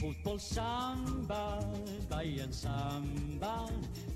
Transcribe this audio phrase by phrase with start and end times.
[0.00, 1.62] Fotbollssamba,
[2.10, 3.68] Bajen samba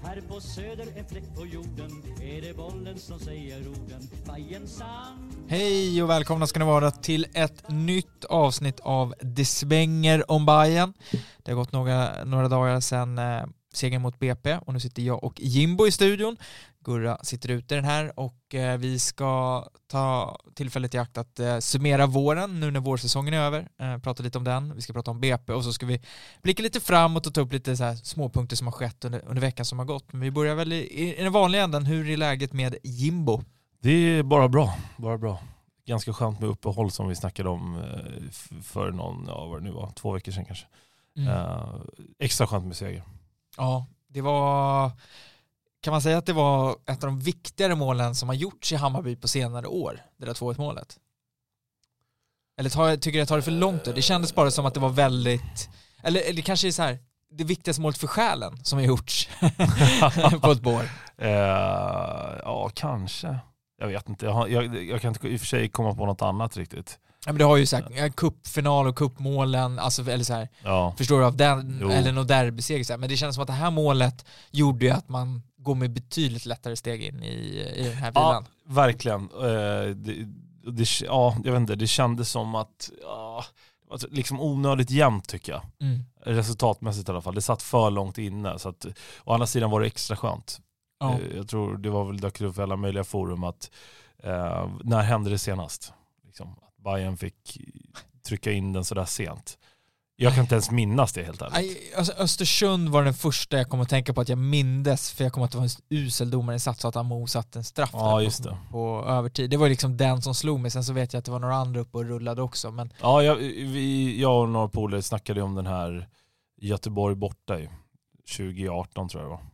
[0.03, 5.35] Här på söder, en fläck på jorden Är det bollen som säger orden Bajen samba
[5.49, 10.93] Hej och välkomna ska ni vara till ett nytt avsnitt av Det svänger om Bayern.
[11.43, 13.43] Det har gått några, några dagar sedan eh,
[13.75, 16.37] segern mot BP och nu sitter jag och Jimbo i studion.
[16.85, 21.59] Gurra sitter ute den här och eh, vi ska ta tillfället i akt att eh,
[21.59, 23.69] summera våren nu när vårsäsongen är över.
[23.81, 26.01] Eh, prata lite om den, vi ska prata om BP och så ska vi
[26.43, 29.41] blicka lite framåt och ta upp lite så här småpunkter som har skett under, under
[29.41, 30.13] veckan som har gått.
[30.13, 33.43] Men vi börjar väl i, i den vanliga änden, hur är läget med Jimbo?
[33.83, 35.39] Det är bara bra, bara bra.
[35.87, 37.83] Ganska skönt med uppehåll som vi snackade om
[38.63, 40.67] för någon, ja vad det nu var, två veckor sedan kanske.
[41.17, 41.29] Mm.
[41.29, 41.75] Eh,
[42.19, 43.03] extra skönt med seger.
[43.57, 44.91] Ja, det var,
[45.85, 48.77] kan man säga att det var ett av de viktigare målen som har gjorts i
[48.77, 50.99] Hammarby på senare år, det där 2-1 målet?
[52.59, 53.93] Eller tar, tycker jag tar det för långt då?
[53.93, 55.69] Det kändes bara som att det var väldigt,
[56.03, 56.99] eller, det kanske är så här,
[57.31, 59.29] det viktigaste målet för själen som har gjorts
[60.43, 60.89] på ett år.
[61.19, 61.31] Eh,
[62.43, 63.39] ja, kanske.
[63.79, 66.07] Jag vet inte, jag, har, jag, jag kan inte i och för sig komma på
[66.07, 66.99] något annat riktigt.
[67.27, 70.95] Ja, men det har ju så här, cupfinal och cupmålen, alltså, eller så här, Ja,
[70.99, 71.91] förstår du, av den, Jo.
[71.91, 75.43] eller någon derbyseger, men det känns som att det här målet gjorde ju att man
[75.65, 77.35] går med betydligt lättare steg in i,
[77.77, 78.45] i den här vilan.
[78.45, 79.21] ja verkligen.
[79.23, 80.27] Eh, det,
[80.73, 83.45] det, ja, jag vet inte, det kändes som att, ja,
[83.91, 85.63] alltså, liksom onödigt jämnt tycker jag.
[85.81, 86.05] Mm.
[86.27, 87.35] Resultatmässigt i alla fall.
[87.35, 88.59] Det satt för långt inne.
[88.59, 88.87] Så att,
[89.25, 90.61] å andra sidan var det extra skönt.
[91.01, 91.13] Ja.
[91.13, 93.71] Eh, Jag tror det var väl dök upp i alla möjliga forum att
[94.23, 95.93] eh, när hände det senast?
[96.27, 97.59] Liksom, att Bayern fick
[98.27, 99.59] trycka in den sådär sent.
[100.17, 101.57] Jag kan inte ens minnas det helt ärligt.
[101.57, 105.25] Aj, alltså Östersund var den första jag kom att tänka på att jag mindes, för
[105.25, 108.23] jag kommer att det var en usel domarinsats så att Amo satte en straff Ja,
[108.23, 108.57] just på, det.
[108.71, 109.51] på övertid.
[109.51, 111.57] Det var liksom den som slog mig, sen så vet jag att det var några
[111.57, 112.71] andra uppe och rullade också.
[112.71, 116.09] Men Ja, jag, vi, jag och några polare snackade ju om den här
[116.61, 117.69] Göteborg borta i
[118.37, 119.45] 2018 tror jag det var.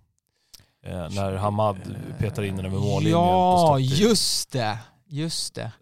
[1.04, 1.76] Eh, när Hamad
[2.18, 4.78] petar in den över mållinjen på Ja, just det.
[5.06, 5.72] Just det.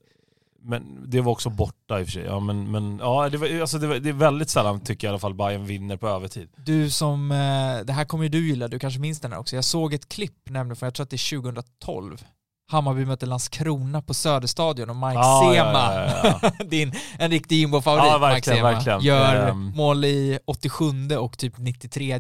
[0.63, 2.25] Men det var också borta i och för sig.
[2.25, 5.11] Ja, men, men ja, det, var, alltså det, var, det är väldigt sällan tycker jag
[5.11, 6.49] i alla fall Bayern vinner på övertid.
[6.57, 9.57] Du som, eh, det här kommer ju du gilla, du kanske minns den här också.
[9.57, 12.25] Jag såg ett klipp nämligen från, jag tror att det är 2012.
[12.71, 17.57] Hammarby mötte Landskrona på Söderstadion och Mike Ja, ja, Sema, ja, ja, din, en riktig
[17.57, 19.01] Jimbo-favorit, Ja, Mike Sema, verkligen.
[19.01, 19.73] gör Ehm.
[19.77, 22.13] mål i 87 och typ 93.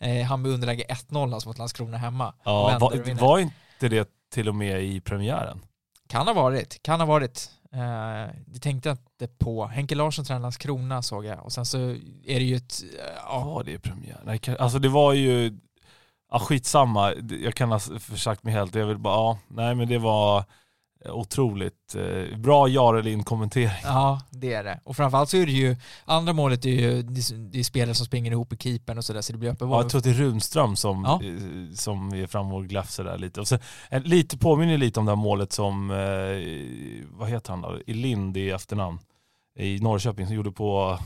[0.00, 2.34] Eh, Hammarby underläge 1-0 alltså mot Landskrona hemma.
[2.44, 5.60] Ja, var, var inte det till och med i premiären?
[6.08, 7.50] Kan ha varit, kan ha varit.
[7.72, 9.66] Eh, det tänkte jag inte på.
[9.66, 11.78] Henke Larsson tränar Landskrona såg jag och sen så
[12.24, 15.58] är det ju ett, eh, ja, Var det är premiär, Nej, Alltså det var ju,
[16.30, 18.74] ja, skitsamma, jag kan ha försagt mig helt.
[18.74, 20.44] Jag vill bara, ja, nej men det var
[21.04, 23.80] otroligt eh, bra Jarelin kommentering.
[23.82, 24.80] Ja, det är det.
[24.84, 28.06] Och framförallt så är det ju, andra målet är ju, det är- det spelare som
[28.06, 30.10] springer ihop i keepern och sådär så det blir öppen Ja, jag tror att det
[30.10, 31.20] är Runström som, Ja.
[31.24, 33.40] eh, som är fram och gläfser där lite.
[33.40, 35.96] Och sen, en, lite påminner lite om det här målet som, eh,
[37.18, 38.98] vad heter han då, i Lind i efternamn,
[39.58, 40.98] i Norrköping som gjorde på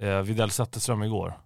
[0.00, 1.38] eh, Widell Zetterström igår.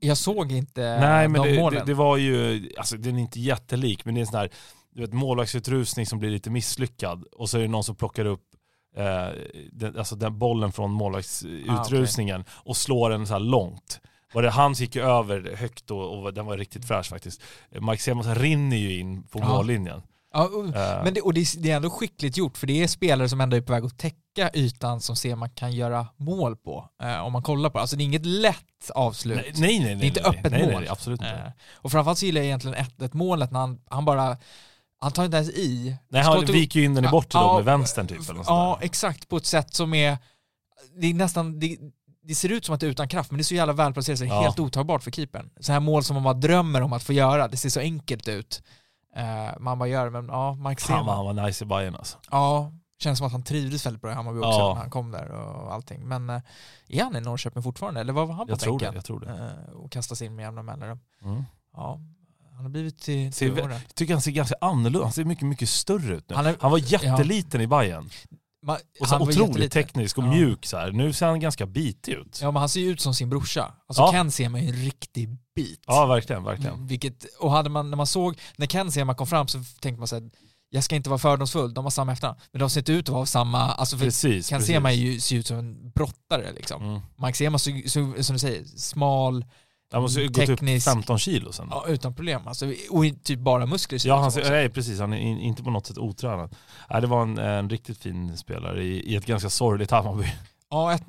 [0.00, 1.86] Jag såg inte Nej men de det, det, målen.
[1.86, 4.50] det var ju, alltså den är inte jättelik men det är en sån här
[4.96, 8.42] du vet, målvaktsutrustning som blir lite misslyckad och så är det någon som plockar upp
[8.96, 9.28] eh,
[9.72, 14.00] den, alltså den bollen från målvaktsutrustningen och slår den så här långt.
[14.34, 17.42] Var det, han gick ju över högt och, och den var riktigt fräsch faktiskt.
[17.80, 19.48] Mike Semas rinner ju in på Ja.
[19.48, 20.02] mållinjen.
[20.34, 22.82] ja, och, Eh, men det, och det, är- det är ändå skickligt gjort för det
[22.82, 26.06] är spelare som ändå är på väg att täcka ytan som ser man kan göra
[26.16, 26.88] mål på.
[27.02, 27.80] Eh, om man kollar på det.
[27.82, 29.36] Alltså det är inget lätt avslut.
[29.36, 29.96] nej, nej, nej, nej.
[29.96, 30.70] det är inte nej, öppet nej, mål.
[30.70, 31.32] Nej, nej, absolut inte.
[31.32, 34.36] Eh, och framförallt så gillar jag egentligen 1-1 målet när han, han bara,
[34.98, 35.96] han tar inte ens i.
[36.08, 38.30] Nej, han inte- viker ju in den i bortre Ja, då med vänstern typ.
[38.30, 39.28] Eller Ja, exakt.
[39.28, 40.18] På ett sätt som är,
[41.00, 41.78] det är nästan, det,
[42.22, 44.18] det ser ut som att det är utan kraft, men det är så jävla välplacerat
[44.18, 44.40] så det Ja.
[44.42, 45.50] helt otagbart för keepern.
[45.60, 48.28] Så här mål som man bara drömmer om att få göra, det ser så enkelt
[48.28, 48.62] ut.
[49.16, 51.14] Uh, man bara gör det, men ja, vad Sema.
[51.14, 52.18] han var nice i Bayern alltså.
[52.30, 54.68] Ja, känns som att han trivdes väldigt bra i Hammarby också Ja.
[54.74, 56.08] när han kom där och allting.
[56.08, 56.40] Men uh,
[56.88, 58.94] är han i Norrköping fortfarande, eller var var han på Jag tror det, bänken?
[58.94, 59.66] jag tror det.
[59.70, 60.98] Eh, och kastas in med jämna mellanrum.
[61.24, 61.44] Mm.
[61.72, 62.00] Ja,
[62.56, 63.46] han har blivit till, Ser.
[63.70, 66.36] Jag tycker han ser ganska annorlunda han ser mycket, mycket större ut nu.
[66.36, 68.10] Han Han, är- var jätteliten i Bayern
[68.66, 69.70] Man, Och så han otroligt jätteliten.
[69.84, 70.28] teknisk och Ja.
[70.28, 70.92] mjuk så här.
[70.92, 72.38] Nu ser han ganska bitig ut.
[72.40, 73.74] Ja, Ja men han ser ju ut som sin brorsa.
[73.88, 74.12] Alltså Ja.
[74.12, 75.80] Ken ser man ju en riktig bit.
[75.88, 76.86] verkligen, verkligen.
[76.86, 79.98] Vilket, och hade man, när man såg, när Ken ser man kom fram så tänkte
[79.98, 80.30] man såhär,
[80.70, 82.40] jag ska inte vara fördomsfull, de har samma efternamn.
[82.52, 84.74] Men de ser inte ut att vara samma, alltså för Precis, Ken precis.
[84.74, 86.82] Sema är ju, ser ut som en brottare liksom.
[86.84, 87.00] Mm.
[87.16, 89.44] Mike Sema, så, så, som du säger, smal,
[89.96, 90.88] Han måste ju gått upp Teknisk.
[90.88, 91.68] 15 kilo sen.
[91.70, 92.46] Ja, utan problem.
[92.46, 94.06] Alltså, och typ bara muskler.
[94.06, 95.00] Ja, han, nej, precis.
[95.00, 96.54] Han är in- inte på något sätt otränad.
[96.90, 100.26] Nej, det var en, en riktigt fin spelare i, i ett ganska sorgligt Hammarby.
[100.70, 101.02] Ja, ett,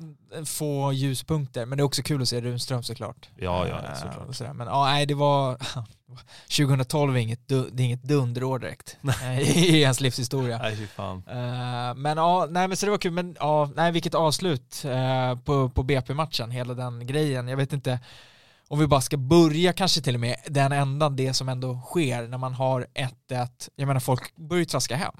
[0.48, 1.66] få ljuspunkter.
[1.66, 3.28] Men det är också kul att se Runström såklart.
[3.36, 4.34] Ja, ja, Eh, såklart.
[4.36, 4.52] sådär.
[4.52, 5.56] Men ja, nej, det var...
[6.56, 8.96] 2012 är inget, det är inget dunderår direkt
[9.40, 10.58] i ens livshistoria.
[10.58, 11.22] Nej, fy fan.
[11.26, 15.38] Eh, men ja, nej men så det var kul, men ja, nej vilket avslut eh,
[15.38, 17.48] på, på BP-matchen, hela den grejen.
[17.48, 18.00] Jag vet inte
[18.68, 22.28] om vi bara ska börja kanske till och med den ändan, det som ändå sker
[22.28, 22.86] när man har
[23.30, 23.48] 1-1.
[23.76, 25.14] Jag menar folk börjar ju traska hem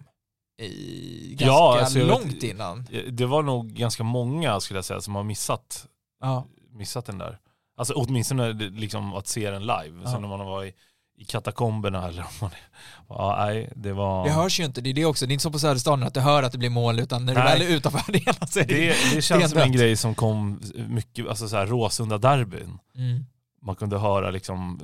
[0.62, 2.86] i ganska Ja, alltså, jag vet- långt innan.
[3.10, 5.86] Det var nog ganska många skulle jag säga som har missat,
[6.20, 7.38] Ja, missat den där.
[7.76, 10.00] Alltså åtminstone det- liksom att se den live.
[10.04, 10.10] Ja.
[10.12, 10.72] Sen när man var i,
[11.18, 12.50] i katakomberna eller om man
[13.08, 14.24] Ja, nej, det var...
[14.24, 15.26] det hörs ju inte, det är det också.
[15.26, 17.34] Det är inte som på Söderstaden att du hör att det blir mål, utan när
[17.34, 17.58] du Nej.
[17.58, 18.74] väl är utanför arenan så är det...
[18.74, 22.78] Det, det känns som en grej som kom mycket, alltså så här Råsunda-derbyn.
[22.94, 23.24] Mm.
[23.68, 24.80] Man kunde höra liksom,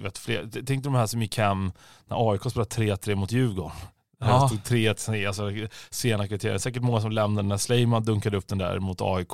[0.00, 1.72] vet, fler, tänk de här som gick hem
[2.06, 3.76] när AIK spelade 3-3 mot Djurgården.
[4.18, 4.48] Ja.
[4.48, 5.50] Stod 3-3, alltså
[5.90, 6.58] sena kvarter.
[6.58, 9.32] Säkert många som lämnade när Sleiman dunkade upp den där mot AIK.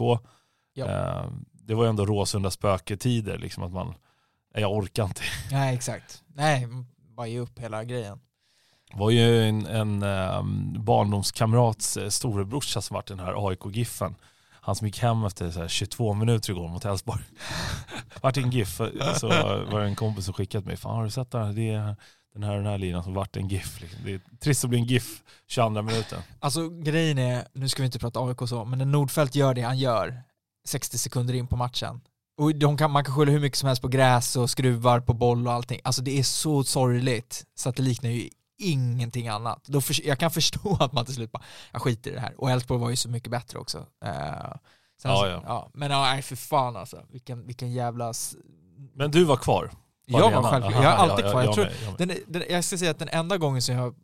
[0.74, 0.86] Ja.
[0.86, 3.94] Eh, det var ju ändå Råsunda spöketider, liksom att man,
[4.54, 5.22] jag orkar inte.
[5.50, 6.22] Nej, exakt.
[6.26, 6.68] Nej,
[7.16, 8.20] bara ge upp hela grejen.
[8.92, 14.14] Det var ju en, en um, barndomskamrats eh, storebrorsa som vart den här AIK-giffen.
[14.64, 17.22] Han som gick hem efter så här 22 minuter igår mot Elfsborg.
[18.22, 18.76] vart en GIF,
[19.16, 21.52] så var det en kompis som skickat mig, fan har du sett det här?
[21.52, 21.96] Det är
[22.34, 23.81] den här och den här linan som vart en GIF.
[23.81, 24.00] Liksom.
[24.05, 26.19] Det är trist att bli en GIF 22 minuten.
[26.40, 29.55] Alltså grejen är, nu ska vi inte prata AIK och så, men när Nordfeldt gör
[29.55, 30.22] det han gör
[30.66, 32.00] 60 sekunder in på matchen,
[32.38, 35.14] och de kan, man kan skylla hur mycket som helst på gräs och skruvar på
[35.14, 38.28] boll och allting, alltså det är så sorgligt så att det liknar ju
[38.58, 39.64] ingenting annat.
[39.66, 41.42] Då för, jag kan förstå att man till slut bara,
[41.72, 42.34] jag skiter i det här.
[42.40, 43.78] Och Elfsborg var ju så mycket bättre också.
[43.78, 43.84] Uh,
[45.02, 45.70] sen, Ja, så- ja.
[45.74, 48.12] Men ja, nej för fan alltså, vilken, vilken jävla...
[48.94, 49.66] Men du var kvar?
[49.66, 51.40] på Jag var självklart, jag är alltid ja, kvar.
[51.40, 51.68] ja, Jag tror,
[51.98, 53.94] jag den, den, jag ska säga att den enda gången som jag,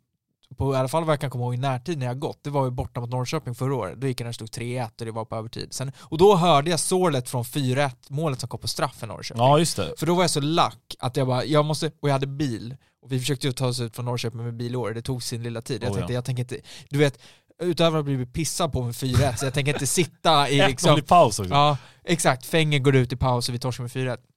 [0.57, 2.49] på i alla fall vad jag kan komma ihåg i närtid när jag gått, det
[2.49, 4.01] var ju borta mot Norrköping förra året.
[4.01, 5.73] Då gick jag när det stod 3-1 och det var på övertid.
[5.73, 9.43] Sen, och då hörde jag sålet från 4-1 målet som kom på straff för Norrköping.
[9.43, 9.93] Ja, just det.
[9.97, 12.75] För då var jag så lack att jag bara, jag måste, och jag hade bil.
[13.03, 15.23] Och vi försökte ju ta oss ut från Norrköping med bil i år, det tog
[15.23, 15.83] sin lilla tid.
[15.83, 16.17] Jag Oh, tänkte, ja.
[16.17, 16.57] jag tänker inte,
[16.89, 17.19] du vet,
[17.61, 20.97] utöver att bli pissad på med 4-1, så jag tänker inte sitta i 1-0 liksom,
[20.97, 21.53] i paus också.
[21.53, 22.45] Ja, exakt.
[22.45, 24.30] Fenger går ut i paus och vi torskar med 4 Ja, men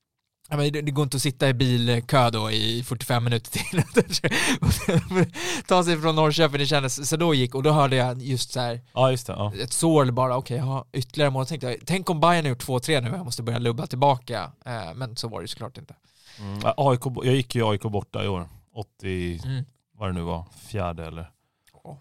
[0.49, 3.83] det, det går inte att sitta i bilkö då i 45 minuter till.
[5.69, 8.61] Ta sig från Norrköping, det kändes, så då gick, och då hörde jag just så
[8.61, 9.33] här Ja, just det.
[9.33, 9.53] Ja.
[9.63, 11.47] ett sår bara, okej, jag har ytterligare mål.
[11.47, 14.51] Tänkte jag, tänk om Bayern har gjort 2-3 nu jag måste börja lubba tillbaka.
[14.67, 15.95] Eh, men så var det ju såklart inte.
[16.41, 16.59] Mm.
[16.77, 18.49] AIK, jag gick ju AIK borta i år.
[18.75, 19.65] 80, Mm.
[19.99, 21.31] vad det nu var, fjärde eller?
[21.85, 21.99] Ja.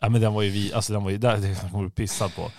[0.00, 2.50] Ja men den var ju vi, alltså den var ju där, kommer du pissad på.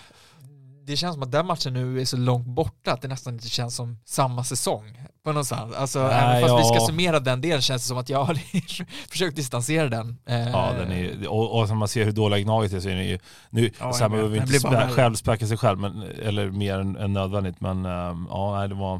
[0.88, 3.48] Det känns som att den matchen nu är så långt borta att det nästan inte
[3.48, 5.02] känns som samma säsong.
[5.24, 5.74] På någonstans.
[5.74, 8.34] Alltså, Nej, även fast vi ska summera den delen känns det som att jag har
[9.10, 10.18] försökt distansera den.
[10.26, 12.94] Eh, Ja, den är, och, och när man ser hur dåliga Gnaget är så är
[12.94, 13.18] den ju,
[13.50, 16.78] nu, Ja, så här, man behöver inte spä, själv späka sig själv, men, eller mer
[16.78, 18.94] än, än nödvändigt, men ehm, ja, det var,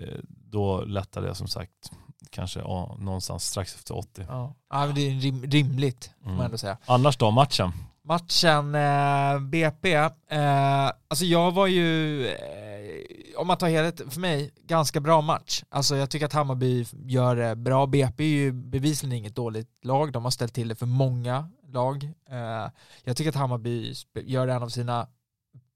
[0.00, 1.90] eh, då lättade jag som sagt,
[2.30, 4.24] kanske ja, någonstans strax efter 80.
[4.28, 6.44] Ja, ja men det är rim, rimligt, får man Mm.
[6.44, 6.78] ändå säga.
[6.86, 7.72] Annars då, matchen?
[8.04, 14.50] Matchen, eh, BP, eh, alltså jag var ju, eh, om man tar helhet, för mig,
[14.62, 15.62] ganska bra match.
[15.68, 17.86] Alltså jag tycker att Hammarby gör det bra.
[17.86, 22.04] BP är ju bevisligen inget dåligt lag, de har ställt till det för många lag.
[22.30, 22.70] Eh,
[23.04, 25.06] jag tycker att Hammarby gör en av sina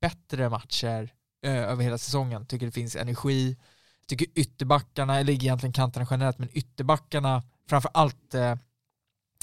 [0.00, 1.12] bättre matcher
[1.46, 2.46] eh, över hela säsongen.
[2.46, 3.56] Tycker det finns energi.
[4.06, 8.54] Tycker ytterbackarna, eller egentligen kanterna generellt, men ytterbackarna, framför allt eh,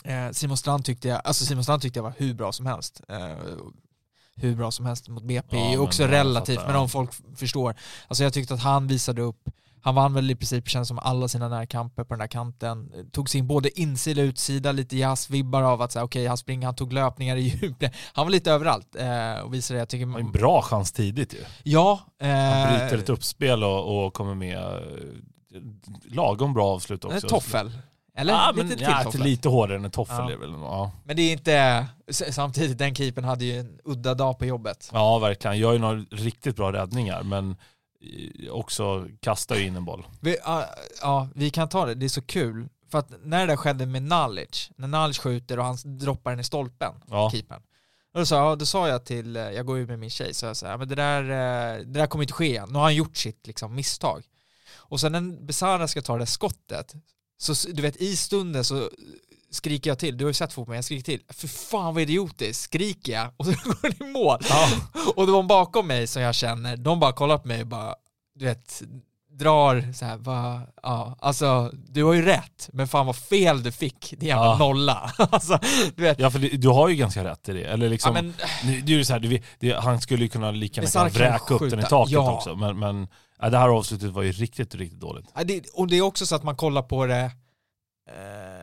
[0.04, 3.02] Eh, Simon Strand tyckte jag, alltså Simon Strand tyckte jag var hur bra som helst.
[3.08, 3.38] Eh,
[4.36, 7.76] hur bra som helst mot BP Ja, men också jag relativt, men om folk förstår.
[8.08, 9.50] Alltså jag tyckte att han visade upp,
[9.82, 12.92] han vann väl i princip känns som alla sina närkamper på den här kanten.
[13.12, 16.66] Tog sig in både insida och utsida, lite jazzvibbar av att säga okej, han springer,
[16.66, 17.84] han tog löpningar i djup.
[18.14, 20.06] Han var lite överallt eh, och visade, jag tycker...
[20.06, 21.40] Det var en bra chans tidigt ju.
[21.64, 22.00] Ja.
[22.20, 25.62] Han Eh, bryter ett uppspel och, och kommer med eh,
[26.06, 27.28] lagom bra avslut också.
[27.28, 27.72] Toffel.
[28.18, 28.34] Eller?
[28.34, 29.22] Ja, lite men, till ja, toffel.
[29.22, 30.32] lite hårdare än en toffel Ja.
[30.32, 30.92] är väl, ja.
[31.04, 31.86] Men det är inte,
[32.32, 34.90] samtidigt den keepern hade ju en udda dag på jobbet.
[34.94, 35.58] ja, verkligen.
[35.58, 37.56] Gör ju några riktigt bra räddningar, men
[38.52, 40.08] också kastar ju in en boll.
[40.22, 40.66] Vi, ja,
[41.02, 42.70] ja, vi kan ta det, det är så kul.
[42.92, 46.40] För att när det där skedde med Nalic, när Nalic skjuter och han droppar den
[46.40, 47.32] i stolpen, Ja.
[47.34, 47.62] keepern.
[48.14, 50.34] Och då sa, ja, då sa jag till, eh, jag går ju med min tjej,
[50.34, 52.70] så jag sa, men det där, eh, det där kommer inte ske igen.
[52.72, 54.24] Nu har han gjort sitt liksom, misstag.
[54.72, 56.94] Och sen när Besara ska ta det där skottet,
[57.38, 58.90] så du vet i stunden så
[59.52, 62.64] skriker jag till, du har ju sett fotboll, jag skriker till, för fan vad idiotiskt,
[62.64, 64.38] skriker jag och så går det i mål.
[64.50, 64.70] Ja.
[65.16, 67.96] Och de bakom mig som jag känner, de bara kollar på mig och bara,
[68.36, 68.82] du vet,
[69.32, 73.72] drar så här, va, ja, alltså du har ju rätt, men fan vad fel du
[73.72, 74.58] fick, din jävla Ja.
[74.58, 75.12] nolla.
[75.18, 75.60] alltså,
[75.96, 77.64] du vet, Ja för du har ju ganska rätt i det.
[77.64, 78.34] Eller liksom, ja, men,
[78.86, 81.70] Det är ju så här, du det, han skulle ju kunna lika gärna vräka upp
[81.70, 82.32] den i taket Ja.
[82.34, 82.56] också.
[82.56, 83.08] Men, men
[83.40, 85.26] ja, det här avslutet var ju riktigt, riktigt dåligt.
[85.36, 87.32] ja, det, och det är också så att man kollar på det,
[88.10, 88.59] eh,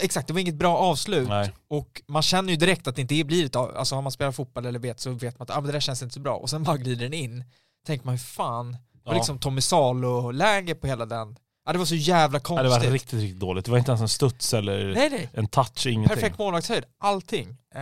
[0.00, 1.28] exakt, det var inget bra avslut.
[1.28, 1.52] Nej.
[1.68, 4.36] Och man känner ju direkt att det inte blir ett av, alltså har man spelat
[4.36, 6.36] fotboll eller vet så vet man att ah, men det där känns inte så bra.
[6.36, 7.44] Och sen bara glider den in.
[7.86, 9.16] Tänker man hur fan, och Ja.
[9.16, 11.36] liksom Tommy Salo-läge på hela den.
[11.66, 12.64] Ja det var så jävla Ja, konstigt.
[12.64, 13.64] det var riktigt, riktigt dåligt.
[13.64, 16.14] Det var inte ens en studs eller Nej nej, en touch, ingenting.
[16.14, 17.48] perfekt målvaktshöjd, allting.
[17.74, 17.80] Eh,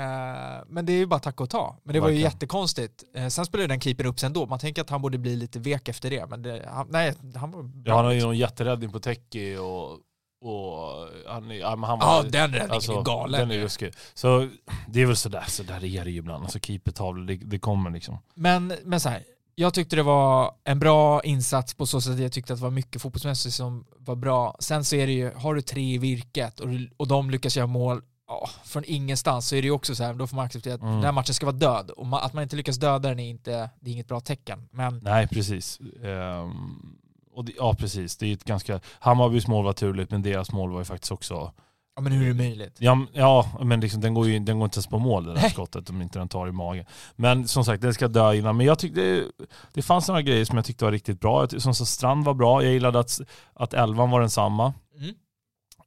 [0.67, 1.77] men det är ju bara tack och ta.
[1.85, 2.33] Men det var ju Verkligen.
[2.33, 3.05] jättekonstigt.
[3.15, 5.59] Eh, sen spelade den keepern upp sen då, man tänker att han borde bli lite
[5.59, 6.27] vek efter det.
[6.27, 7.83] Men det, han, nej, han var bra.
[7.93, 8.29] Ja, han har ju liksom.
[8.29, 9.99] någon jätteräddning på Teki och,
[10.41, 13.41] och han, ja, men han var, Ja den räddningen alltså, är galen.
[13.49, 13.93] Den är ruskig.
[14.15, 14.49] Så
[14.89, 16.43] det är väl sådär, så där är det ju ibland.
[16.45, 18.19] Alltså keepertavlor, det, det kommer liksom.
[18.35, 19.23] Men, men så här,
[19.55, 22.63] jag tyckte det var en bra insats på så sätt att jag tyckte att det
[22.65, 24.57] var mycket fotbollsmässigt som var bra.
[24.61, 27.67] Sen så är det ju, har du tre i virket och, och de lyckas göra
[27.67, 30.75] mål ja, från ingenstans så är det ju också så här, då får man acceptera
[30.75, 30.95] att Mm.
[30.95, 31.91] den här matchen ska vara död.
[31.91, 34.69] Och ma- att man inte lyckas döda den är, inte, det är inget bra tecken.
[34.71, 35.81] Men Nej, precis.
[36.05, 36.97] Ehm,
[37.37, 38.17] och det, ja, precis.
[38.17, 38.81] Det är ett ganska...
[38.99, 41.53] Hammarbys mål var turligt, men deras mål var ju faktiskt också...
[41.97, 42.77] Ja men hur är det möjligt?
[42.79, 45.41] Ja, ja men liksom, den, går ju, den går inte ens på mål det där
[45.41, 45.51] Nej.
[45.51, 46.85] skottet om inte den tar i magen.
[47.17, 48.57] Men som sagt, den ska dö innan.
[48.57, 49.25] Men jag tyckte det,
[49.73, 51.49] det fanns några grejer som jag tyckte var riktigt bra.
[51.49, 52.63] Som så Strand var bra.
[52.63, 53.21] Jag gillade att,
[53.55, 54.75] att elvan var densamma.
[54.99, 55.15] Mm.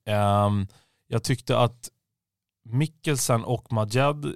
[0.06, 0.68] Ehm,
[1.08, 1.90] jag tyckte att
[2.66, 4.36] Mikkelsen och Majed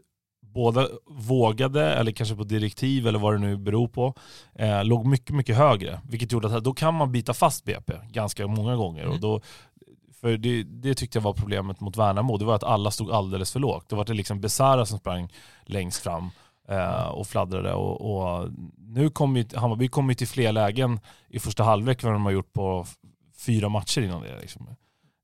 [0.54, 4.14] båda vågade, eller kanske på direktiv eller vad det nu beror på,
[4.56, 6.02] eh, låg mycket, mycket högre.
[6.10, 9.02] Vilket gjorde att då kan man bita fast BP ganska många gånger.
[9.02, 9.14] Mm.
[9.14, 9.42] Och då,
[10.22, 13.52] för det, det tyckte jag var problemet mot Värnamo, det var att alla stod alldeles
[13.52, 13.90] för lågt.
[13.90, 15.30] Det var det liksom Besara som sprang
[15.66, 16.30] längst fram
[16.70, 17.74] eh, och fladdrade.
[17.74, 22.32] Och, och nu kommer Hammarby kommer till fler lägen i första halvlek än de har
[22.32, 22.86] gjort på
[23.46, 24.40] fyra matcher innan det.
[24.42, 24.68] Liksom.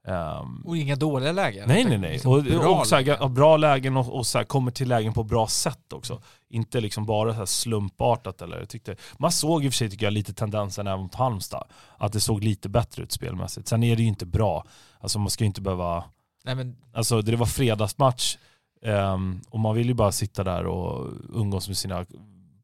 [0.07, 1.67] Ehm, Och inga dåliga lägen.
[1.67, 2.11] Nej nej nej.
[2.11, 3.33] liksom Och, bra och så här, lägen.
[3.33, 6.21] bra lägen och, och så här, kommer till lägen på bra sätt också.
[6.49, 9.89] Inte liksom bara så här slumpartat eller jag tyckte, man såg i och för sig
[9.89, 11.67] tycker jag lite tendensen även mot Halmstad.
[11.97, 13.67] Att det såg lite bättre ut spelmässigt.
[13.67, 14.65] Sen är det ju inte bra.
[14.99, 16.03] Alltså man ska ju inte behöva,
[16.45, 18.37] Nej men alltså det var fredagsmatch
[18.83, 22.05] ehm, och man vill ju bara sitta där och umgås med sina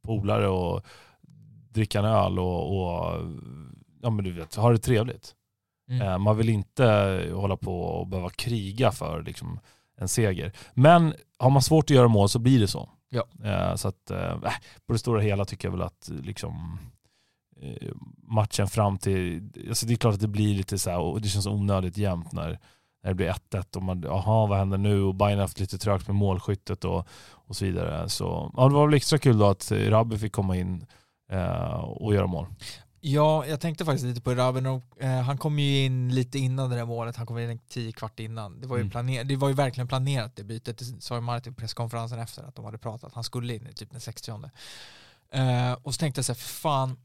[0.03, 0.85] polare och
[1.69, 3.21] dricka en öl och, och
[4.01, 5.35] ja men du vet, ha det trevligt.
[5.89, 6.07] Mm.
[6.07, 6.85] Eh, Man vill inte
[7.33, 9.59] hålla på och behöva kriga för liksom,
[9.97, 10.51] en seger.
[10.73, 12.89] Men har man svårt att göra mål så blir det så.
[13.09, 13.25] Ja.
[13.43, 14.37] Eh, Så att, eh,
[14.87, 16.79] på det stora hela tycker jag väl att liksom,
[18.27, 21.27] matchen fram till, alltså det är klart att det blir lite så här, och det
[21.27, 22.59] känns onödigt jämnt när,
[23.03, 25.01] när det blir 1-1 och man, jaha vad händer nu?
[25.03, 28.09] Och Bayern har haft lite trögt med målskyttet och, och så vidare.
[28.09, 30.85] Så ja, det var väl extra kul då att Rabbi fick komma in
[31.31, 32.45] eh, och göra mål.
[33.07, 34.81] Ja, jag tänkte faktiskt lite på Ravenov.
[34.99, 38.19] Eh, han kom ju in lite innan det där målet, han kom in tio kvart
[38.19, 38.61] innan.
[38.61, 38.91] Det var ju, Mm.
[38.91, 42.43] planer- det var ju verkligen planerat det bytet, det sa ju Martin på presskonferensen efter
[42.43, 43.13] att de hade pratat.
[43.13, 44.31] Han skulle in i typ den 60
[45.31, 46.97] eh, Och så tänkte jag så här, för fan,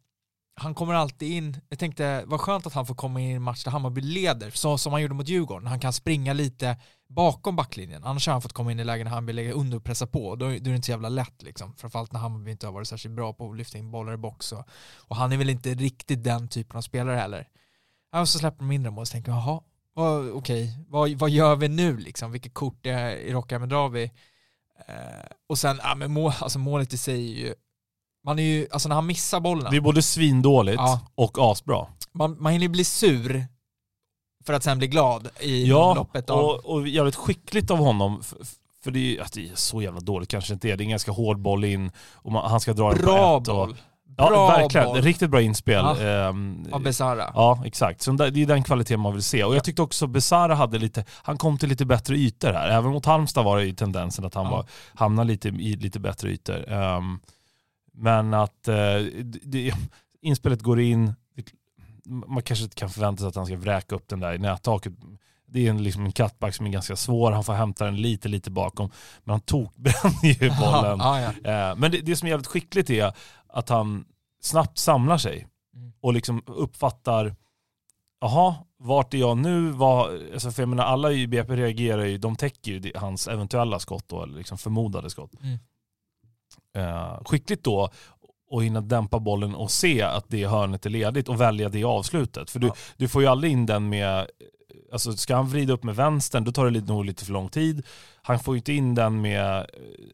[0.60, 1.60] han kommer alltid in.
[1.68, 4.50] Jag tänkte, vad skönt att han får komma in i en match där Hammarby leder,
[4.50, 5.66] så som han gjorde mot Djurgården.
[5.66, 6.76] Han kan springa lite
[7.08, 8.04] bakom backlinjen.
[8.04, 10.06] Annars har han fått komma in i lägen där han vill lägga under och pressa
[10.06, 10.36] på.
[10.36, 11.74] Då, då är det inte så jävla lätt liksom.
[11.76, 14.52] Framförallt när Hammarby inte har varit särskilt bra på att lyfta in bollar i box.
[14.52, 17.48] Och, och han är väl inte riktigt den typen av spelare heller.
[18.12, 19.60] Och så släpper de mindre mål och så tänker jag, jaha,
[19.94, 22.32] okej, okej, vad, vad gör vi nu liksom?
[22.32, 24.02] Vilket kort är, i rockärmen drar vi?
[24.86, 27.54] Eh, och sen, ja men mål, alltså målet i sig är ju,
[28.24, 31.00] man är ju, alltså när han missar bollen, Det är både svindåligt Ja.
[31.14, 31.86] och asbra.
[32.12, 33.46] man, man hinner ju bli sur
[34.46, 36.38] för att sen bli glad i Ja, loppet av...
[36.44, 38.18] och, och jävligt skickligt av honom.
[38.20, 38.48] f- f-
[38.84, 40.76] För det är, ju- att det är så jävla dåligt kanske inte är.
[40.76, 43.38] Det är en ganska hård boll in och man, han ska dra den på bra
[43.40, 43.48] ett.
[43.48, 43.76] Och, boll.
[44.16, 44.86] ja, bra verkligen.
[44.86, 45.74] boll Riktigt bra inspel.
[45.84, 46.00] Ja.
[46.00, 47.30] Ehm, av Besara.
[47.34, 48.02] Ja, exakt.
[48.02, 49.44] Så det är den kvaliteten man vill se.
[49.44, 52.68] Och jag tyckte också Besara hade lite, han kom till lite bättre ytor här.
[52.68, 54.50] Även mot Halmstad var det ju tendensen att han Ja.
[54.50, 56.72] var, hamnade lite i lite bättre ytor.
[56.72, 57.20] Ehm,
[58.00, 58.74] men att eh,
[59.42, 59.72] det,
[60.20, 61.14] inspelet går in,
[62.04, 64.92] man kanske inte kan förvänta sig att han ska vräka upp den där i nättaket.
[65.46, 68.28] Det är en, liksom en cutback som är ganska svår, han får hämta den lite,
[68.28, 68.90] lite bakom.
[69.24, 70.98] Men han tokbränner ju bollen.
[70.98, 71.50] Ja, ja.
[71.70, 73.12] Eh, Men det, det som är jävligt skickligt är
[73.48, 74.04] att han
[74.40, 75.92] snabbt samlar sig Mm.
[76.00, 77.36] och liksom uppfattar,
[78.20, 79.70] jaha, vart är jag nu?
[79.70, 83.78] Vad, alltså för jag menar, alla i BP reagerar ju, de täcker ju hans eventuella
[83.78, 85.30] skott då, eller liksom förmodade skott.
[85.42, 85.58] Mm.
[86.76, 87.90] Eh, skickligt då
[88.52, 92.50] att hinna dämpa bollen och se att det hörnet är ledigt och välja det avslutet.
[92.50, 92.74] För du, Ja.
[92.96, 94.26] du får ju aldrig in den med,
[94.92, 97.86] alltså ska han vrida upp med vänstern då tar det nog lite för lång tid.
[98.22, 99.66] Han får ju inte in den med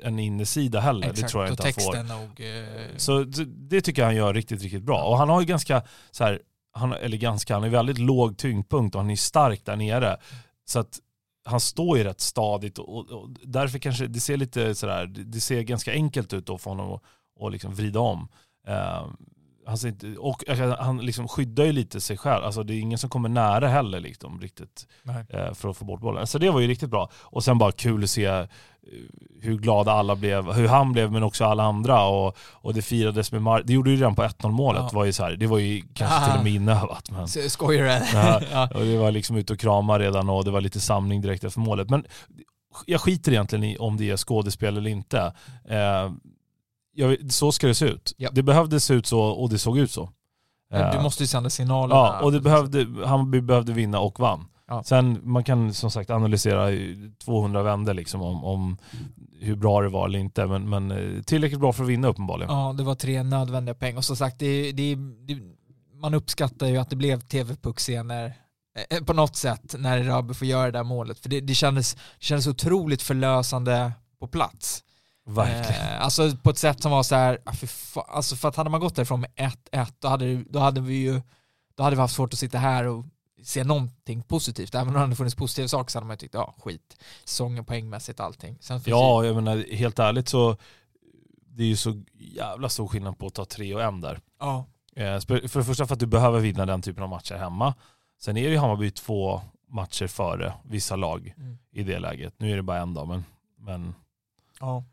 [0.03, 2.15] en innersida heller, det tror jag och inte han får.
[2.21, 2.41] nog...
[2.41, 5.03] Eh, Så det, det tycker jag han gör riktigt, riktigt bra.
[5.05, 6.41] Och han har ju ganska så här,
[6.73, 10.17] han, eller ganska, han är väldigt låg tyngdpunkt och han är stark där nere.
[10.65, 10.99] Så att
[11.47, 15.63] han står ju rätt stadigt och, och, därför kanske det ser lite sådär, det ser
[15.63, 16.99] ganska enkelt ut då för honom
[17.41, 18.29] att liksom vrida om.
[18.67, 19.17] Ehm,
[19.85, 20.45] inte, och
[20.79, 24.01] han liksom skyddar ju lite sig själv, alltså det är ingen som kommer nära heller
[24.01, 26.27] liksom, riktigt uh, för att få bort bollen.
[26.27, 27.11] Så det var ju riktigt bra.
[27.15, 28.47] Och sen bara kul att se
[29.41, 33.33] hur glada alla blev, hur han blev men också alla andra och, och det firades
[33.33, 34.91] med Mar det gjorde ju redan på 1-0 målet, ja.
[34.93, 37.11] var ju så här, det var ju kanske till och med inövat.
[37.11, 38.47] Men, Skojar du?
[38.53, 41.45] ja, och det var liksom ute och krama redan och det var lite samling direkt
[41.45, 41.91] efter målet.
[41.91, 42.05] Men
[42.87, 45.33] jag skiter egentligen i om det är skådespel eller inte.
[45.69, 46.11] Eh,
[46.97, 48.15] jag, så ska det se ut.
[48.17, 48.31] Ja.
[48.33, 50.11] Det behövde se ut så och det såg ut så.
[50.71, 51.95] Men du eh, måste ju sända signaler.
[51.95, 54.45] Ja, och det behövde, Hammarby behövde vinna och vann.
[54.69, 54.83] Ja.
[54.83, 56.71] Sen man kan som sagt analysera
[57.25, 58.79] 200 vänder liksom om, om
[59.41, 62.53] hur bra det var eller inte, men, men eh, tillräckligt bra för att vinna uppenbarligen.
[62.53, 65.39] Ja, det var tre nödvändiga poäng och som sagt, det, det, det,
[65.95, 68.33] man uppskattar ju att det blev tv-puckscener
[68.91, 71.95] eh, på något sätt när Rabbe får göra det där målet, för det, det, kändes,
[71.95, 74.83] det kändes otroligt förlösande på plats.
[75.27, 75.83] Verkligen.
[75.83, 78.71] Eh, alltså på ett sätt som var så här, ah, för, alltså för att hade
[78.71, 79.31] man gått därifrån med
[79.73, 81.23] 1-1 då hade, då hade vi ju
[81.75, 83.05] då hade vi haft svårt att sitta här och
[83.43, 84.75] se någonting positivt.
[84.75, 87.65] Även om det hade funnits positiva saker så hade man ju tyckt, ja skit, säsongen
[87.65, 88.59] poängmässigt allting.
[88.85, 89.29] ja, ju...
[89.29, 90.57] jag menar helt ärligt så
[91.57, 94.21] det är ju så jävla stor skillnad på att ta tre och en där.
[94.41, 94.67] Ja.
[94.97, 97.75] Eh, för det första för att du behöver vinna den typen av matcher hemma.
[98.21, 101.59] Sen är ju Hammarby två matcher före vissa lag mm.
[101.73, 102.35] i det läget.
[102.39, 103.25] Nu är det bara en dag men,
[103.59, 103.95] men
[104.61, 104.85] ja.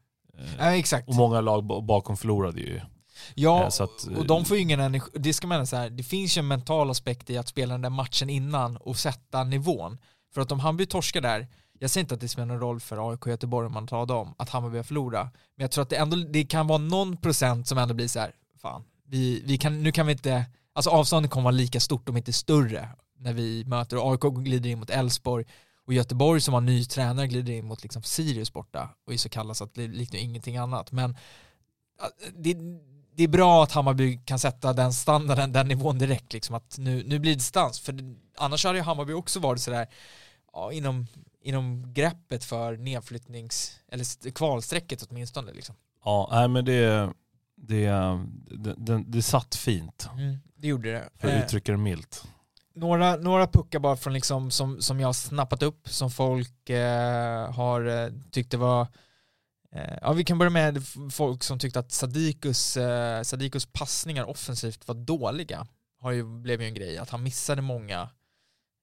[0.43, 1.09] Eh, ja, exakt.
[1.09, 2.81] Och många lag bakom förlorade ju.
[3.35, 5.11] Ja, eh, att, och de får ju ingen energi.
[5.13, 7.89] Det ska man säga, det finns ju en mental aspekt i att spela den där
[7.89, 9.97] matchen innan och sätta nivån.
[10.33, 11.47] För att om Hammarby torskar där,
[11.79, 14.35] jag säger inte att det spelar någon roll för AIK Göteborg om man tar dem,
[14.37, 15.33] att Hammarby har förlorat.
[15.55, 18.19] Men jag tror att det ändå det kan vara någon procent som ändå blir så
[18.19, 18.31] här,
[18.61, 22.17] fan, vi, vi kan, nu kan vi inte, alltså avståndet kommer vara lika stort om
[22.17, 25.45] inte större när vi möter, och AIK glider in mot Elfsborg
[25.85, 29.29] och Göteborg som har ny tränare glider in mot liksom Sirius borta och är så
[29.29, 30.91] kallas att det liknar ingenting annat.
[30.91, 31.17] Men
[32.35, 32.57] det,
[33.15, 37.03] det är bra att Hammarby kan sätta den standarden, den nivån direkt, liksom att nu,
[37.07, 37.79] nu blir det distans.
[37.79, 39.87] För annars hade ju Hammarby också varit sådär,
[40.53, 41.07] ja, inom,
[41.41, 45.53] inom greppet för nedflyttnings, eller kvalstrecket åtminstone.
[45.53, 45.75] Liksom.
[46.05, 47.13] Ja, nej men det,
[47.55, 47.87] det,
[48.45, 50.09] det, det, det satt fint.
[50.13, 51.09] Mm, det gjorde det.
[51.17, 52.27] För att uttrycka det milt.
[52.75, 57.51] Några, några puckar bara från liksom, som, som jag har snappat upp, som folk eh,
[57.51, 58.87] har eh, tyckt det var
[59.75, 64.87] Eh, ja, vi kan börja med folk som tyckte att Sadikus, eh, Sadikus passningar offensivt
[64.87, 65.67] var dåliga.
[65.99, 68.09] Har ju, blev ju en grej, att han missade många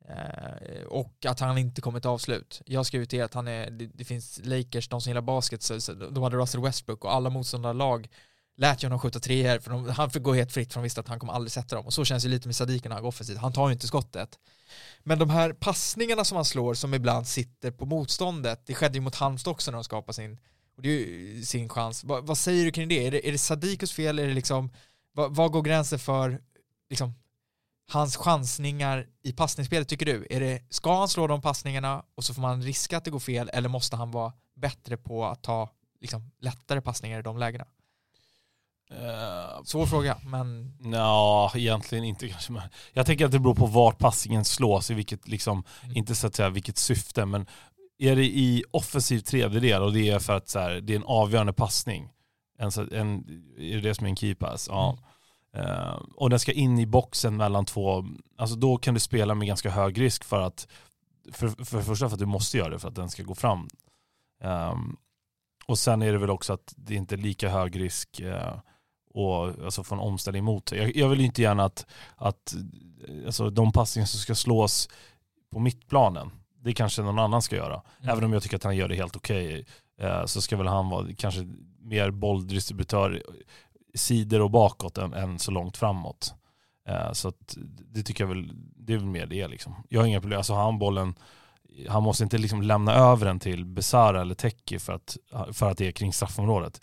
[0.08, 2.62] eh, och att han inte kom ett avslut.
[2.66, 5.62] Jag skrev till er att han är, det, det, finns Lakers, de som gillar basket,
[5.62, 8.08] så, så, de hade Russell Westbrook och alla motståndarlag
[8.56, 11.00] lät jag honom skjuta treor för de, han fick gå helt fritt för de visste
[11.00, 11.86] att han kommer aldrig sätta dem.
[11.86, 13.38] Och så känns det lite med Sadiq när han går offensivt.
[13.38, 14.38] Han tar ju inte skottet.
[15.02, 19.00] Men de här passningarna som han slår som ibland sitter på motståndet, det skedde ju
[19.00, 20.38] mot Halmstad också när de skapade sin
[20.80, 22.04] och det är ju sin chans.
[22.04, 23.06] Va, vad säger du kring det?
[23.06, 24.18] Är det, är det Sadikus fel?
[24.18, 24.70] Är det liksom,
[25.12, 26.42] vad går gränsen för
[26.90, 27.14] liksom,
[27.92, 30.26] hans chansningar i passningsspelet tycker du?
[30.30, 33.18] Är det, ska han slå de passningarna och så får man riska att det går
[33.18, 37.66] fel eller måste han vara bättre på att ta liksom, lättare passningar i de lägena?
[38.92, 40.74] Uh, Svår fråga, men...
[40.92, 42.62] Ja, egentligen inte kanske.
[42.92, 45.96] Jag tänker att det beror på vart passningen slås, i vilket, liksom, mm.
[45.96, 47.46] inte så att säga vilket syfte, men
[47.98, 51.04] är det i offensiv tredjedel och det är för att så här, det är en
[51.04, 52.08] avgörande passning,
[52.58, 53.24] en, en,
[53.58, 54.66] är det det som är en keypass?
[54.70, 54.90] Ja.
[54.90, 55.04] Mm.
[55.56, 58.04] Uh, och den ska in i boxen mellan två,
[58.38, 60.68] alltså då kan du spela med ganska hög risk för att,
[61.32, 63.34] för, för det första för att du måste göra det för att den ska gå
[63.34, 63.68] fram.
[64.44, 64.96] Um,
[65.66, 68.58] och sen är det väl också att det inte är lika hög risk uh,
[69.14, 72.54] och alltså få en omställning mot jag, jag vill inte gärna att, att
[73.26, 74.88] alltså, de passningar som ska slås
[75.52, 76.30] på mittplanen,
[76.62, 77.82] det kanske någon annan ska göra.
[78.00, 78.12] Mm.
[78.12, 79.66] Även om jag tycker att han gör det helt okej
[80.00, 83.22] eh, så ska väl han vara kanske mer bolldistributör
[83.94, 86.34] sidor och bakåt än, än så långt framåt.
[86.88, 89.74] Eh, så att det tycker jag väl, det är väl mer det liksom.
[89.88, 91.14] Jag har inga problem, alltså har han bollen,
[91.88, 95.16] han måste inte liksom lämna över den till Besara eller Teki för att,
[95.52, 96.80] för att det är kring straffområdet.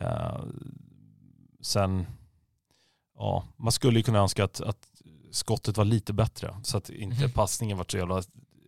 [0.00, 0.40] Eh,
[1.62, 2.06] sen,
[3.18, 4.86] ja, man skulle ju kunna önska att, att
[5.30, 7.30] skottet var lite bättre så att inte mm.
[7.30, 8.22] passningen var så jävla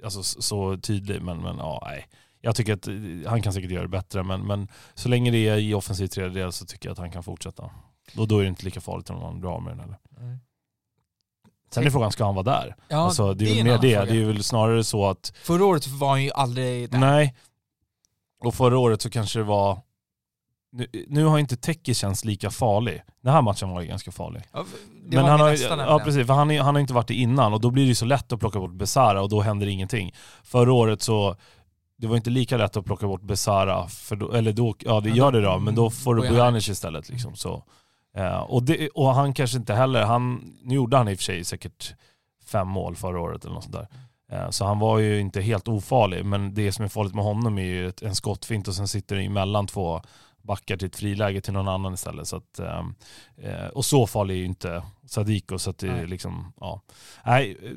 [0.05, 1.23] alltså, så tydlig.
[1.23, 2.09] Men, men ja, nej.
[2.41, 2.95] Jag tycker att eh,
[3.27, 6.53] han kan säkert göra det bättre, men, men så länge det är i offensiv tredjedel
[6.53, 7.71] så tycker jag att han kan fortsätta.
[8.17, 9.99] Och då är det inte lika farligt om man blir av med den heller.
[10.19, 10.39] Mm.
[11.71, 12.77] Sen är frågan, ska han vara där?
[12.89, 13.97] Ja, alltså, det är, det är väl mer det.
[13.97, 14.13] Fråga.
[14.13, 15.33] Det är väl snarare så att...
[15.43, 16.99] Förra året var han ju aldrig där.
[16.99, 17.35] Nej.
[18.39, 19.79] Och förra året så kanske det var
[20.75, 23.03] nu, nu har inte Teki känts lika farlig.
[23.23, 24.43] Den här matchen var ju ganska farlig.
[24.53, 24.65] Ja,
[25.11, 27.61] var han har, nästa ja, precis, för han, han har inte varit det innan och
[27.61, 30.15] då blir det ju så lätt att plocka bort Besara och då händer ingenting.
[30.43, 31.37] Förra året så,
[31.99, 35.11] det var inte lika lätt att plocka bort Besara, för då, eller då, ja det
[35.11, 36.39] gör det då, men då får du Bojanic.
[36.39, 37.35] Bojanic istället liksom.
[37.37, 37.65] Så.
[38.17, 41.25] Eh, och, det, och han kanske inte heller, han, nu gjorde han i och för
[41.25, 41.95] sig säkert
[42.47, 43.89] fem mål förra året eller något sånt där.
[44.33, 47.59] Eh, så han var ju inte helt ofarlig, men det som är farligt med honom
[47.59, 50.03] är ju ett, en skottfint och sen sitter det emellan två
[50.45, 52.29] backar till ett friläge till någon annan istället.
[52.29, 52.95] Så att, ehm,
[53.37, 56.81] eh, och så farlig är ju inte Sadiko så att det är liksom, ja.
[57.25, 57.73] Nej, eh,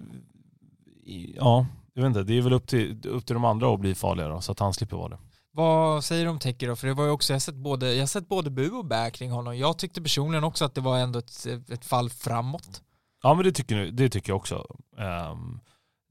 [1.36, 3.96] ja, jag vet inte, det är väl upp till, upp till de andra att bli
[3.96, 5.18] farliga då, så att han slipper vara det.
[5.52, 6.76] Vad säger du om Teki då?
[6.76, 9.12] För det var ju också, jag har sett både, jag sett både bu och bä
[9.12, 9.58] kring honom.
[9.58, 12.82] Jag tyckte personligen också att det var ändå ett, ett fall framåt.
[13.24, 14.76] Ja men det tycker, det tycker jag också.
[14.98, 15.60] Ehm,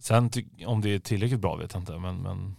[0.03, 2.57] sen ty, om det är tillräckligt bra vet jag inte, men, men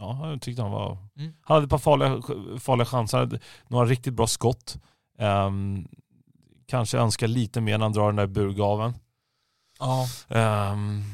[0.00, 0.98] ja, jag tyckte han var...
[1.18, 1.32] Mm.
[1.42, 2.22] Han hade ett par farliga,
[2.60, 4.76] farliga chanser, några riktigt bra skott.
[5.18, 5.88] Ehm,
[6.66, 8.94] kanske önskar lite mer när han drar den där burgaven.
[9.78, 10.06] Ja,
[10.72, 11.04] Um,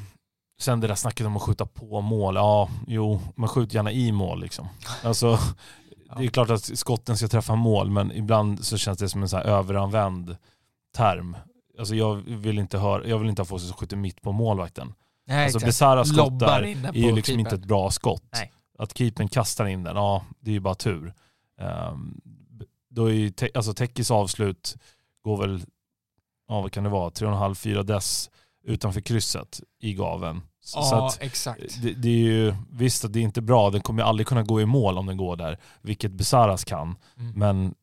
[0.61, 2.35] sen det där snacket om att skjuta på mål.
[2.35, 4.69] Ja, jo, man skjuter gärna i mål liksom.
[5.05, 5.39] Alltså,
[6.17, 9.29] det är klart att skotten ska träffa mål, men ibland så känns det som en
[9.29, 10.37] så här överanvänd
[10.97, 11.37] term.
[11.79, 14.95] Alltså jag vill inte, höra, jag vill inte ha folk som skjuter mitt på målvakten.
[15.27, 15.69] nej Alltså exakt.
[15.69, 17.63] bisarra skott Lobbar där in den är ju liksom inte keepern.
[17.63, 18.25] ett bra skott.
[18.33, 18.53] Nej.
[18.83, 21.15] Att keepern kastar in den, ja det är ju bara tur.
[21.91, 22.21] Um,
[22.89, 24.77] då är ju te- alltså Tekis avslut
[25.23, 25.61] går väl,
[26.49, 28.31] ja vad kan det vara, 3,5-4 dess
[28.65, 30.43] utanför krysset i gaven.
[30.63, 31.83] Så, så Ja, att exakt.
[31.83, 34.43] det, det är ju, visst att det är inte bra, den kommer ju aldrig kunna
[34.43, 36.97] gå i mål om den går där, vilket Besaras kan.
[37.19, 37.33] Mm.
[37.37, 37.75] Men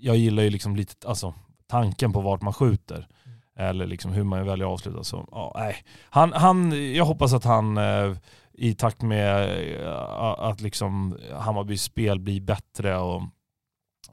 [0.00, 1.34] jag gillar ju liksom lite, alltså
[1.66, 2.96] tanken på vart man skjuter.
[2.96, 3.38] Mm.
[3.56, 5.04] Eller liksom hur man väljer att avsluta.
[5.04, 5.76] Så, ja, nej.
[6.10, 8.16] Han, han, jag hoppas att han eh,
[8.54, 9.98] i takt med eh,
[10.38, 13.22] att liksom Hammarbys spel blir bättre och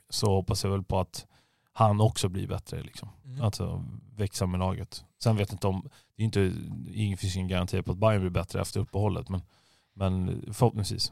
[0.10, 1.26] så hoppas jag väl på att
[1.74, 2.84] han också blir bättre.
[2.84, 3.10] Liksom.
[3.26, 3.42] Mm.
[3.42, 3.84] Alltså
[4.16, 5.04] växa med laget.
[5.24, 6.40] Sen vet jag inte om, det är inte,
[7.12, 9.42] det finns ingen garanti på att Bayern blir bättre efter uppehållet men,
[9.94, 11.12] men förhoppningsvis.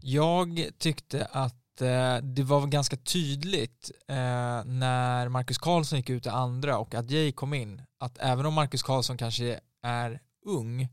[0.00, 6.28] Jag tyckte att eh, det var ganska tydligt eh, när Marcus Karlsson gick ut i
[6.28, 10.88] andra och Adjei kom in att även om Marcus Karlsson kanske är ung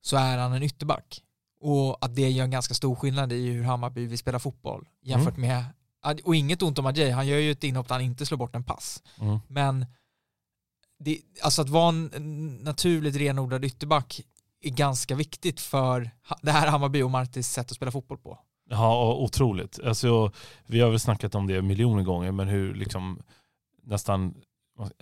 [0.00, 1.22] så är han en ytterback
[1.60, 5.36] och att det gör en ganska stor skillnad i hur Hammarby vill spela fotboll jämfört
[5.36, 5.64] med
[6.24, 8.54] och inget ont om Adjei, han gör ju ett inhopp där han inte slår bort
[8.54, 9.38] en pass Mm.
[9.48, 9.86] men
[10.98, 14.20] det, alltså att vara en naturligt renodlad ytterback
[14.60, 16.10] är ganska viktigt för
[16.42, 18.38] det här Hammarby och Martis sätt att spela fotboll på.
[18.70, 19.80] Ja, otroligt.
[19.84, 20.32] Alltså,
[20.66, 23.22] vi har väl snackat om det miljoner gånger, men hur liksom
[23.82, 24.34] nästan,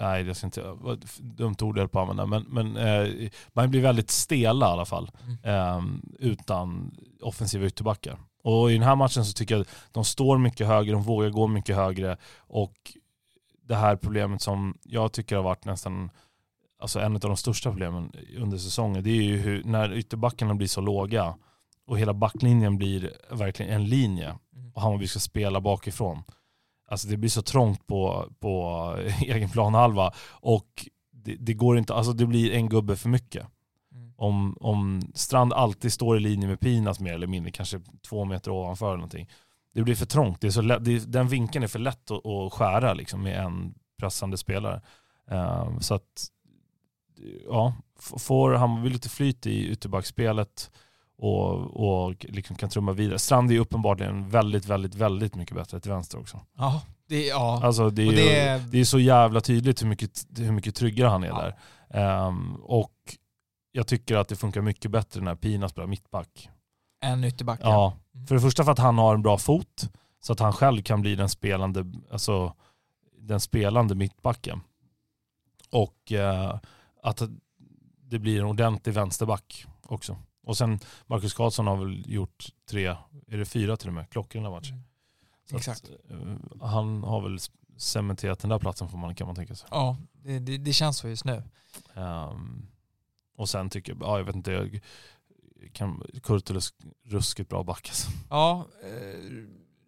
[0.00, 0.76] nej det ska inte,
[1.20, 4.70] dumt ord jag höll på att använda, men, men eh, man blir väldigt stela i
[4.70, 5.10] alla fall
[5.42, 5.82] eh,
[6.18, 8.18] utan offensiva ytterbackar.
[8.42, 11.30] Och i den här matchen så tycker jag att de står mycket högre, de vågar
[11.30, 12.92] gå mycket högre och
[13.62, 16.10] det här problemet som jag tycker har varit nästan
[16.80, 20.68] alltså en av de största problemen under säsongen, det är ju hur, när ytterbackarna blir
[20.68, 21.34] så låga
[21.86, 24.72] och hela backlinjen blir verkligen en linje Mm.
[24.74, 26.22] och Hammarby ska spela bakifrån.
[26.88, 32.12] Alltså det blir så trångt på, på egen planhalva och det, det går inte, alltså
[32.12, 33.46] det blir en gubbe för mycket.
[33.92, 34.12] Mm.
[34.16, 38.50] Om, om Strand alltid står i linje med Pinas mer eller mindre, kanske två meter
[38.50, 39.28] ovanför eller någonting.
[39.74, 42.26] Det blir för trångt, det är så lätt, det, den vinkeln är för lätt att,
[42.26, 44.82] att skära liksom, med en pressande spelare.
[45.30, 46.26] Ehm, så att,
[47.48, 50.70] ja, får Hammarby lite flyt i ytterbackspelet
[51.18, 53.18] och, och liksom kan trumma vidare.
[53.18, 56.40] Strand är uppenbarligen väldigt, väldigt, väldigt mycket bättre till vänster också.
[56.56, 57.60] Ja, det, ja.
[57.64, 60.74] Alltså det är, Och ju, det- det är så jävla tydligt hur mycket, hur mycket
[60.74, 61.40] tryggare han är Ja.
[61.42, 61.56] där.
[62.00, 62.92] Ehm, och
[63.72, 66.48] jag tycker att det funkar mycket bättre när Pina spelar mittback.
[67.00, 67.60] en ytterback.
[67.62, 67.96] Ja.
[68.14, 68.26] Mm.
[68.26, 69.88] För det första för att han har en bra fot,
[70.20, 72.54] så att han själv kan bli den spelande, alltså,
[73.20, 74.60] den spelande mittbacken.
[75.70, 76.58] Och eh,
[77.02, 77.22] att
[78.10, 80.16] det blir en ordentlig vänsterback också.
[80.48, 82.86] Och sen Marcus Karlsson har väl gjort tre,
[83.26, 84.70] är det fyra till och med, klockrena matcher.
[84.72, 84.82] Mm.
[85.50, 85.90] Så att, Exakt.
[86.10, 87.38] eh, han har väl
[87.76, 89.68] cementerat den där platsen får man, kan man tänka sig.
[89.70, 91.42] Ja, det, det, det känns så just nu.
[91.94, 92.66] Ehm,
[93.36, 94.80] och sen tycker jag, ja jag vet inte, jag
[95.72, 98.10] kan, Kurtulus ruskigt bra back alltså.
[98.30, 99.44] Ja, eh,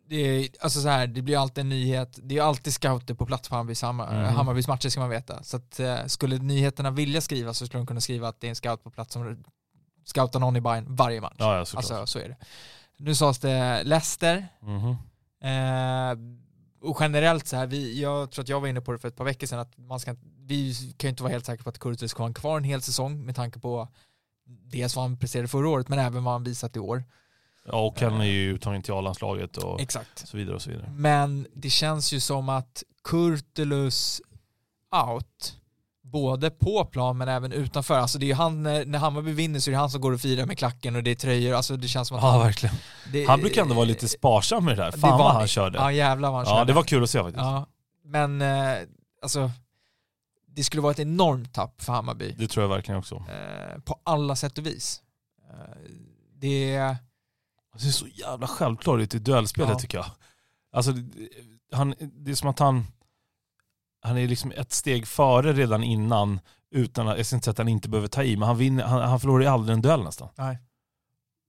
[0.09, 2.18] det, är, alltså så här, det blir alltid en nyhet.
[2.23, 4.35] Det är alltid scouter på plats på Hammarbys, Hammar, Mhm.
[4.37, 5.42] Hammarbys matcher ska man veta.
[5.42, 8.49] Så att, eh, skulle nyheterna vilja skriva så skulle de kunna skriva att det är
[8.49, 9.44] en scout på plats som
[10.11, 11.37] scoutar någon i Bayern varje match.
[11.38, 11.90] Ja, ja såklart.
[11.90, 12.37] alltså så är det.
[12.96, 14.49] Nu sades det Leicester.
[14.61, 14.96] Mhm.
[15.42, 16.40] Eh,
[16.83, 19.16] och generellt så här, vi, jag tror att jag var inne på det för ett
[19.16, 21.79] par veckor sedan, att man ska, vi kan ju inte vara helt säkra på att
[21.79, 23.88] Kurtus ska vara kvar en hel säsong med tanke på
[24.46, 27.05] dels vad han presterade förra året men även vad han visat i år.
[27.66, 30.29] Ja, och han är ju uttagen till A-landslaget och Exakt.
[30.29, 30.90] så vidare och så vidare.
[30.90, 34.20] Men det känns ju som att Kurtulus
[35.09, 35.57] out,
[36.11, 37.99] både på plan men även utanför.
[37.99, 40.12] Alltså det är ju han, när när Hammarby vinner så är det han som går
[40.12, 41.55] och firar med klacken och det är tröjor.
[41.55, 42.40] Alltså det känns som att Ja, han...
[42.40, 42.75] verkligen.
[43.12, 44.92] Det, Han brukar ändå vara lite sparsam med det där.
[44.92, 45.79] det Fan var- vad han körde.
[45.79, 46.70] Ja jävlar vad han Ja, körde.
[46.70, 47.44] det var kul att se faktiskt.
[47.44, 47.66] Ja,
[48.05, 48.75] men eh,
[49.23, 49.51] alltså
[50.57, 53.14] det skulle vara ett enormt tapp för Hammarby Det tror jag verkligen också.
[53.14, 55.03] eh, på alla sätt och vis.
[55.51, 55.77] Eh,
[56.40, 56.96] det är...
[57.81, 59.79] Det är så jävla självklart i ett duellspel Ja.
[59.79, 60.07] tycker jag.
[60.73, 61.29] Alltså, det-
[61.73, 62.87] han, det är som att han,
[64.03, 67.59] han är liksom ett steg före redan innan utan att, jag ska inte säga att
[67.59, 70.03] han inte behöver ta i, men han, vinner, han, han förlorar ju aldrig en duell
[70.03, 70.29] nästan.
[70.39, 70.59] Nej.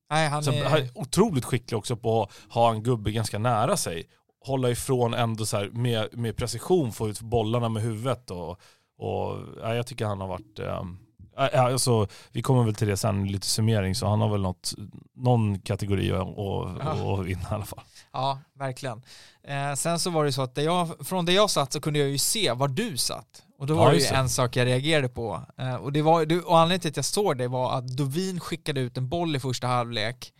[0.10, 0.66] Nej, han Så är...
[0.66, 4.04] han är otroligt skicklig också på att ha en gubbe ganska nära sig.
[4.46, 8.50] Hålla ifrån ändå så här med, med precision, få ut bollarna med huvudet och,
[8.98, 11.00] och ja, jag tycker han har varit um,
[11.50, 14.74] alltså, vi kommer väl till det sen, lite summering, så han har väl något,
[15.16, 17.16] någon kategori att, att, Ja.
[17.16, 17.84] vinna i alla fall.
[18.14, 19.02] Ja, verkligen.
[19.44, 22.00] Eh, sen så var det så att där jag, från där jag satt så kunde
[22.00, 23.44] jag ju se var du satt.
[23.58, 24.16] Och då Ja, var det ju det.
[24.16, 25.42] en sak jag reagerade på.
[25.58, 28.40] Eh, och, det var, det- och anledningen till att jag såg det var att Dovin
[28.40, 30.34] skickade ut en boll i första halvlek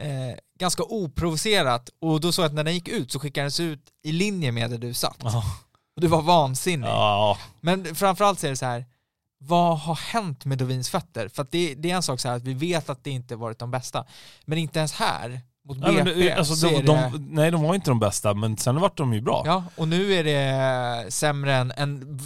[0.00, 3.80] eh, ganska oprovocerat och då såg jag att när den gick ut så skickades ut
[4.02, 5.16] i linje med där du satt.
[5.22, 5.42] Ja.
[5.96, 6.88] Och det var vansinnigt.
[6.88, 8.84] Ja, Men framförallt så är det så här,
[9.38, 11.28] vad har hänt med Dovins fötter?
[11.28, 13.36] För att det, det är en sak så här att vi vet att det inte
[13.36, 14.06] varit de bästa.
[14.44, 17.18] Men inte ens här, mot nej, BP, men, alltså, så de, de, det...
[17.18, 19.42] nej, de var inte de bästa, men sen vart de ju bra.
[19.46, 22.18] Ja, och nu är det sämre än, än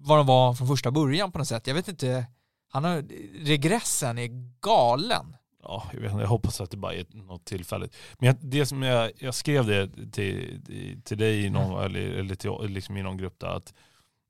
[0.00, 1.66] vad de var från första början på något sätt.
[1.66, 2.26] Jag vet inte,
[2.68, 3.04] han har,
[3.44, 4.28] regressen är
[4.60, 5.36] galen.
[5.62, 7.96] Ja, jag, vet, jag hoppas att det bara är något tillfälligt.
[8.18, 10.60] Men jag, det som jag, jag skrev det till,
[11.04, 13.74] till dig i någon, eller, eller till, liksom i någon grupp där, att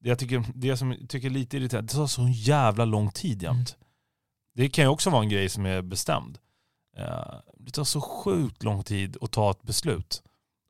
[0.09, 3.43] jag tycker, det som jag tycker är lite irriterande, det tar så jävla lång tid
[3.43, 3.77] jämt.
[4.55, 6.39] Det kan ju också vara en grej som är bestämd.
[6.97, 10.23] Eh, Det tar så sjukt lång tid att ta ett beslut.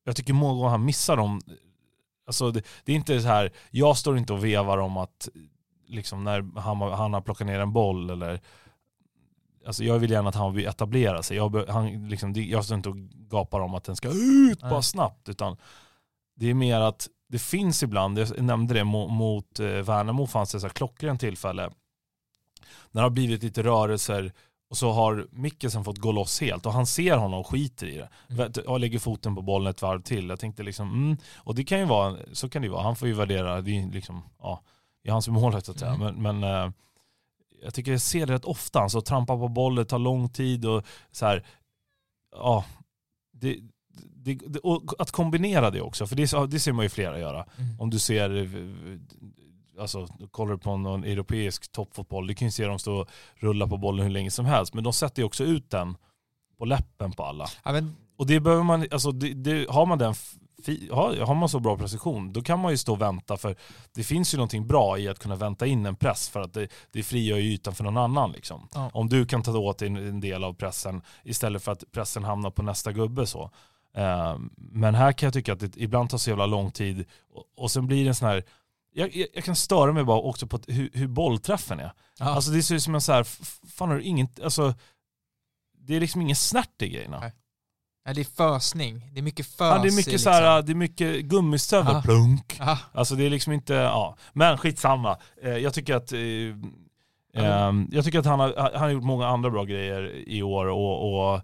[0.04, 1.40] Jag tycker många gånger han missar dem.
[2.26, 5.28] Alltså det, det är inte så här, jag står inte och vevar om att
[5.86, 8.40] liksom när han, han har plockat ner en boll eller
[9.66, 11.36] Alltså jag vill gärna att han vill etablera sig.
[11.36, 12.96] Jag, han, liksom, jag står inte och
[13.30, 14.82] gapar om att den ska ut bara Nej.
[14.82, 15.28] snabbt.
[15.28, 15.56] Utan
[16.36, 20.52] det är mer att det finns ibland, jag nämnde det mot, mot eh, Värnamo fanns
[20.52, 21.70] det så här klockrent tillfälle.
[22.90, 24.32] När det har blivit lite rörelser
[24.70, 27.96] och så har Mickelsen fått gå loss helt och han ser honom och skiter i
[27.96, 28.08] det.
[28.28, 28.52] Mm.
[28.66, 30.28] Och lägger foten på bollen ett varv till.
[30.28, 32.82] Jag tänkte liksom, mm, och det kan ju vara, så kan det ju vara.
[32.82, 34.62] Han får ju värdera, det är liksom, ja,
[35.02, 35.94] det är hans målet så att säga.
[35.94, 36.14] Mm.
[36.14, 36.72] Men, men eh,
[37.62, 38.80] jag tycker jag ser det rätt ofta.
[38.80, 41.46] Han så trampar på bollen, tar lång tid och så här,
[42.32, 42.64] ja,
[43.32, 43.58] det,
[43.96, 47.46] det, det, och att kombinera det också, för det, det ser man ju flera göra.
[47.57, 47.80] Mm.
[47.80, 52.66] Om du ser, eh, alltså kollar du på någon europeisk toppfotboll, du kan ju se
[52.66, 55.44] dem stå och rulla på bollen hur länge som helst, men de sätter ju också
[55.44, 55.96] ut den
[56.59, 57.46] på läppen på alla.
[57.64, 60.14] Ja, men, Och det behöver man, alltså det, har man den
[60.90, 63.57] har, har man så bra precision, då kan man ju stå och vänta för
[63.94, 66.68] det finns ju någonting bra i att kunna vänta in en press för att det,
[66.92, 68.68] det frigör ju ytan för någon annan liksom.
[68.74, 68.90] Ja.
[68.92, 72.24] Om du kan ta åt dig en, en del av pressen istället för att pressen
[72.24, 73.50] hamnar på nästa gubbe så.
[73.96, 77.04] Eh, men här kan jag tycka att det ibland tar så jävla lång tid
[77.57, 78.44] och, sen blir det en sån här
[78.96, 81.92] jag, jag, jag kan störa mig bara också på hur, hur bollträffen är.
[82.18, 82.24] ja.
[82.24, 83.24] Alltså det ser ut som en så här,
[83.68, 84.74] fan har du inget, alltså
[85.78, 87.20] det är liksom ingen snärt i grejerna.
[87.20, 87.33] Nej.
[88.14, 89.11] Det är fösning.
[89.12, 89.57] Det är mycket fös.
[89.59, 90.18] Ja, det är mycket liksom.
[90.18, 92.02] så här, det är mycket gummistövlar, Ja.
[92.02, 92.57] plunk.
[92.59, 94.16] Ja, Alltså det är liksom inte, ja.
[94.33, 95.18] Men skitsamma.
[95.42, 99.50] Eh, jag tycker att ehm, jag tycker att han har, han har gjort många andra
[99.50, 101.40] bra grejer i år och, och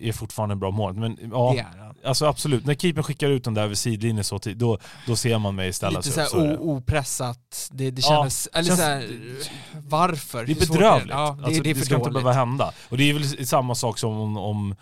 [0.00, 0.94] är fortfarande en bra mål.
[0.94, 1.94] Men ja, det är han.
[2.04, 2.66] alltså absolut.
[2.66, 5.72] När keepern skickar ut den där vid sidlinjen så tid, då, då ser man mig
[5.72, 6.32] ställa Lite sig upp.
[6.32, 6.58] det.
[6.58, 7.68] o- opressat.
[7.72, 9.08] Det, det Ja, känns, eller känns- så här,
[9.88, 10.46] varför?
[10.46, 11.10] Det är bedrövligt.
[11.10, 12.14] Ja, det, alltså, det är för ska inte dåligt.
[12.24, 12.72] behöva hända.
[12.88, 14.74] Och det är väl samma sak som om, om,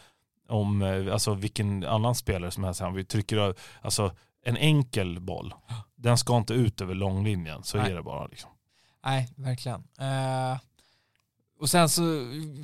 [0.48, 2.82] om eh, alltså vilken annan spelare som helst.
[2.94, 4.12] Vi trycker alltså
[4.44, 5.54] en enkel boll,
[5.96, 7.62] den ska inte ut över långlinjen.
[7.62, 7.90] Så Nej.
[7.90, 8.26] är det bara.
[8.26, 8.50] Liksom.
[9.04, 9.80] Nej, verkligen.
[10.00, 10.58] Eh,
[11.60, 12.02] och sen så,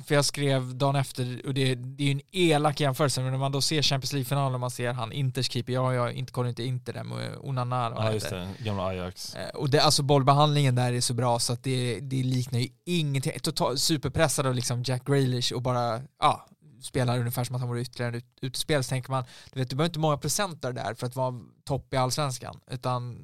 [0.05, 3.39] för jag skrev dagen efter, och det, det är ju en elak jämförelse, men när
[3.39, 6.63] man då ser Champions League-finalen, man ser han Inters keeper, jag, jag inte, kollar inte
[6.63, 7.89] Inter där med Onana.
[7.89, 8.49] och Ja, just det.
[8.59, 9.35] Gamla Ajax.
[9.35, 12.67] Eh, Och det, alltså bollbehandlingen där är så bra så att det, det liknar ju
[12.85, 13.39] ingenting.
[13.39, 16.47] Totalt superpressad av liksom Jack Grealish och bara, ja,
[16.81, 19.69] spelar ungefär som att han vore ytterligare en ut, utespel så tänker man, du vet,
[19.69, 21.33] du behöver inte många procenter där för att vara
[21.65, 23.17] topp i allsvenskan, utan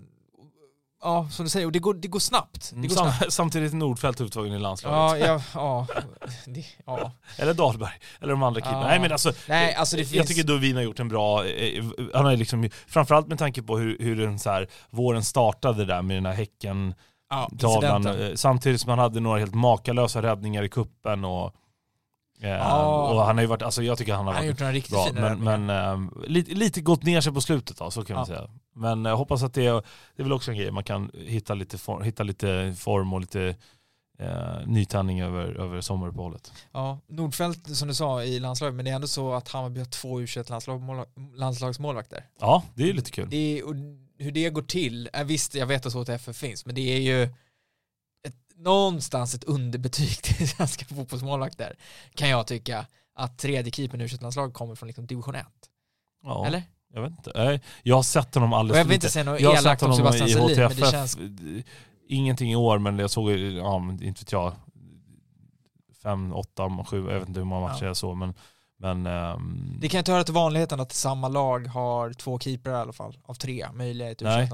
[1.02, 2.72] ja, som du säger, och det går, det går snabbt.
[2.76, 3.34] Det går Sam, snabbt.
[3.34, 5.28] samtidigt är Nordfeldt uttagen i Ja, landslaget.
[5.28, 5.88] ja, ja,
[6.46, 7.12] det, ja.
[7.38, 7.94] Eller Dahlberg.
[8.22, 8.82] Eller de andra keeperna.
[8.82, 8.88] Ja.
[8.88, 10.28] Nej men alltså, Nej, alltså jag finns...
[10.28, 11.84] tycker Dovin har gjort en bra, eh,
[12.14, 16.02] han har liksom, framförallt med tanke på hur, hur den så här, våren startade där
[16.02, 16.94] med den här häcken
[17.30, 21.56] ja, tavlan, eh, samtidigt som han hade några helt makalösa räddningar i kuppen och
[22.42, 23.10] Eh, Ja.
[23.14, 24.92] Och han har ju varit, alltså jag tycker han har Han varit gjort några riktigt
[24.92, 28.16] bra, fina men, men eh, lite, lite gått ner sig på slutet då, så kan
[28.16, 28.50] man säga.
[28.76, 29.74] Men jag hoppas att det är,
[30.16, 33.22] det är väl också en grej, man kan hitta lite form, hitta lite form och
[33.22, 33.56] lite
[34.20, 36.52] eh, nytändning över, över sommaruppehållet.
[36.72, 39.86] Ja, Nordfeldt som du sa i landslaget, men det är ändå så att Hammarby har
[39.86, 40.28] två u
[41.36, 42.24] landslagsmålvakter.
[42.40, 43.28] Ja, det är lite kul.
[43.30, 43.76] Det är, och
[44.18, 47.30] hur det går till, visst jag vet att HTF finns, men det är ju
[48.64, 51.76] någonstans ett underbetyg till svenska fotbollsmålvakter,
[52.16, 55.46] kan jag tycka, att tredje keepern i u kommer från liksom division 1.
[56.24, 56.64] Ja, Eller?
[56.94, 57.32] Jag vet inte.
[57.36, 59.06] Nej, Jag har sett honom alldeles jag för vill lite.
[59.08, 61.18] inte säga något Jag elakt om Sebastian i Selin, men det känns...
[62.08, 64.54] ingenting i år men jag såg, ja inte vet jag,
[66.04, 67.88] fem, åtta, sju, jag vet inte hur många matcher Ja.
[67.88, 68.34] jag såg men,
[68.80, 72.78] men ehm, Det kan inte höra till vanligheten att samma lag har två keeprar i
[72.78, 74.50] alla fall, av tre möjliga i ett u Nej.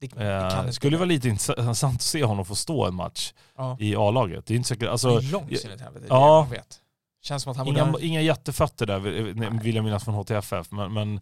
[0.00, 2.94] Det, det eh, kan inte skulle vara lite intressant att se honom få stå en
[2.94, 3.76] match Ja.
[3.80, 4.46] i A-laget.
[4.46, 6.16] Det är inte säkert, Det alltså, är långt sin helvete, ja.
[6.16, 6.44] ja.
[6.44, 6.80] jag vet.
[7.22, 7.80] Känns som att han borde...
[7.80, 9.48] inga, ha- inga jättefötter där vill Nej.
[9.62, 11.14] vill jag minnas från HTFF men, men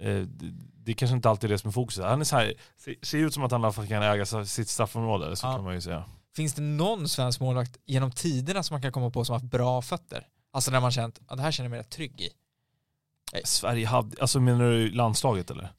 [0.00, 0.46] eh, det,
[0.84, 2.04] det är kanske inte alltid är det som är fokuset.
[2.04, 2.54] Han är så här,
[3.02, 5.54] ser, ut som att han i alla fall kan äga sitt straffområde, så Ja.
[5.54, 6.04] kan man ju säga.
[6.36, 9.50] Finns det någon svensk målvakt genom tiderna som man kan komma på som har haft
[9.50, 10.26] bra fötter?
[10.52, 12.30] Alltså när man känt att det här känner jag mig rätt trygg i.
[13.44, 15.72] Sverige hade, alltså menar du landslaget eller?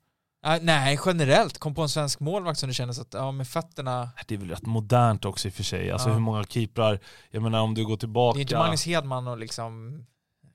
[0.61, 1.57] Nej, generellt.
[1.57, 4.09] Kom på en svensk målvakt som du känner så att, ja med fötterna.
[4.27, 5.91] Det är väl rätt modernt också i och för sig.
[5.91, 6.13] Alltså Ja.
[6.13, 6.99] hur många keeprar,
[7.31, 8.35] jag menar om du går tillbaka.
[8.37, 10.03] Det är inte Magnus Hedman och liksom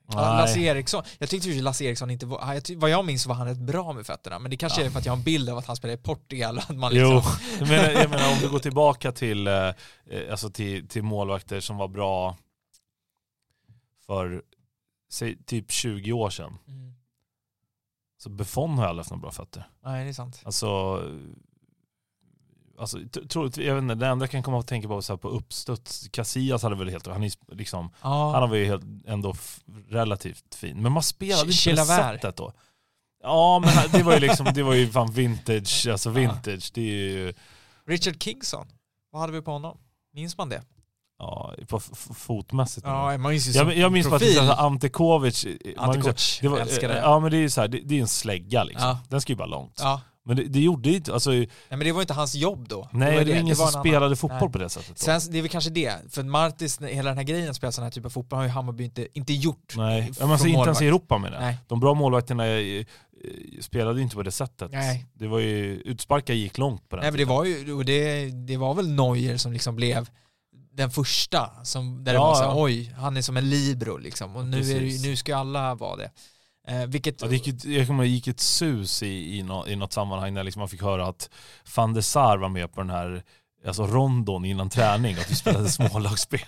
[0.07, 0.15] Ja.
[0.37, 1.03] Lasse Eriksson.
[1.19, 4.05] Jag tyckte ju Lasse Eriksson inte var, vad jag minns var han rätt bra med
[4.05, 4.87] fötterna, men det kanske Ja.
[4.87, 6.91] är för att jag har en bild av att han spelar i Portugal att man
[6.95, 7.31] Jo, liksom...
[7.59, 9.73] jag menar, jag menar om du går tillbaka till, eh, eh,
[10.31, 12.37] alltså till, till målvakter som var bra
[14.05, 14.41] för
[15.11, 16.57] säg, typ 20 år sedan.
[16.67, 16.93] Mm.
[18.25, 19.67] Så Buffon har aldrig haft några bra fötter.
[19.83, 20.41] Nej, det är sant.
[20.45, 21.01] Alltså,
[22.79, 25.13] alltså t- troligtvis, jag vet inte, det enda jag kan komma att tänka på så
[25.13, 28.39] här på uppstuds, Casillas hade väl helt, han, är liksom, Ja.
[28.39, 29.33] han var ju helt, ändå
[29.89, 30.81] relativt fin.
[30.81, 32.53] Men man spelade inte på det sättet då.
[33.23, 36.71] Ja men det var ju liksom, det var ju fan vintage, alltså vintage.
[36.73, 37.33] Det är ju,
[37.87, 38.67] Richard Kingson,
[39.11, 39.77] vad hade vi på honom?
[40.13, 40.61] Minns man det?
[41.19, 41.79] Ja, på
[42.15, 42.85] fotmässigt.
[42.87, 44.47] Ja, man minns ju jag, jag minns bara att det är profil.
[44.49, 46.97] så här Ante Kovic, man Ante minns- Koc, det var, älskar det.
[46.97, 48.87] Ja men det är ju så här, det, det är en slägga liksom.
[48.89, 48.99] Ja.
[49.09, 49.79] Den ska ju bara långt.
[49.83, 50.01] Ja.
[50.27, 52.89] Men det, det gjorde inte, alltså, Nej, men det var inte hans jobb då.
[52.91, 54.51] nej det, var var ingen som var en annan- spelade fotboll Nej.
[54.51, 54.99] på det sättet.
[54.99, 57.83] Svensk, det är väl kanske det, för Martis, hela den här grejen att spela sån
[57.83, 59.73] här typ av fotboll har ju Hammarby inte, inte gjort.
[59.77, 61.39] Nej, men alltså, inte ens i Europa med det.
[61.39, 61.57] Nej.
[61.67, 62.85] De bra målvakterna eh, eh,
[63.61, 64.71] spelade ju inte på det sättet.
[64.71, 65.05] Nej.
[65.13, 68.25] Det var ju, utsparkar gick långt på den Nej men det var ju, och det,
[68.47, 70.09] det var väl Neuer som liksom blev
[70.75, 73.97] den första, som, där det Ja, var så här, oj, han är som en libero
[73.97, 76.11] liksom, och nu, är det, nu ska alla vara det.
[76.67, 79.43] Eh, vilket, Ja, det gick, ett- jag kommer ihåg, det gick ett sus i, i,
[79.43, 81.29] nå, i något sammanhang när liksom man fick höra att
[81.75, 83.23] van der Sar var med på den här
[83.67, 86.39] alltså rondon innan träning, att vi spelade smålagsspel.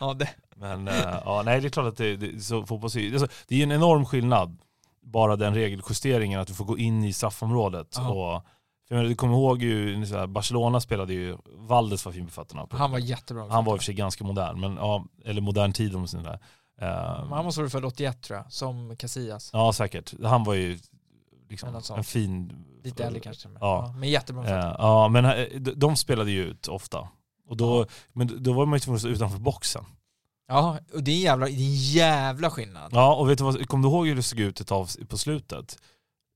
[0.00, 3.28] ja, det, Men eh, ja, nej det är klart att det, det, så fotbolls, alltså,
[3.48, 4.56] det är en enorm skillnad,
[5.02, 7.88] bara den regeljusteringen att du får gå in i straffområdet.
[7.96, 8.08] Ja.
[8.08, 8.46] Och,
[8.88, 12.32] för menar, du kommer ihåg ju, så här, Barcelona spelade ju, Valdes var fin på
[12.32, 12.66] fötterna.
[12.70, 13.48] han var jättebra.
[13.50, 16.08] Han var i och för sig ganska modern, men ja, eller modern tid om man
[16.08, 16.38] säger
[16.80, 19.50] Men han måste vara född 81 tror jag, som Casillas.
[19.52, 20.14] Ja säkert.
[20.22, 20.78] Han var ju
[21.50, 22.52] liksom en fin...
[22.84, 23.48] Lite äldre kanske.
[23.48, 23.84] Men, Ja.
[23.86, 23.94] ja.
[23.98, 24.42] men jättebra.
[24.42, 24.74] Fötter.
[24.78, 27.08] ja men eh, de, de spelade ju ut ofta.
[27.48, 27.86] Och då, Ja.
[28.12, 29.84] Men då var man ju tvungen att stå utanför boxen.
[30.48, 32.90] Ja, och det är en jävla, det är en jävla skillnad.
[32.92, 35.18] Ja och vet du vad, kom du ihåg hur det såg ut ett tag på
[35.18, 35.78] slutet?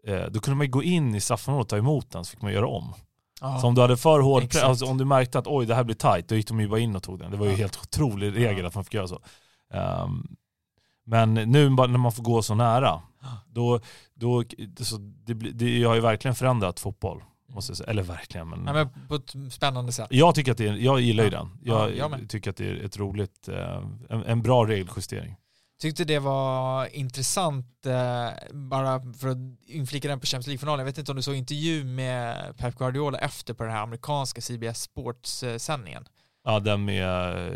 [0.09, 2.43] Eh, då kunde man ju gå in i straffområdet och ta emot den så fick
[2.43, 2.95] man göra om.
[3.41, 3.59] Ja.
[3.61, 5.85] Så om du hade för hård press, alltså om du märkte att oj det här
[5.85, 7.31] blir tight, då gick de ju bara in och tog den.
[7.31, 7.59] Det var ju Ja.
[7.59, 8.67] helt otrolig regel Ja.
[8.69, 9.21] att man fick göra så.
[9.75, 10.27] Ehm,
[11.07, 13.03] men nu när man får gå så nära,
[13.49, 13.81] då,
[14.15, 14.45] då
[14.81, 17.23] så det, det har ju verkligen förändrat fotboll.
[17.51, 17.91] Måste jag säga.
[17.91, 20.07] Eller verkligen, men, Ja, men på ett spännande sätt.
[20.11, 21.39] jag tycker att det är, jag gillar ju Ja.
[21.39, 21.49] den.
[21.63, 22.31] Ja, Jag, jag med.
[22.31, 25.37] tycker att det är ett roligt, eh, en, en bra regeljustering.
[25.81, 29.37] Tyckte det var intressant, eh, bara för att
[29.67, 30.79] inflika den på Champions League-finalen.
[30.79, 34.41] Jag vet inte om du såg intervju med Pep Guardiola efter på den här amerikanska
[34.41, 36.05] CBS Sports-sändningen.
[36.45, 37.53] Ja, den med eh,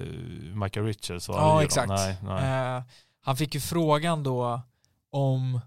[0.54, 1.88] Michael Richards var Ja, exakt.
[1.88, 2.76] Nej, nej.
[2.76, 2.82] Eh,
[3.20, 4.60] han fick ju frågan då
[5.10, 5.60] om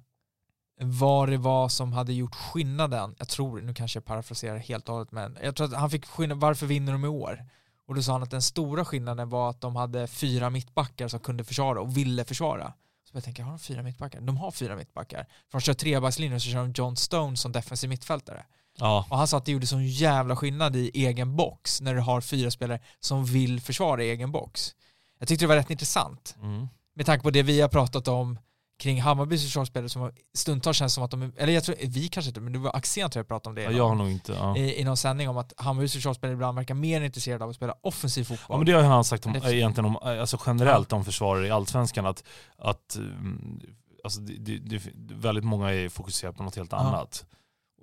[0.82, 3.16] vad det var som hade gjort skillnaden.
[3.18, 6.06] Jag tror, nu kanske jag parafraserar helt och hållet, men jag tror att han fick
[6.06, 7.46] skillnad, varför vinner de i år?
[7.88, 11.20] Och då sa han att den stora skillnaden var att de hade fyra mittbackar som
[11.20, 12.74] kunde försvara och ville försvara.
[13.04, 14.22] Så jag tänker, har de fyra mittbackar?
[14.22, 15.28] De har fyra mittbackar.
[15.52, 18.46] För de kör trebackslinjen och så kör de John Stone som defensiv mittfältare.
[18.78, 22.02] Ja, Och han sa att det gjorde sån jävla skillnad i egen box när du
[22.02, 24.76] har fyra spelare som vill försvara i egen box.
[25.20, 26.68] Jag tyckte det var rätt intressant mm.
[26.94, 28.40] med tanke på det vi har pratat om
[28.80, 32.42] kring Hammarbys försvarsspelare som stundtals känns som att de, eller jag tror, vi kanske inte,
[32.42, 34.32] men det var Axén tror jag pratade om det Ja, jag har nog inte.
[34.34, 34.58] Ja.
[34.58, 37.74] i, i någon sändning om att Hammarbys försvarsspelare ibland verkar mer intresserade av att spela
[37.82, 38.58] offensiv Ja, fotboll.
[38.58, 42.06] men det har ju han sagt om, egentligen om, alltså generellt om försvarare i Allsvenskan
[42.06, 42.24] att,
[42.58, 43.60] att mm,
[44.04, 44.82] alltså det, det,
[45.16, 46.78] väldigt många är fokuserade på något helt Ja.
[46.78, 47.26] annat.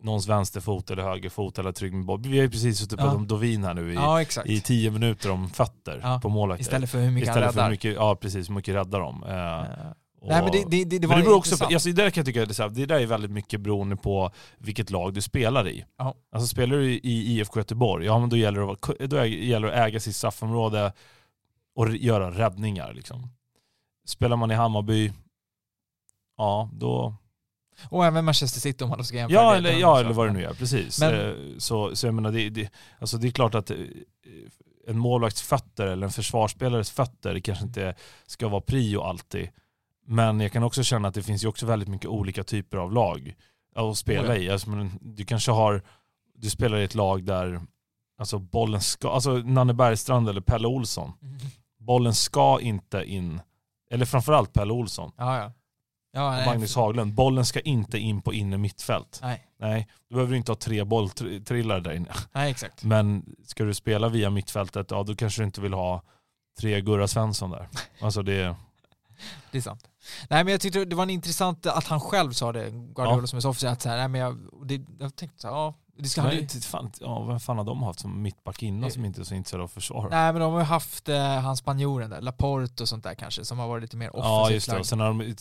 [0.05, 2.20] Någons vänsterfot eller högerfot eller trygg med boll.
[2.22, 3.14] Vi har ju precis suttit på Ja.
[3.14, 6.20] om Dovin här nu i, ja, i tio minuter om fötter Ja.
[6.22, 6.62] på målvakter.
[6.62, 7.64] Istället för hur mycket Istället han räddar.
[7.64, 9.24] hur mycket, ja precis, hur mycket räddar de.
[9.24, 9.93] Eh,
[10.28, 12.10] Nej men det, det, det, det var men det beror också på, alltså det där
[12.10, 15.20] kan jag tycka, är här, det där är väldigt mycket beroende på vilket lag du
[15.20, 15.84] spelar i.
[15.98, 16.14] Ja.
[16.32, 19.88] Alltså spelar du i IFK Göteborg, ja men då gäller det att, då gäller att
[19.88, 20.92] äga sitt straffområde
[21.74, 23.28] och göra räddningar liksom.
[24.06, 25.12] Spelar man i Hammarby,
[26.36, 27.14] ja då...
[27.88, 30.32] Och även Manchester City om man då ska jämföra Ja eller, ja eller vad det
[30.32, 31.00] nu är, precis.
[31.00, 33.76] Men- Eh, så, så jag menar, det, det, alltså det är klart att eh,
[34.86, 37.94] en målvakts fötter eller en försvarsspelares fötter kanske inte
[38.26, 39.48] ska vara prio alltid.
[40.07, 42.92] Men jag kan också känna att det finns ju också väldigt mycket olika typer av
[42.92, 43.34] lag
[43.74, 44.50] att spela i.
[44.50, 45.82] Alltså, du kanske har,
[46.34, 47.61] du spelar i ett lag där
[48.18, 51.36] alltså bollen ska, alltså Nanne Bergstrand eller Pelle Olsson, Mm.
[51.78, 53.40] bollen ska inte in,
[53.90, 55.53] eller framförallt Pelle Olsson Ja, ja.
[56.12, 59.18] ja nej, Magnus Haglund, bollen ska inte in på inne mittfält.
[59.22, 62.09] Nej, Nej, då behöver du inte ha tre bolltrillare där inne.
[62.32, 62.84] nej exakt.
[62.84, 66.03] Men ska du spela via mittfältet, ja då kanske du inte vill ha
[66.61, 67.68] tre Gurra Svensson där.
[68.00, 68.57] Alltså det,
[69.50, 69.88] Det är sant.
[70.30, 73.26] Nej men jag tyckte det var en intressant att han själv sa det, Guardiola Ja.
[73.26, 75.54] som är så officiellt att så här, nej men jag, det, jag tänkte så här,
[75.54, 78.90] ja, det ska han inte fan, ja, vem fan har de haft som mittback innan
[78.90, 80.08] som inte är så intresserade av försvar?
[80.10, 83.44] nej men de har ju haft eh, han spanjoren där, Laporte och sånt där kanske,
[83.44, 85.34] som har varit lite mer offensivt ja just det, och sen har de,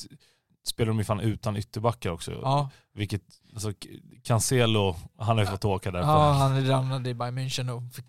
[0.68, 2.32] spelar de ju fan utan ytterbackar också.
[2.32, 3.22] Ja, Vilket,
[3.54, 3.74] alltså
[4.24, 6.00] Cancelo, han har ju fått åka där.
[6.00, 8.06] ja, han ramlade i Bayern München och fick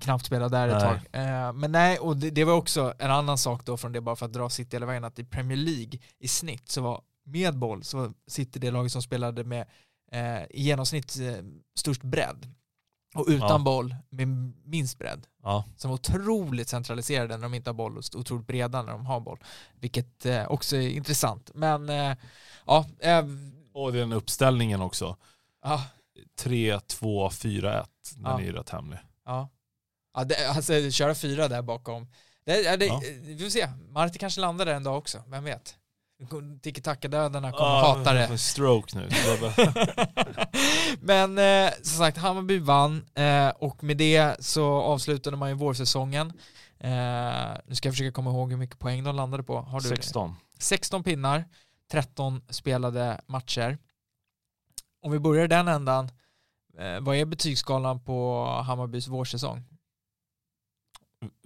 [0.00, 1.00] knappt spela där ett Nej.
[1.12, 1.20] tag.
[1.46, 4.16] Eh, men nej, och det, det var också en annan sak då från det, bara
[4.16, 7.58] för att dra City hela vägen, att i Premier League i snitt så var med
[7.58, 9.66] boll så var City det laget som spelade med
[10.12, 11.44] eh, i genomsnitt eh,
[11.78, 12.52] störst bredd.
[13.14, 13.58] Och utan Ja.
[13.58, 14.28] boll med
[14.64, 15.26] minst bredd.
[15.42, 15.64] Ja.
[15.76, 19.20] Som var otroligt centraliserade när de inte har boll och otroligt breda när de har
[19.20, 19.38] boll.
[19.80, 21.50] Vilket eh, också är intressant.
[21.54, 22.16] Men eh,
[22.66, 23.24] ja, eh,
[23.72, 25.16] Och den uppställningen också.
[25.64, 25.84] ja,
[26.40, 28.40] 3-2-4-1, den Ja.
[28.40, 28.98] är ju rätt hemlig.
[29.24, 29.48] Ja.
[30.16, 32.08] Ja det, alltså köra fyra där bakom.
[32.46, 33.02] Det, det, Ja.
[33.22, 33.68] Vi får se.
[33.90, 35.74] Marti kanske landar där en dag också, vem vet?
[36.62, 38.38] Tiki-taka-dödarna kommer Ah, hata det.
[38.38, 39.08] Stroke nu.
[41.00, 46.32] Men eh, som sagt, Hammarby vann eh, och med det så avslutade man ju vårsäsongen.
[46.78, 49.60] Eh, nu ska jag försöka komma ihåg hur mycket poäng de landade på.
[49.60, 50.36] Har du 16.
[50.58, 51.44] 16 pinnar,
[51.90, 53.78] 13 spelade matcher.
[55.02, 56.10] Om vi börjar den ändan,
[56.78, 59.64] eh, vad är betygsskalan på Hammarbys vårsäsong?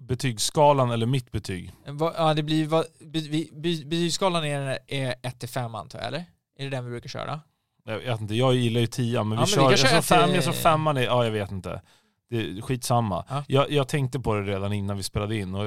[0.03, 1.73] Betygsskalan eller mitt betyg?
[1.87, 6.25] Va, ja, det blir, va, be, be, be, betygsskalan är, är 1-5 antar jag, eller?
[6.59, 7.41] Är det den vi brukar köra?
[7.85, 10.05] Jag vet inte, jag gillar ju 10 men vi Ja, men vi kör, kan jag,
[10.05, 11.83] tror fem, jag tror femman är, ja jag vet inte.
[12.31, 13.25] Det är skitsamma.
[13.29, 13.45] Ja.
[13.49, 15.67] Jag, jag tänkte på det redan innan vi spelade in och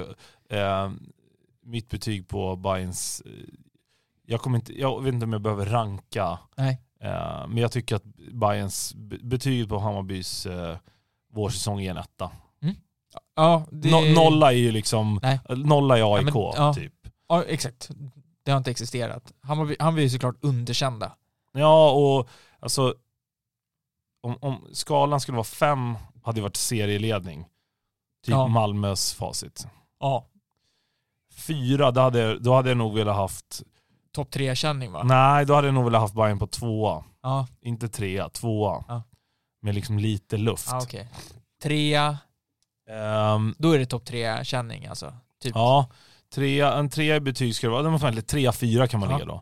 [0.55, 0.91] eh,
[1.63, 3.31] mitt betyg på Bayerns eh,
[4.25, 6.81] jag, kommer inte, jag vet inte om jag behöver ranka, Nej.
[6.99, 10.77] eh, men jag tycker att Bayerns betyg på Hammarbys eh,
[11.33, 12.31] vårsäsong är en etta.
[13.35, 13.91] Ja, det...
[13.91, 15.39] No, nolla är ju liksom, Nej.
[15.49, 16.73] nolla är AIK men- ja.
[16.73, 16.93] typ.
[17.27, 17.89] Ja, exakt.
[18.45, 19.31] Det har inte existerat.
[19.41, 21.15] Hammarby, Hammarby är ju såklart underkända.
[21.53, 22.29] Ja, och
[22.59, 22.95] alltså
[24.23, 27.41] om, om skalan skulle vara fem hade det varit serieledning.
[28.25, 28.47] Typ Ja.
[28.47, 29.67] Malmös facit.
[29.99, 30.27] Ja.
[31.35, 33.61] Fyra, då hade, då hade jag nog velat haft,
[34.11, 35.03] Topp tre-känning va?
[35.03, 37.03] nej då hade jag nog velat haft Bayern på tvåa.
[37.21, 38.83] Ja, Inte trea, tvåa.
[38.87, 39.03] Ja.
[39.61, 40.67] Med liksom lite luft.
[40.71, 41.07] ja okej.
[41.63, 42.17] Trea,
[42.89, 45.13] Ehm, då är det topp tre-känning alltså.
[45.43, 45.51] Typ.
[45.55, 45.89] ja,
[46.35, 49.17] trea, en trea i betyg ska det vara, fan lite trea, fyra kan man Ja.
[49.17, 49.41] ligga då.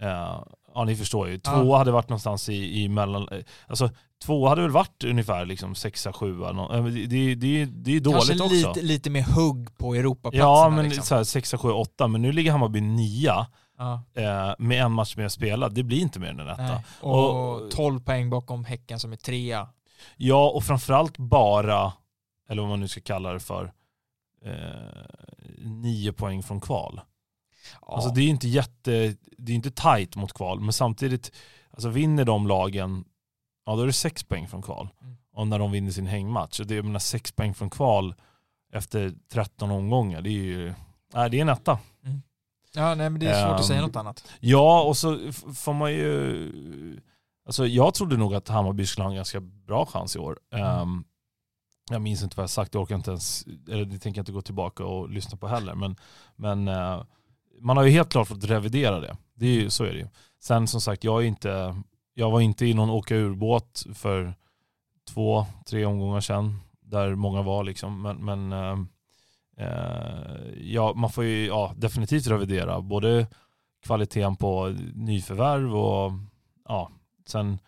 [0.00, 0.42] Eh,
[0.74, 1.40] ja ni förstår ju.
[1.44, 1.50] Ja.
[1.50, 3.90] Tvåa hade varit någonstans i, i mellan, eh, alltså
[4.24, 6.52] tvåa hade väl varit ungefär liksom sexa, sjua.
[6.52, 8.54] nå- eh, Det, det, det, det är dåligt Kanske också.
[8.68, 10.44] lite, lite mer hugg på Europaplatserna.
[10.44, 11.04] Ja men liksom.
[11.04, 12.08] så här, sexa, sjua, åtta.
[12.08, 13.46] Men nu ligger Hammarby nia
[13.78, 15.74] Ja, eh, med en match mer spelad.
[15.74, 16.82] Det blir inte mer än en etta.
[17.00, 19.68] Och, Och- 12 poäng bakom Häcken som är trea.
[20.16, 21.92] Ja och framförallt bara,
[22.48, 23.72] eller vad man nu ska kalla det för,
[24.44, 25.04] eh,
[25.58, 27.00] nio poäng från kval.
[27.80, 27.94] Ja.
[27.94, 31.32] Alltså det är inte jätte, det är inte tight mot kval, men samtidigt,
[31.70, 33.04] alltså vinner de lagen,
[33.66, 34.88] ja då är det sex poäng från kval.
[35.02, 35.16] Mm.
[35.32, 38.14] Och när de vinner sin hängmatch, och det är menar, sex poäng från kval
[38.72, 40.74] efter 13 omgångar, det är ju,
[41.14, 41.78] nej det är en etta.
[42.74, 44.24] ja, nej men det är svårt att säga Ehm, något annat.
[44.40, 47.00] Ja, och så får man ju,
[47.46, 50.38] alltså jag trodde nog att Hammarby skulle ha en ganska bra chans i år.
[50.52, 50.66] Mm.
[50.66, 51.04] Ehm,
[51.90, 54.32] jag minns inte vad jag sagt, jag orkar inte ens, eller det tänker jag inte
[54.32, 55.74] gå tillbaka och lyssna på heller.
[55.74, 55.96] Men,
[56.36, 57.02] men eh,
[57.60, 59.16] man har ju helt klart fått revidera det.
[59.34, 60.08] Det är ju, så är det ju.
[60.40, 61.82] Sen som sagt, jag, är inte,
[62.14, 64.34] jag var inte i någon åka ur-båt för
[65.08, 66.60] två, tre omgångar sedan.
[66.80, 68.02] Där många var liksom.
[68.02, 68.78] Men, men eh,
[69.66, 73.26] eh ja, man får ju ja, definitivt revidera både
[73.84, 76.12] kvaliteten på nyförvärv och
[76.68, 76.90] ja,
[77.26, 77.58] sen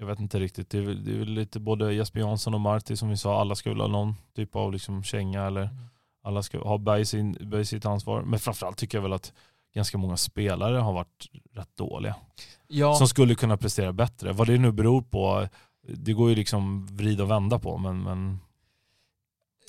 [0.00, 0.70] jag vet inte riktigt.
[0.70, 3.40] Det är, väl, det är väl lite både Jesper Jansson och Marti som vi sa,
[3.40, 5.76] alla skulle ha någon typ av liksom känga eller Mm.
[6.28, 8.22] alla ska ha Berg, sin, Berg sitt ansvar.
[8.22, 9.32] Men framförallt tycker jag väl att
[9.74, 12.14] ganska många spelare har varit rätt dåliga.
[12.68, 14.32] Ja, Som skulle kunna prestera bättre.
[14.32, 15.48] Vad det nu beror på,
[15.88, 17.78] det går ju liksom vrida och vända på.
[17.78, 18.40] Men, men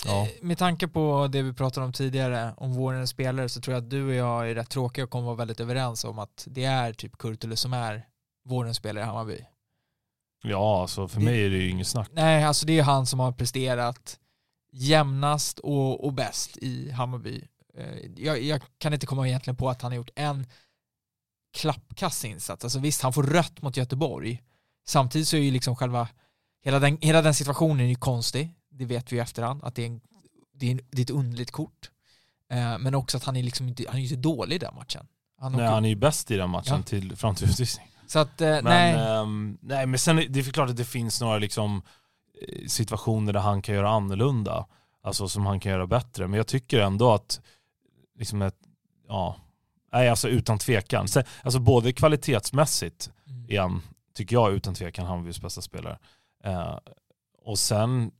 [0.06, 0.22] ja.
[0.22, 3.82] Eh, Med tanke på det vi pratade om tidigare, om vårens spelare, så tror jag
[3.84, 6.64] att du och jag är rätt tråkiga och kommer vara väldigt överens om att det
[6.64, 8.06] är typ Kurtulus som är
[8.44, 9.38] vårens spelare i Hammarby.
[10.42, 12.08] Ja, alltså för mig är det ju inget snack.
[12.12, 14.18] Nej, alltså det är han som har presterat
[14.72, 17.44] jämnast och, och bäst i Hammarby.
[17.78, 17.86] Eh,
[18.16, 20.46] Jag, jag kan inte komma egentligen på att han har gjort en
[21.56, 22.64] klappkass insats.
[22.64, 24.42] Alltså visst, han får rött mot Göteborg.
[24.86, 26.08] Samtidigt så är ju liksom själva,
[26.64, 28.54] hela den, hela den situationen är ju konstig.
[28.70, 30.00] Det vet vi i efterhand, att det är, en,
[30.54, 31.90] det är, en, det är ett underligt kort.
[32.50, 34.74] Eh, Men också att han är liksom inte, han är ju inte dålig i den
[34.74, 35.06] matchen.
[35.40, 36.82] Han Nej, åker- han är ju bäst i den matchen Ja.
[36.82, 37.86] till, fram till utvisning.
[38.12, 38.92] Så att, eh, Men, nej.
[38.94, 41.82] ehm, nej, men sen det är klart att det finns några liksom,
[42.48, 44.66] eh, situationer där han kan göra annorlunda.
[45.02, 46.28] Alltså som han kan göra bättre.
[46.28, 47.40] Men jag tycker ändå att,
[48.18, 48.56] liksom ett,
[49.08, 49.36] ja,
[49.92, 51.08] nej alltså utan tvekan.
[51.08, 53.46] Sen, alltså både kvalitetsmässigt Mm.
[53.48, 53.82] han,
[54.14, 55.98] tycker jag utan tvekan, Hammarbys bästa spelare.
[56.44, 56.78] Eh,
[57.44, 58.10] och sen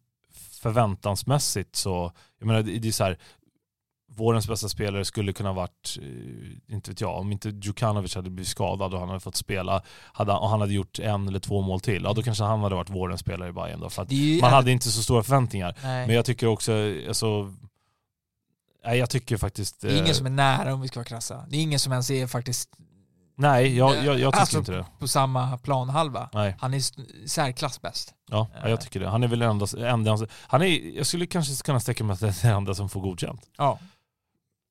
[0.62, 3.18] förväntansmässigt så, jag menar det är så här,
[4.16, 8.48] vårens bästa spelare skulle kunna varit, eh, inte vet jag, om inte Djukanovic hade blivit
[8.48, 9.82] skadad och han hade fått spela
[10.12, 12.74] hade, och han hade gjort en eller två mål till, ja då kanske han hade
[12.74, 13.90] varit vårens spelare i Bayern då.
[13.90, 15.76] För att ju- man hade inte så stora förväntningar.
[15.82, 16.06] nej.
[16.06, 16.72] Men jag tycker också,
[17.08, 17.54] alltså,
[18.84, 19.80] nej jag tycker faktiskt...
[19.80, 21.44] det är ingen eh, som är nära om vi ska vara krassa.
[21.48, 22.68] Det är ingen som ens är faktiskt
[23.36, 24.86] Nej, jag, jag, jag tycker Alltså, inte det.
[24.98, 26.28] på samma planhalva.
[26.32, 26.56] Nej.
[26.60, 26.80] Han är
[27.28, 28.14] särklass bäst.
[28.30, 29.08] Ja, ja, jag tycker det.
[29.08, 32.28] Han är väl enda, enda han är, jag skulle kanske kunna sträcka mig att det
[32.28, 33.50] är den enda som får godkänt.
[33.58, 33.78] Ja,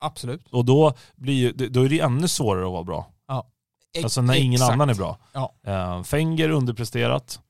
[0.02, 0.48] absolut.
[0.52, 3.08] Och då, blir då är det ännu svårare att vara bra.
[3.94, 4.72] Ex- Alltså när ingen exakt.
[4.72, 5.18] annan är bra.
[5.32, 5.52] Ja.
[5.68, 7.40] Uh, Fenger underpresterat.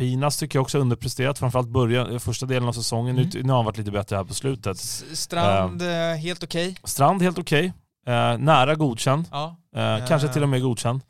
[0.00, 3.18] Pinas tycker jag också är underpresterat, framförallt början, första delen av säsongen.
[3.18, 3.30] Mm.
[3.34, 4.76] Nu, har han varit lite bättre här på slutet.
[4.76, 5.88] S- Strand, eh,
[6.22, 6.76] helt okej.
[6.84, 7.72] Strand helt okej.
[8.06, 9.24] Eh, nära godkänd.
[9.30, 9.56] Ja.
[9.76, 11.00] Eh, Kanske till och med godkänd.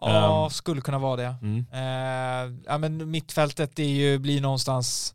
[0.00, 0.50] ja, Ehm.
[0.50, 1.34] skulle kunna vara det.
[1.42, 1.66] Mm.
[2.66, 5.14] Ja, men mittfältet är ju, blir någonstans...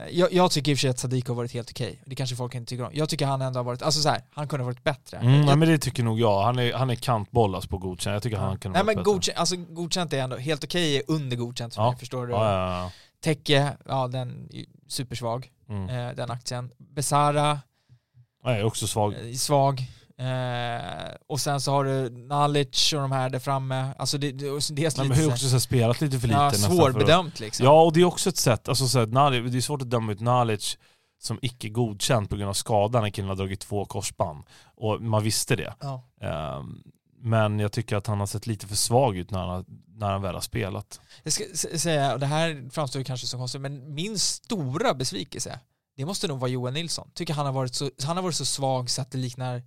[0.00, 2.02] eh, Jag, jag tycker i och för sig att Sadiq har varit helt okej.
[2.06, 2.90] Det kanske folk inte tycker om.
[2.94, 5.16] Jag tycker han ändå har varit, alltså så här, han kunde ha varit bättre.
[5.16, 6.42] Mm, jag, ja, men det tycker nog jag.
[6.42, 8.16] Han är, han är kantbollas på godkänd.
[8.16, 9.04] Jag tycker han kan Nej vara men bättre.
[9.04, 11.90] godkänt, alltså, godkänt är ändå, helt okej är under godkänt för Ja.
[11.90, 12.32] mig, förstår du?
[12.32, 12.90] Ja, ja, ja.
[13.24, 15.88] Tecke, ja den är supersvag, Mm.
[16.08, 16.70] eh, den aktien.
[16.78, 17.60] Besara,
[18.44, 19.14] Jag är också svag.
[19.14, 19.82] eh, svag.
[20.18, 23.94] Eh, och sen så har du Nalic och de här där framme.
[23.98, 26.38] Alltså det, det, dels Nej, lite men har också så här spelat lite för lite.
[26.40, 27.66] ja, att- svårbedömt liksom.
[27.66, 29.90] Ja, och det är också ett sätt, alltså så här, Nalic, det är svårt att
[29.90, 30.78] döma ut Nalic
[31.22, 34.44] som icke godkänd på grund av skadan när killen har dragit två korsband.
[34.76, 35.74] Och man visste det.
[35.80, 36.02] Ja.
[36.20, 36.82] Ehm,
[37.20, 39.64] men jag tycker att han har sett lite för svag ut när han,
[39.96, 41.00] när han väl har spelat.
[41.22, 41.44] Jag ska
[41.78, 45.60] säga, och det här framstår kanske som konstigt, men min stora besvikelse,
[45.96, 47.10] det måste nog vara Johan Nilsson.
[47.14, 49.62] Tycker han har varit så, han har varit så svag så att det liknar,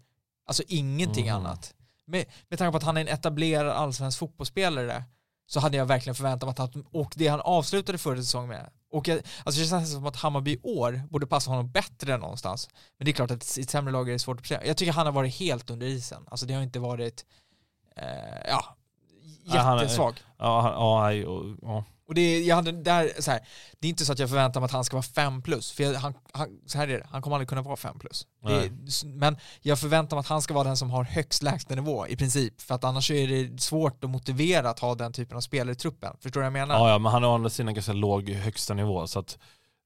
[0.48, 1.36] alltså ingenting Mm.
[1.46, 1.74] annat.
[2.06, 5.04] Med, med tanke på att han är en etablerad allsvensk fotbollsspelare
[5.48, 8.70] så hade jag verkligen förväntat mig att han, och det han avslutade förra säsongen med,
[8.92, 12.20] och jag, alltså det känns som att Hammarby i år borde passa honom bättre än
[12.20, 12.70] någonstans.
[12.98, 14.66] Men det är klart att i ett sämre lag är det svårt att prestera.
[14.66, 16.24] Jag tycker han har varit helt under isen.
[16.32, 17.26] Alltså det har inte varit,
[17.96, 18.06] eh,
[18.48, 18.76] ja,
[19.44, 20.20] jättesvag.
[20.38, 20.72] Ja, han-
[21.24, 21.84] ja, och, ja.
[22.08, 23.40] Och det är, jag hade, där, så här,
[23.80, 25.84] det är inte så att jag förväntar mig att han ska vara 5 plus, för
[25.84, 28.28] jag, han, han, så här är det, han kommer aldrig kunna vara 5 plus.
[28.44, 28.72] Det
[29.06, 32.62] men jag förväntar mig att han ska vara den som har högst lägstanivå i princip,
[32.62, 35.76] för att annars är det svårt att motivera att ha den typen av spelare i
[35.76, 36.14] truppen.
[36.20, 36.76] Förstår du vad jag menar?
[36.76, 39.08] ja, ja, men han har å andra sidan ganska låg högsta nivå.
[39.08, 39.38] Så att,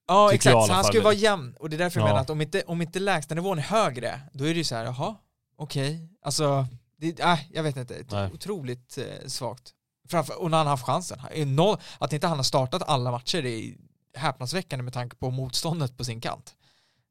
[0.07, 1.55] Ja jag exakt, så han ska ju vara jämn.
[1.59, 2.11] Och det är därför jag Ja.
[2.11, 4.85] menar att om inte, om inte lägstanivån är högre, då är det ju så här,
[4.85, 5.15] jaha,
[5.57, 6.09] okej.
[6.21, 6.67] Alltså,
[6.97, 8.29] det, äh, jag vet inte, Nej.
[8.33, 9.73] otroligt eh, svagt.
[10.11, 11.19] Framför, och när han har haft chansen.
[11.55, 13.73] Noll, att inte han har startat alla matcher är
[14.15, 16.55] häpnadsväckande med tanke på motståndet på sin kant.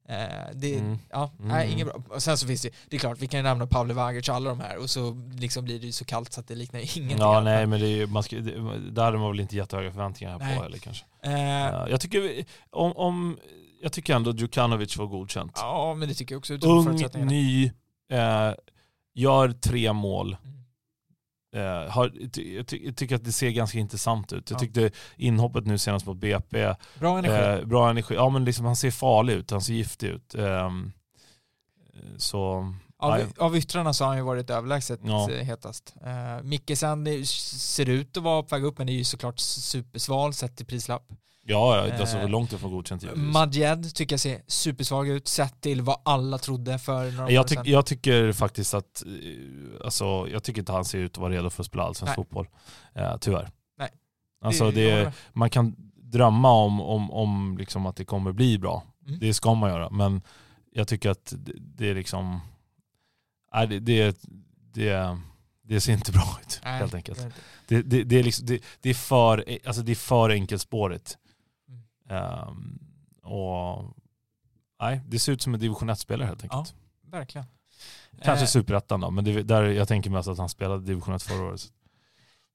[0.08, 0.16] Eh,
[0.54, 0.98] det, Mm.
[1.10, 1.48] ja, Mm.
[1.48, 2.02] nej, inget bra.
[2.08, 4.34] Och sen så finns det, det är klart, vi kan ju nämna Pavle Vagic och
[4.34, 6.80] alla de här och så liksom blir det ju så kallt så att det liknar
[6.80, 7.18] ingenting.
[7.18, 7.44] ja, annat.
[7.44, 10.38] nej, men det är, ju- man ska, det, där hade man väl inte jättehöga förväntningar
[10.38, 10.56] Nej.
[10.56, 11.04] på heller kanske.
[11.22, 13.38] Eh, Ja, jag tycker, om, om,
[13.82, 15.52] jag tycker ändå Djukanovic var godkänt.
[15.56, 16.96] ja, men det tycker jag också Ung,
[17.26, 17.64] ny,
[18.12, 18.52] eh,
[19.14, 20.36] gör tre mål.
[20.44, 20.59] Mm.
[21.52, 22.32] Eh, har, jag,
[22.68, 24.50] ty, jag tycker att det ser ganska intressant ut.
[24.50, 24.60] Jag Ja.
[24.60, 27.60] tyckte inhoppet nu senast mot BP, Bra energi.
[27.60, 28.14] eh, bra energi.
[28.14, 30.34] Ja men liksom han ser farlig ut, han ser giftig ut.
[30.34, 30.92] Ehm,
[32.16, 33.26] så Av, Nej.
[33.38, 35.30] av yttrarna så har han ju varit överlägset Ja.
[35.30, 35.94] eh, hetast.
[36.06, 39.38] Uh, Mickesen det ser ut att vara på väg upp men det är ju såklart
[39.38, 41.02] supersval sett till prislapp.
[41.50, 43.32] Ja, ja alltså Eh, långt ifrån godkänt givetvis.
[43.32, 47.48] Madjed tycker jag ser supersvag ut sett till vad alla trodde för några Jag, år
[47.48, 47.62] sedan.
[47.66, 51.50] jag tycker faktiskt att, eh, alltså, jag tycker inte han ser ut att vara redo
[51.50, 52.48] för att spela allsvensk fotboll.
[52.94, 53.50] Eh, tyvärr.
[53.78, 53.90] Nej.
[54.44, 55.12] Alltså det, med.
[55.32, 58.82] man kan drömma om, om, om liksom att det kommer bli bra.
[59.06, 59.18] Mm.
[59.20, 59.90] Det ska man göra.
[59.90, 60.22] Men
[60.72, 62.40] jag tycker att det, det är liksom,
[63.54, 64.16] nej, det, det,
[64.74, 65.18] det,
[65.62, 67.18] det ser inte bra ut Nej, helt enkelt.
[67.18, 67.32] det.
[67.68, 71.18] Det, det, det, är liksom, det, det, är för, alltså det är för enkelspårigt.
[72.10, 72.78] Ehm,
[73.22, 73.96] och
[74.80, 76.74] nej, det ser ut som en division 1-spelare helt enkelt.
[77.02, 77.46] Verkligen.
[78.22, 81.22] Kanske Eh, superettan då, men det, där jag tänker mest att han spelade division 1
[81.22, 81.72] förra året.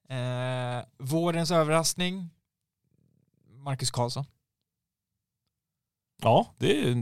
[0.09, 2.29] Eh, vårens överraskning,
[3.57, 4.25] Marcus Karlsson.
[6.21, 6.93] Ja, det,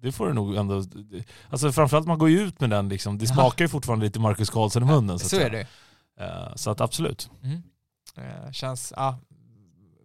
[0.00, 0.80] det får det nog ändå.
[0.80, 3.18] det- Alltså framförallt man går ju ut med den liksom.
[3.18, 3.34] Det Ja.
[3.34, 5.18] smakar ju fortfarande lite Marcus Karlsson i munnen.
[5.18, 5.66] Så, Så är det
[6.16, 7.30] Eh, Så att absolut.
[7.42, 7.62] mm.
[8.16, 9.18] eh, Känns, ja,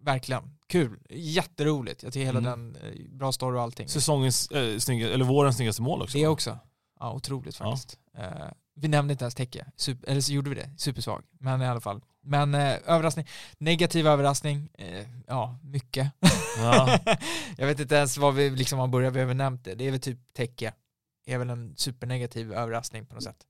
[0.00, 0.57] verkligen.
[0.68, 0.98] Kul.
[1.10, 2.02] Jätteroligt.
[2.02, 2.72] Jag tycker hela Mm.
[2.72, 3.88] den, eh, bra story och allting.
[3.88, 6.18] Säsongens, äh, snygga, eller vårens snyggaste mål också.
[6.18, 6.58] Det också.
[7.00, 7.70] Ja, otroligt Ja.
[7.70, 7.98] faktiskt.
[8.18, 9.34] Eh, vi nämnde inte ens
[9.76, 11.24] Super, eller så gjorde vi det, supersvag.
[11.40, 12.00] Men i alla fall.
[12.22, 13.26] Men eh, överraskning,
[13.58, 16.12] negativ överraskning, eh, ja, mycket.
[16.58, 16.98] Ja.
[17.56, 19.74] jag vet inte ens vad vi liksom har börjat, vi har nämnt det.
[19.74, 20.74] Det är väl typ Tecke.
[21.24, 23.44] Det är väl en supernegativ överraskning på något sätt.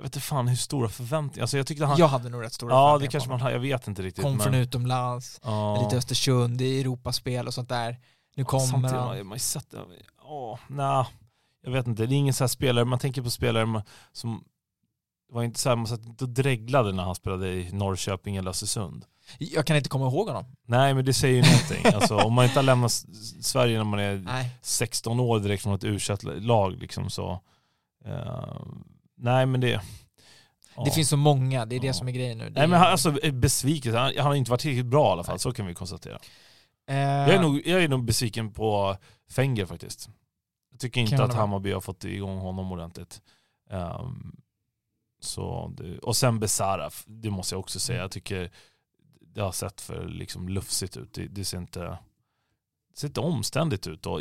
[0.00, 1.42] Jag vet inte fan hur stora förväntningar.
[1.42, 1.98] Alltså jag tyckte han...
[1.98, 3.50] jag hade nog rätt stora ja, det kanske man har.
[3.50, 4.24] Jag vet inte riktigt.
[4.24, 5.82] Kom men, från utomlands, ja.
[5.82, 7.96] lite Östersund, det är Europaspel och sånt där.
[8.36, 9.26] Nu kommer Samtidigt har han.
[9.26, 9.74] man sett,
[10.22, 11.04] ja, nej,
[11.62, 12.06] jag vet inte.
[12.06, 13.82] Det är ingen så här spelare, man tänker på spelare
[14.12, 14.44] som,
[15.32, 18.50] var inte så här, man satt inte och dreglade när han spelade i Norrköping eller
[18.50, 19.04] Östersund.
[19.38, 20.44] Jag kan inte komma ihåg honom.
[20.66, 21.94] Nej men det säger ju någonting.
[21.94, 22.92] alltså, om man inte har lämnat
[23.40, 24.50] Sverige när man är Nej.
[24.62, 25.98] 16 år direkt från ett u
[26.40, 27.40] lag liksom så,
[28.04, 28.62] eh,
[29.20, 29.70] nej men det,
[30.76, 30.84] ja.
[30.84, 31.92] Det finns så många, det är det Ja.
[31.92, 32.44] som är grejen nu.
[32.44, 35.24] Det Nej men han, alltså besviken, han, han har inte varit riktigt bra i alla
[35.24, 36.18] fall, så kan vi konstatera.
[36.88, 38.96] Eh, Jag är, nog, jag är nog besviken på
[39.30, 40.08] Fenger faktiskt.
[40.70, 41.34] Jag tycker inte att.
[41.34, 43.22] Hammarby har fått igång honom ordentligt.
[43.70, 44.36] Ehm,
[45.20, 47.96] så det, och sen Besara, det måste jag också säga.
[47.96, 48.02] Mm.
[48.04, 48.50] Jag tycker
[49.20, 51.14] det har sett för liksom lufsigt ut.
[51.14, 54.06] Det, det, ser, inte, det ser inte omständigt ut.
[54.06, 54.20] Och,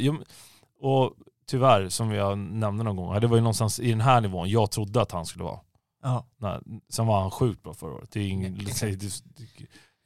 [0.80, 1.14] och
[1.50, 4.72] tyvärr, som jag nämnde någon gång, det var ju någonstans i den här nivån jag
[4.72, 5.60] trodde att han skulle vara.
[6.04, 6.28] Ja.
[6.38, 8.12] Nej, sen var han sjukt bra förra året.
[8.12, 8.58] Det är ingen,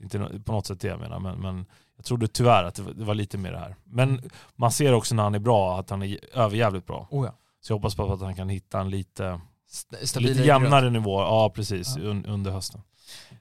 [0.02, 1.66] inte på något sätt det jag menar, men, men
[1.96, 3.76] jag trodde tyvärr att det var, det var lite mer det här.
[3.84, 7.08] Men man ser också när han är bra att han är överjävligt bra.
[7.12, 7.34] Oh ja.
[7.62, 9.42] Så jag hoppas på att han kan hitta en lite,
[10.04, 11.22] stabilare lite jämnare nivå.
[11.22, 11.98] Ja, precis.
[11.98, 12.04] Ja.
[12.04, 12.82] Un, under hösten.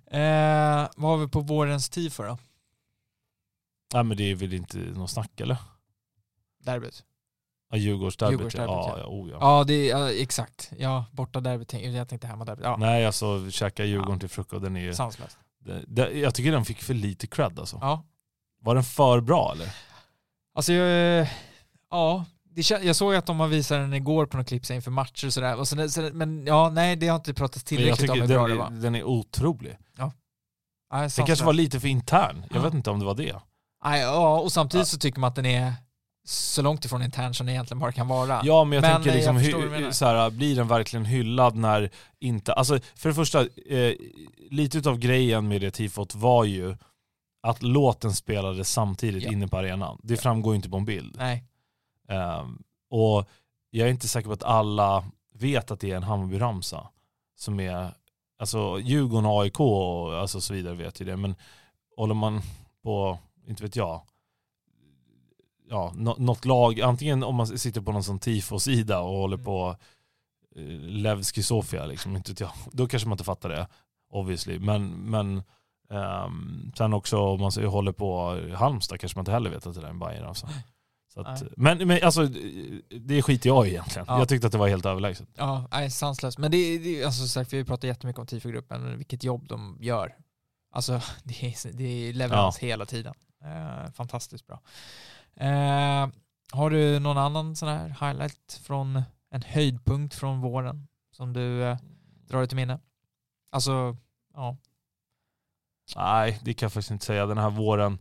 [0.07, 2.39] Eh, vad har vi på vårens tifo då?
[3.95, 5.57] Nej men det är väl inte något snack eller?
[6.65, 7.05] Derbyt.
[7.73, 8.33] Ja, Djurgårdsderbyt.
[8.39, 8.99] Djurgårdsderbyt, ja, ja.
[8.99, 9.37] ja, oh, ja.
[9.41, 10.73] Ja, det är, ja, exakt.
[10.79, 11.73] Ja, borta derbyt.
[11.73, 12.65] Jag tänkte hemma derbyt.
[12.65, 14.19] Ja, Nej alltså käka Djurgården Ja.
[14.21, 15.39] till frukost, den är ju, sanslöst.
[15.65, 17.79] det, det, jag tycker den fick för lite cred alltså.
[17.81, 18.03] Ja.
[18.63, 19.69] Var den för bra eller?
[20.55, 21.27] Alltså, jag,
[21.91, 22.25] ja.
[22.55, 25.33] Det, jag såg att de har visat den igår på något klipp inför matcher och
[25.33, 25.57] sådär.
[25.57, 28.57] Och så, så, men ja, nej, det har inte pratats tillräckligt om hur bra den,
[28.57, 28.71] det är- var.
[28.71, 29.77] den är otrolig.
[29.97, 30.13] Ja,
[30.91, 31.27] Den sanslöst.
[31.27, 32.45] kanske var lite för intern.
[32.51, 32.63] Jag Ja.
[32.65, 33.37] vet inte om det var det.
[33.85, 34.91] Nej, ja, och samtidigt Ja.
[34.91, 35.73] så tycker man att den är
[36.25, 38.41] så långt ifrån intern som den egentligen bara kan vara.
[38.45, 41.57] Ja men jag Men, tänker eh, liksom, jag hy, så här, blir den verkligen hyllad
[41.57, 43.95] när inte, alltså för det första, eh,
[44.51, 46.77] lite utav grejen med det tifot var ju
[47.43, 49.33] att låten spelades samtidigt Ja.
[49.33, 49.99] inne på arenan.
[50.03, 50.21] Det Ja.
[50.21, 51.15] framgår ju inte på en bild.
[51.19, 51.45] Nej.
[52.09, 53.29] Ehm, och
[53.71, 55.05] jag är inte säker på att alla
[55.35, 56.87] vet att det är en Hammarby-ramsa
[57.39, 57.95] som är,
[58.39, 61.35] alltså Djurgården, AIK och alltså så vidare vet ju det, men
[61.97, 62.41] håller man
[62.83, 64.03] på, inte vet jag,
[65.69, 69.45] ja, nå- något lag, antingen om man sitter på någon sån tifo-sida och håller Mm.
[69.45, 69.77] på
[70.57, 73.67] eh, Levski Sofia, liksom, inte jag, då kanske man inte fattar det,
[74.11, 74.59] obviously.
[74.59, 75.43] Men, men
[75.91, 79.75] ehm, sen också om man så- håller på Halmstad kanske man inte heller vet att
[79.75, 80.49] det där är en Bayern alltså.
[81.15, 82.27] Så att, men, men alltså,
[83.01, 84.07] det skiter jag i egentligen.
[84.09, 84.19] Ja.
[84.19, 85.29] Jag tyckte att det var helt överlägset.
[85.35, 86.39] Ja, nej, sanslöst.
[86.39, 90.15] Men det, det alltså, sagt, vi pratat jättemycket om tifogruppen, vilket jobb de gör.
[90.71, 90.93] Alltså,
[91.25, 93.15] det är, det är leverans hela tiden.
[93.45, 94.61] Eh, fantastiskt bra.
[95.37, 96.09] Eh,
[96.53, 101.77] har du någon annan sån här highlight från en höjdpunkt från våren som du eh,
[102.29, 102.79] drar dig till minne?
[103.51, 103.97] Alltså,
[104.35, 104.57] ja.
[105.97, 107.27] Nej, det kan jag faktiskt inte säga.
[107.27, 107.99] Den här våren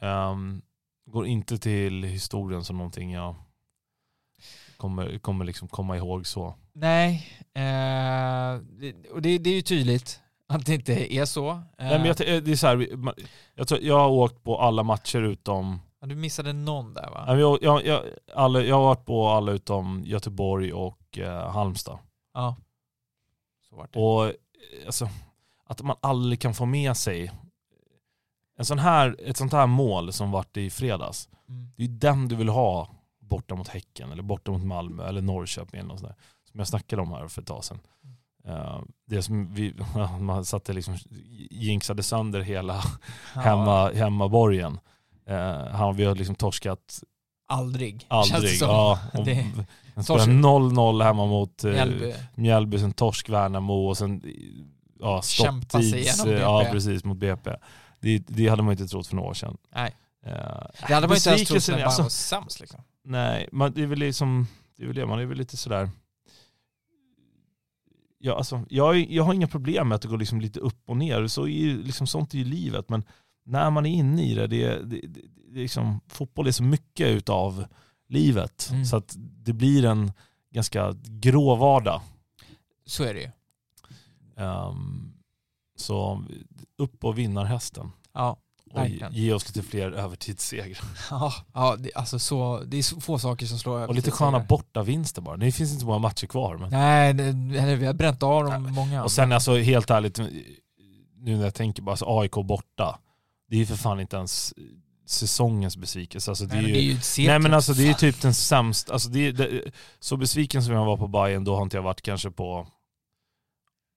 [0.00, 0.62] ehm,
[1.06, 3.34] går inte till historien som någonting jag
[4.76, 6.54] kommer, kommer liksom komma ihåg så.
[6.72, 8.54] Nej, eh,
[9.12, 11.50] och det, det är ju tydligt att det inte är så.
[11.50, 12.88] Eh, Nej, men jag, t- det är så här,
[13.54, 17.38] jag, tror, jag har åkt på alla matcher utom Ja, du missade någon där va?
[17.38, 21.98] Jag, jag, jag, alla, jag har varit på alla utom Göteborg och eh, Halmstad.
[22.34, 22.56] Ja.
[23.68, 24.00] Så vart det.
[24.00, 24.32] Och eh,
[24.86, 25.08] alltså,
[25.64, 27.32] att man aldrig kan få med sig
[28.58, 31.28] en sån här, ett sånt här mål som vart i fredags.
[31.48, 31.70] Mm.
[31.76, 32.88] Det är ju den du vill ha
[33.20, 36.24] borta mot Häcken eller borta mot Malmö eller Norrköping eller något sånt där.
[36.50, 37.80] Som jag snackade om här för ett tag sedan.
[38.44, 39.74] Eh, det som vi,
[40.20, 40.96] man satte liksom,
[41.50, 42.82] jinxade sönder hela
[43.34, 44.78] Ja, hemma, hemmaborgen.
[45.30, 45.36] Uh,
[45.72, 47.00] han, vi har liksom torskat
[47.48, 48.06] Aldrig.
[48.08, 48.58] aldrig.
[48.60, 49.24] Ja, Det-
[49.94, 50.28] den spelade torsk.
[50.28, 52.14] 0-0 hemma mot uh, Mjällby.
[52.34, 54.22] Mjällby, sen torsk Värnamo och sen
[55.00, 56.40] ja, stopptids, igenom BP.
[56.40, 57.50] ja precis mot BP.
[58.00, 59.56] Det, det hade man inte trott för några år sedan.
[59.74, 59.94] Nej.
[60.26, 60.32] Uh,
[60.88, 62.80] Det hade man inte ens trott när Bayern alltså, var sämst liksom.
[63.04, 65.90] Nej, man, det är väl liksom, det är väl det, man är väl lite sådär
[68.22, 70.96] Ja, alltså, jag, jag har inga problem med att det går liksom lite upp och
[70.96, 72.88] ner, så är, liksom, sånt är ju livet.
[72.88, 73.04] Men
[73.44, 75.20] när man är inne i det, det, det, det,
[75.52, 77.64] liksom, fotboll är så mycket utav
[78.08, 78.68] livet.
[78.70, 78.84] Mm.
[78.84, 80.12] Så att det blir en
[80.50, 82.00] ganska grå vardag.
[82.86, 83.30] Så är det ju.
[84.44, 85.12] Ehm,
[85.76, 86.24] så
[86.78, 87.92] upp och vinnarhästen.
[88.12, 88.36] Ja.
[88.72, 89.34] Och ge, Verkligen.
[89.34, 90.84] oss lite fler övertidssegrar.
[91.10, 93.86] Ja, ja det, alltså så, det är få saker som slår.
[93.88, 95.36] Och lite sköna bortavinster bara.
[95.36, 96.56] Det finns inte så många matcher kvar.
[96.56, 96.70] Men...
[96.70, 99.04] Nej, det, vi har bränt av dem många.
[99.04, 100.18] Och sen alltså helt ärligt,
[101.14, 102.98] nu när jag tänker bara så AIK borta.
[103.50, 104.54] Det är ju för fan inte ens
[105.06, 106.30] säsongens besvikelse.
[106.30, 108.34] Alltså, det Nej, är ju, det är ju nej men alltså det är typ den
[108.34, 111.76] sämsta, alltså det, är- det, så besviken som jag var på Bayern då har inte
[111.76, 112.66] jag varit kanske på,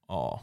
[0.07, 0.41] ja.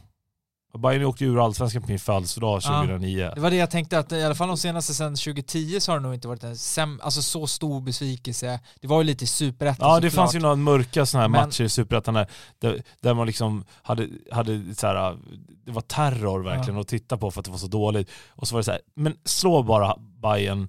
[0.78, 2.80] Bayern åkte ju ur allsvenskan på min födelsedag Ja.
[2.80, 3.32] 2009.
[3.34, 5.96] Det var det jag tänkte att i alla fall de senaste sedan 2010 så har
[5.98, 8.60] det nog inte varit en säm, alltså så stor besvikelse.
[8.80, 11.40] Det var ju lite i superettan Ja det fanns ju några mörka sådana här Men-
[11.48, 15.18] matcher i Superettan där, där, man liksom hade, hade så här,
[15.64, 18.10] det var terror verkligen att titta på för att det var så dåligt.
[18.28, 20.68] Och så var det så här, men slå bara Bayern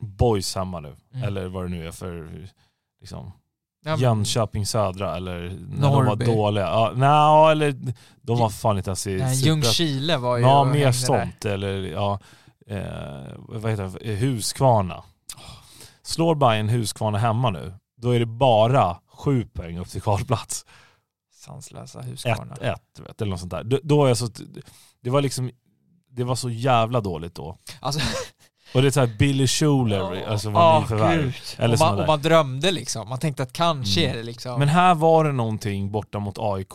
[0.00, 1.28] Boys hemma nu, Mm.
[1.28, 2.48] eller vad det nu är för
[3.00, 3.32] liksom,
[3.84, 6.24] Ja, Jönköping Södra eller när de var Norrby.
[6.24, 6.64] dåliga.
[6.64, 9.34] Ja, nej, eller de var fan inte ens i Nej.
[9.36, 11.44] Ljungskile var ju Ja, mer sånt.
[11.44, 12.18] Eller ja,
[12.66, 12.80] eh,
[13.38, 14.14] vad heter det?
[14.16, 15.02] Huskvarna.
[16.02, 20.66] Slår Bayern Huskvarna hemma nu, då är det bara sju poäng upp till kvalplats.
[21.34, 22.54] Sanslösa Husqvarna.
[22.54, 22.76] 1-1,
[23.06, 23.64] vet, eller något sånt där.
[23.64, 24.28] Då, då är så,
[25.00, 25.50] det var liksom,
[26.10, 27.58] det var så jävla dåligt då.
[27.80, 28.00] Alltså,
[28.74, 31.36] Och det är så här Billy Schuler, alltså var Ja, nyförvärv.
[31.58, 33.08] Eller och, man, och man drömde liksom.
[33.08, 34.12] Man tänkte att kanske Mm.
[34.12, 34.58] är det liksom.
[34.58, 36.74] Men här var det någonting borta mot AIK.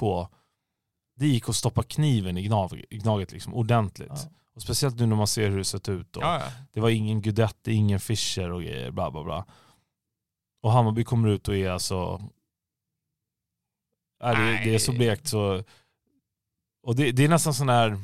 [1.20, 4.08] Det gick att stoppa kniven i, gnav, i Gnaget liksom, ordentligt.
[4.10, 4.30] Ja.
[4.56, 6.20] Och speciellt nu när man ser hur det sett ut då.
[6.22, 6.46] ja, ja.
[6.74, 9.46] Det var ingen Guidetti, ingen Fischer och grejer, bla bla bla.
[10.64, 12.22] Och Hammarby kommer ut och är alltså...
[14.24, 15.64] Nej, det, det är så blekt så...
[16.84, 17.98] Och det, det är nästan sån här...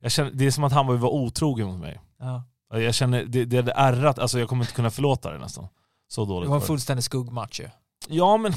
[0.00, 2.00] Jag känner, det är som att Hammarby var otrogen mot mig.
[2.18, 2.42] ja.
[2.70, 5.68] Jag känner, det, det hade ärrat, alltså jag kommer inte kunna förlåta det nästan.
[6.08, 6.66] Så Det dåligt var en var det.
[6.66, 7.68] fullständig skuggmatch ju.
[8.08, 8.52] Ja men,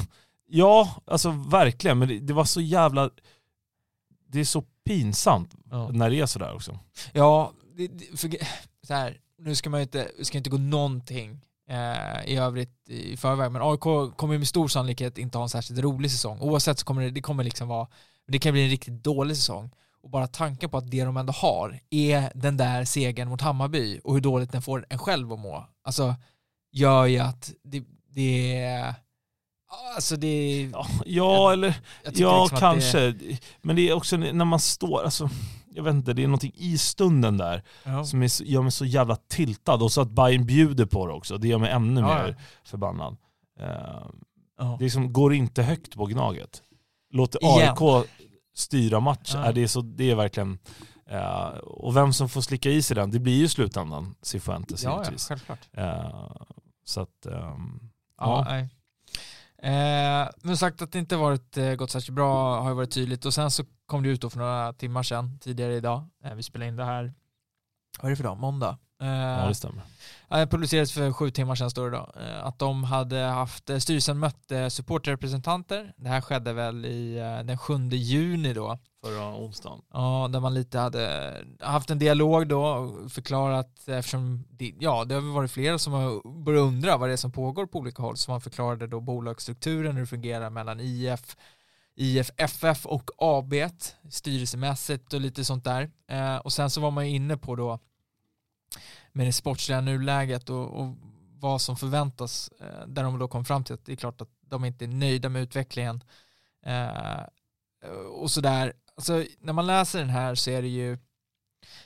[0.48, 3.10] ja alltså verkligen, men det, det var så jävla...
[4.26, 5.88] Det är så pinsamt Ja.
[5.92, 6.78] när det är sådär också.
[7.12, 8.30] Ja, det, det, för,
[8.86, 13.16] så här, nu ska man ju inte, ska inte gå någonting eh, i övrigt i
[13.16, 13.80] förväg, men AIK
[14.16, 16.38] kommer ju med stor sannolikhet inte ha en särskilt rolig säsong.
[16.40, 17.88] Oavsett så kommer det, det kommer liksom vara,
[18.28, 19.70] det kan bli en riktigt dålig säsong.
[20.02, 24.00] Och bara tanken på att det de ändå har är den där segern mot Hammarby
[24.04, 26.14] och hur dåligt den får en själv att må, alltså
[26.72, 28.94] gör ju att det, det är,
[29.96, 31.74] alltså det Ja, ja eller
[32.14, 33.14] Ja, liksom kanske.
[33.62, 35.30] Men det är också när man står, alltså,
[35.74, 38.04] jag vet inte, det är någonting i stunden där Det, ja.
[38.04, 39.74] som är, gör mig så jävla tiltad.
[39.82, 43.16] Och så att Bayern bjuder på det också, det gör mig ännu Ja, mer förbannad.
[43.60, 43.66] Eh,
[44.58, 44.76] Ja.
[44.78, 46.62] det är som, går inte högt på Gnaget.
[47.12, 47.40] Låter.
[47.42, 48.06] AIK
[48.54, 49.40] styra matchen.
[49.40, 49.46] Ja.
[49.46, 50.58] Är det, så, det är verkligen...
[51.06, 55.02] eh, och vem som får slicka i sig den, det blir ju slutändan Cifuentes Ja,
[55.04, 55.68] ja, självklart.
[55.72, 56.30] Eh,
[56.84, 57.80] så att, ehm,
[58.18, 58.68] Ja, ja.
[59.68, 63.24] Eh, men sagt att det inte varit eh, gått särskilt bra har ju varit tydligt
[63.24, 66.04] och sen så kom det ut då för några timmar sedan tidigare idag.
[66.24, 67.14] Eh, vi spelade in det här,
[67.98, 68.36] vad är det för dag?
[68.38, 68.78] Måndag.
[69.02, 69.82] Eh, ja, det stämmer.
[70.28, 72.12] Det publicerades för sju timmar sedan står det då.
[72.20, 75.92] eh, Att de hade haft, eh, styrelsen mötte supporterrepresentanter.
[75.96, 78.78] Det här skedde väl i den 7 juni då.
[79.04, 79.78] Förra onsdagen.
[79.92, 85.14] Ja, där man lite hade haft en dialog då och förklarat eftersom det, ja, det
[85.14, 88.16] har varit flera som har börjat undra vad det är som pågår på olika håll
[88.16, 91.36] så man förklarade då bolagsstrukturen, hur det fungerar mellan IF,
[91.96, 93.54] IFFF och AB
[94.10, 95.90] styrelsemässigt och lite sånt där.
[96.44, 97.78] Och sen så var man ju inne på då
[99.12, 100.96] med det sportsliga nuläget och, och
[101.38, 104.30] vad som förväntas eh, där de då kom fram till att det är klart att
[104.40, 106.04] de inte är nöjda med utvecklingen
[106.66, 107.22] eh,
[108.20, 108.72] och sådär.
[108.96, 110.98] Alltså, när man läser den här så är det ju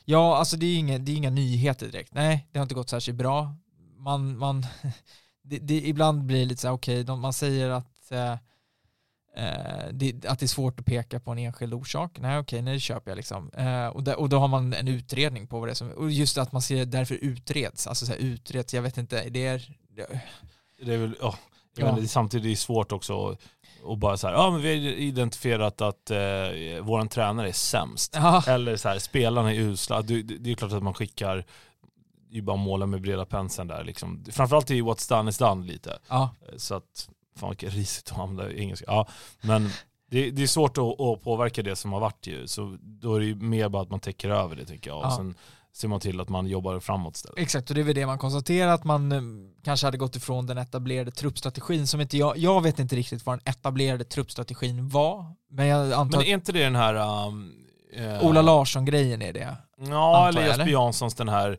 [0.05, 2.14] Ja, alltså det är, inga, det är inga nyheter direkt.
[2.14, 3.55] Nej, det har inte gått särskilt bra.
[3.97, 4.66] Man, man,
[5.43, 8.37] det, det, ibland blir det lite så här, okej, okay, man säger att, eh,
[9.37, 12.18] eh, det, att det är svårt att peka på en enskild orsak.
[12.20, 13.51] Nej, okej, okay, det köper jag liksom.
[13.51, 16.11] Eh, och, där, och då har man en utredning på vad det är som, och
[16.11, 19.76] just att man ser därför utreds, alltså så här, utreds, jag vet inte, det är...
[19.97, 20.20] Det,
[20.82, 21.34] det är väl, oh,
[21.76, 21.95] ja.
[21.95, 23.37] Men samtidigt är det svårt också
[23.82, 26.18] och bara så här, ja men vi har identifierat att eh,
[26.82, 28.14] våran tränare är sämst.
[28.14, 28.43] Ja.
[28.47, 30.03] Eller så här, spelarna är usla.
[30.03, 31.45] Det, det är klart att man skickar
[32.30, 34.24] ju bara måla med breda penseln där liksom.
[34.30, 35.99] Framförallt i What's done is done lite.
[36.09, 36.34] Ja.
[36.57, 38.84] Så att, fan vilket risigt att använda engelska.
[38.89, 39.09] Ja,
[39.41, 39.70] men
[40.11, 42.47] det, det är svårt att, att, påverka det som har varit ju.
[42.47, 45.05] Så då är det ju mer bara att man täcker över det tycker jag.
[45.05, 45.34] Och sen
[45.76, 47.39] ser man till att man jobbar framåt istället.
[47.39, 49.20] Exakt, och det är väl det man konstaterar att man eh,
[49.64, 53.39] kanske hade gått ifrån den etablerade truppstrategin som inte jag, jag vet inte riktigt vad
[53.39, 55.24] den etablerade truppstrategin var.
[55.51, 57.53] Men jag antar Men är inte det den här um,
[57.99, 59.57] uh, Ola Larsson-grejen är det?
[59.78, 61.51] Ja, eller Jesper Janssons den här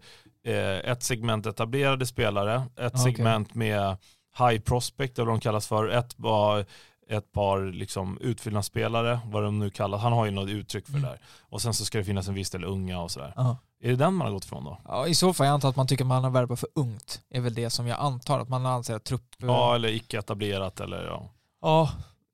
[0.48, 3.04] uh, ett segment etablerade spelare, ett okay.
[3.04, 3.98] segment med
[4.40, 6.66] high prospect, eller vad de kallas för, ett var
[7.10, 10.02] ett par liksom utfyllnadsspelare, vad de nu kallas.
[10.02, 11.02] Han har ju något uttryck för mm.
[11.02, 11.20] det där.
[11.40, 13.34] Och sen så ska det finnas en viss del unga och sådär.
[13.38, 13.56] Uh -huh.
[13.80, 14.78] Är det den man har gått ifrån då?
[14.86, 17.22] Ja, i så fall, jag antar att man tycker att man har värvat för ungt.
[17.30, 19.36] är väl det som jag antar, att man anser att trupp...
[19.38, 21.30] Ja, eller icke etablerat eller ja.
[21.62, 21.92] Ja,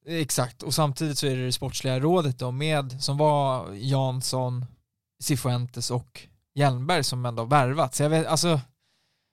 [0.07, 0.63] exakt.
[0.63, 4.65] Och samtidigt så är det det sportsliga rådet då med, som var Jansson,
[5.19, 7.95] Cifuentes och Hjelmberg som ändå värvat.
[7.95, 8.59] Så jag vet, alltså,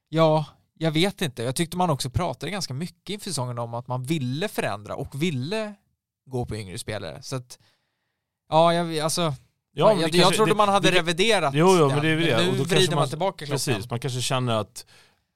[0.08, 0.44] ja,
[0.82, 1.42] jag vet inte.
[1.42, 5.22] Jag tyckte man också pratade ganska mycket inför säsongen om att man ville förändra och
[5.22, 5.74] ville
[6.26, 7.22] gå på yngre spelare.
[7.22, 7.58] Så att,
[8.48, 9.34] ja, jag, alltså,
[9.72, 12.52] Ja, jag, jag trodde man hade det, reviderat Jo, jo men det är det.
[12.52, 13.52] Nu och vrider man, man tillbaka klockan.
[13.52, 14.86] Precis, man kanske känner att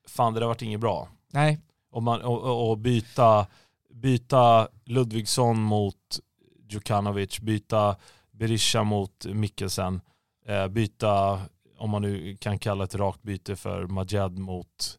[0.09, 1.09] fan det har varit inget bra.
[1.33, 1.61] Nej.
[1.91, 3.47] Och, man, och, och byta,
[3.95, 6.21] byta Ludvigsson mot
[6.69, 7.97] Djukanovic, byta
[8.33, 10.01] Berisha mot Mikkelsen,
[10.47, 11.41] eh, byta,
[11.79, 14.99] om man nu kan kalla ett rakt byte för Majed mot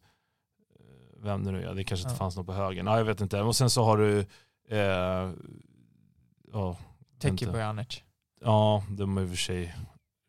[1.25, 2.85] vem det nu är, det kanske inte fanns något på högen.
[2.85, 3.41] Nej, jag vet inte.
[3.41, 4.19] Och sen så har du
[4.69, 5.31] eh,
[6.53, 6.77] oh,
[7.19, 8.03] Teki Bojanic.
[8.41, 9.75] Ja, de är i och för sig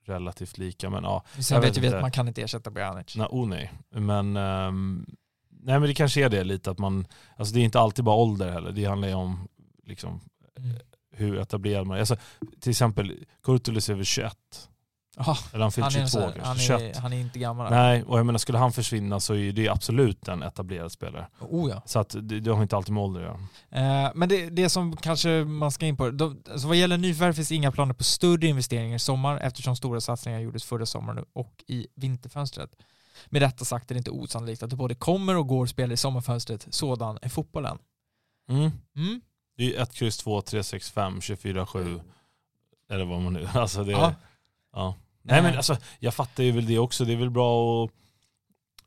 [0.07, 0.91] relativt lika.
[0.91, 3.17] Men ja, Sen vet vi att man kan inte ersätta Bojanic.
[3.17, 3.73] Nej, oh nej.
[3.91, 5.07] Men, um,
[5.51, 8.17] nej, men det kanske är det lite att man, alltså det är inte alltid bara
[8.17, 8.73] ålder heller.
[8.73, 9.49] Det handlar ju om
[9.85, 10.21] liksom,
[10.59, 10.77] mm.
[11.11, 12.01] hur etablerad man är.
[12.01, 12.17] Alltså,
[12.61, 14.37] till exempel Kurtulus är väl 21.
[15.19, 17.71] Aha, Eller han fyllt 22 här, han, är, han är inte gammal.
[17.71, 21.27] Nej, och jag menar skulle han försvinna så är det absolut en etablerad spelare.
[21.41, 21.83] Oh ja.
[21.87, 23.27] Så att det, det har inte alltid med ålder att
[23.71, 24.05] göra.
[24.07, 27.33] Eh, men det, det som kanske man ska in på, då, alltså vad gäller nyförvärv
[27.33, 31.65] finns inga planer på större investeringar i sommar eftersom stora satsningar gjordes förra sommaren och
[31.67, 32.71] i vinterfönstret.
[33.27, 35.97] Med detta sagt är det inte osannolikt att det både kommer och går spelare i
[35.97, 37.79] sommarfönstret, sådan är fotbollen.
[38.49, 38.71] Mm.
[38.97, 39.21] Mm.
[39.57, 42.01] Det är 1, kryss 2, 3, 6, 5, 24, 7
[42.91, 44.15] eller vad man nu, alltså det, ja.
[44.73, 44.95] ja.
[45.27, 47.05] Nej men alltså, jag fattar ju väl det också.
[47.05, 47.91] Det är väl bra att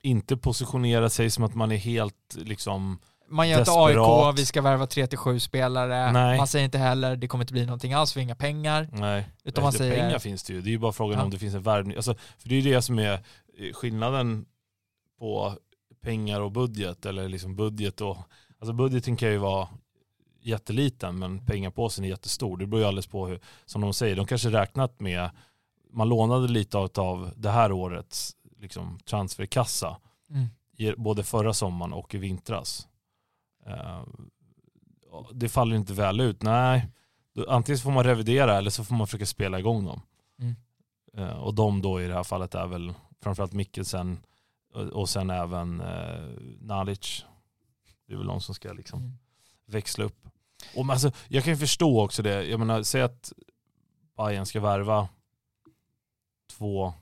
[0.02, 3.00] inte positionera sig som att man är helt liksom
[3.32, 3.90] man gör desperat.
[3.90, 6.12] ett AIK, vi ska värva 3-7 spelare.
[6.12, 6.38] Nej.
[6.38, 8.90] Man säger inte heller, det kommer inte bli någonting alls, för inga pengar.
[8.92, 10.02] Nej, Utan man säger...
[10.02, 10.62] pengar finns det ju.
[10.62, 11.24] Det är ju bara frågan ja.
[11.24, 11.96] om det finns en värvning.
[11.96, 14.46] Alltså, för det är ju det som är eh, skillnaden
[15.20, 15.56] på
[16.02, 17.06] pengar och budget.
[17.06, 18.18] Eller liksom budget och,
[18.60, 19.68] alltså budgeten kan ju vara
[20.42, 22.58] jätteliten men pengapåsen är jättestor.
[22.58, 25.30] Det beror ju alldeles på hur, som de säger, de kanske räknat med
[25.90, 29.98] man lånade lite av det här årets liksom, transferkassa.
[30.30, 30.48] Mm.
[30.98, 32.88] både förra sommaren och i vintras.
[33.68, 34.04] Uh,
[35.34, 36.44] det faller inte väl ut.
[36.44, 36.88] Nej,
[37.48, 40.02] antingen får man revidera eller så får man försöka spela igång dem.
[40.40, 40.56] Mm.
[41.18, 44.20] Uh, och de då i det här fallet är väl framförallt Mikkelsen
[44.74, 47.26] och, och sen även uh, Nalic.
[48.08, 49.18] Det är väl de som ska liksom mm.
[49.66, 50.28] växla upp.
[50.76, 52.44] Och, alltså, jag kan ju förstå också det.
[52.44, 53.34] Jag menar, säg att
[54.18, 55.10] Bayern ska värva
[56.60, 56.94] två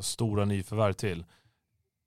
[0.00, 1.24] stora nyförvärv till.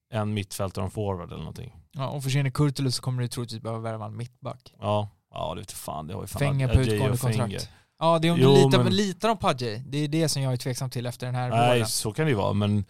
[0.10, 1.76] En mittfältare och en forward eller någonting.
[1.92, 4.74] Ja, och försvinner Kurtulus så kommer du troligtvis behöva värva en mittback.
[4.80, 6.08] Ja, ja det vet fan.
[6.08, 7.70] Det har ju fan Fänger på utgående kontrakt.
[8.00, 8.96] Ja, det är om jo, du litar, men...
[8.96, 9.84] litar de på Adjei.
[9.88, 11.88] Det är det som jag är tveksam till efter den här Nej, våren.
[11.88, 12.86] så kan det ju vara, men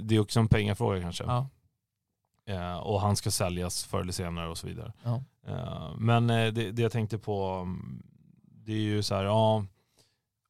[0.00, 1.24] det är också en pengafråga kanske.
[1.24, 1.48] Ja.
[2.50, 4.92] Uh, och han ska säljas förr eller senare och så vidare.
[5.02, 5.22] Ja.
[5.48, 8.02] Uh, men uh, det, det, jag tänkte på, mm,
[8.42, 9.64] det är ju så här, ja,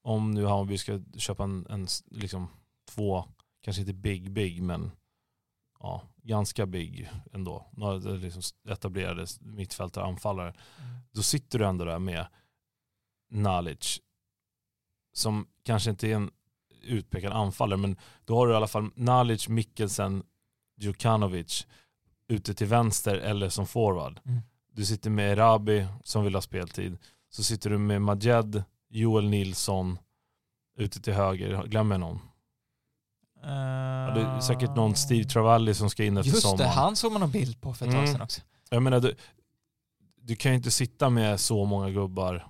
[0.02, 2.48] om nu Hammarby ska köpa en, en liksom
[2.88, 3.24] två,
[3.62, 4.90] kanske inte big big men
[5.78, 7.66] ja, ganska big ändå.
[7.72, 10.48] Några liksom etablerade mittfältare, anfallare.
[10.48, 10.96] Mm.
[11.12, 12.26] Då sitter du ändå där med
[13.30, 14.00] Nalic
[15.12, 16.30] som kanske inte är en
[16.82, 20.22] utpekad anfallare men då har du i alla fall Nalic, Mikkelsen,
[20.76, 21.66] Djukanovic
[22.28, 24.20] ute till vänster eller som forward.
[24.24, 24.40] Mm.
[24.72, 26.98] Du sitter med Erabi som vill ha speltid.
[27.28, 29.98] Så sitter du med Majed, Joel Nilsson
[30.78, 32.18] ute till höger, glömmer jag någon?
[33.42, 33.48] Ja,
[34.14, 36.58] det är säkert någon Steve Travalli som ska in efter Just sommaren.
[36.58, 38.12] det, han såg man någon bild på för ett tag Mm.
[38.12, 38.40] sedan också.
[38.70, 39.14] Jag menar, du,
[40.22, 42.46] du kan ju inte sitta med så många gubbar.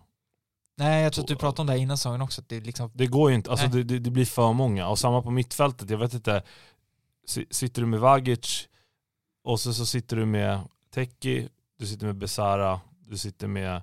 [0.77, 2.43] Nej, jag tror att du pratade om det här innan säsongen också.
[2.47, 4.89] Det liksom, Det går ju inte, alltså det, det, det blir för många.
[4.89, 6.43] Och samma på mittfältet, jag vet inte.
[7.27, 8.69] Si- Sitter du med Vagic
[9.45, 10.61] och så, så sitter du med
[10.95, 13.83] Teki, du sitter med Besara, du sitter med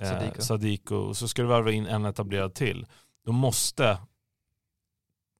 [0.00, 0.42] eh, Sadiko.
[0.42, 1.14] Sadiko.
[1.14, 2.86] så ska du värva in en etablerad till.
[3.24, 3.98] Då måste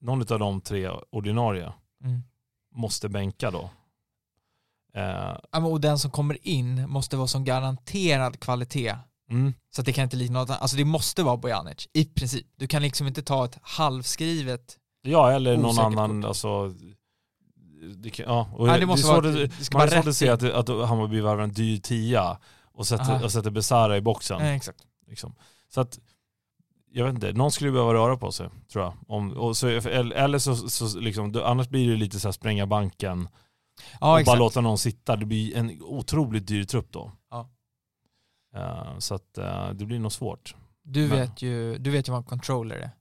[0.01, 2.21] någon av de tre ordinarie mm.
[2.75, 3.69] måste bänka då.
[4.93, 8.95] Eh, Och den som kommer in måste vara som garanterad kvalitet.
[9.29, 9.53] mm.
[9.69, 10.61] Så det kan inte likna något annat.
[10.61, 12.47] Alltså det måste vara Bojanic, i princip.
[12.55, 14.77] Du kan liksom inte ta ett halvskrivet...
[15.01, 16.27] Ja, eller någon annan, kort.
[16.27, 16.73] alltså
[17.95, 19.29] det kan, ja, och Nej, det måste är det
[19.73, 22.37] har svårt att se att, att Hammarby värvar en dyr tia
[22.73, 23.23] och sätter, Aha.
[23.23, 24.39] och sätter Besara i boxen.
[24.39, 24.79] Nej, exakt.
[25.07, 25.35] Liksom.
[25.69, 25.99] Så att,
[26.91, 28.93] jag vet inte, någon skulle behöva röra på sig tror jag.
[29.07, 33.29] Om, och så, eller så, så liksom, annars blir det lite så här spränga banken
[34.01, 34.25] Ja, och exakt.
[34.37, 35.15] bara låta någon sitta.
[35.15, 37.11] Det blir en otroligt dyr trupp då.
[37.31, 37.49] Ja.
[38.55, 40.55] Eh, så att eh, det blir nog svårt.
[40.83, 42.91] Du Men- vet, ju, du vet ju vad en controller är.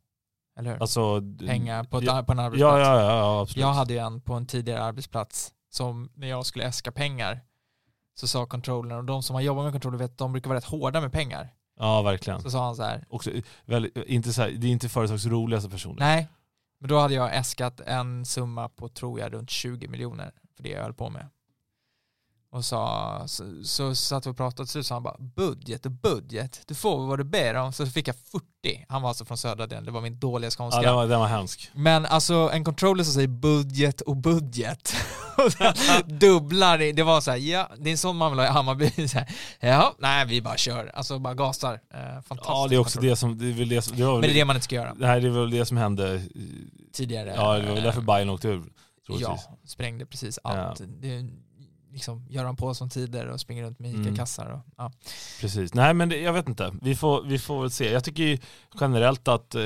[0.59, 0.81] Eller hur?
[0.81, 2.79] Alltså, Pengar på, ett, ja, på en arbetsplats.
[2.87, 3.61] ja, ja, ja, absolut.
[3.63, 7.41] Jag hade ju en på en tidigare arbetsplats som när jag skulle äska pengar
[8.21, 10.65] så sa controllern, och de som har jobbat med controller vet de brukar vara rätt
[10.65, 11.49] hårda med pengar.
[11.79, 12.41] Ja, verkligen.
[12.43, 13.31] Så sa han så här, Också,
[13.65, 15.97] väldigt, inte så här, det är inte företags roligaste personer.
[15.99, 16.29] nej,
[16.81, 20.69] men då hade jag äskat en summa på, tror jag, runt 20 miljoner för det
[20.69, 21.29] jag höll på med.
[22.53, 25.87] Och sa, så, så satt vi och pratade och till slut sa han bara budget
[25.87, 27.73] och budget, du får vad du ber om.
[27.73, 28.45] Så fick jag 40.
[28.89, 30.83] Han var alltså från södra delen, det var min dåliga skånska.
[30.83, 31.71] Ja, den var, den var hemsk.
[31.75, 34.95] Men alltså en controller som säger budget och budget
[36.07, 38.51] dubblar det, det var så här, ja, det är en sån man vill ha i
[38.51, 38.91] Hammarby.
[39.09, 39.29] Så här,
[39.61, 41.73] ja, nej vi bara kör, alltså bara gasar.
[41.95, 42.45] Eh, fantastiskt.
[42.49, 44.29] Ja, det är också det som, det är väl det som, det var väl, Men
[44.31, 44.95] det är det man inte ska göra.
[44.95, 46.23] det är väl det som hände.
[46.93, 47.33] Tidigare.
[47.37, 48.63] Ja, det var väl därför eh, Bayern åkte ur.
[49.09, 50.51] Ja, sprängde precis Ja.
[50.51, 50.81] allt.
[51.01, 51.31] Det är
[51.93, 54.03] liksom Göran Paulsson tider och springer runt med Mm.
[54.07, 54.93] ICA-kassar och ja.
[55.41, 55.75] Precis.
[55.75, 56.75] Nej men det, jag vet inte.
[56.83, 57.91] Vi får, vi får väl se.
[57.93, 58.39] Jag tycker ju
[58.81, 59.61] generellt att eh,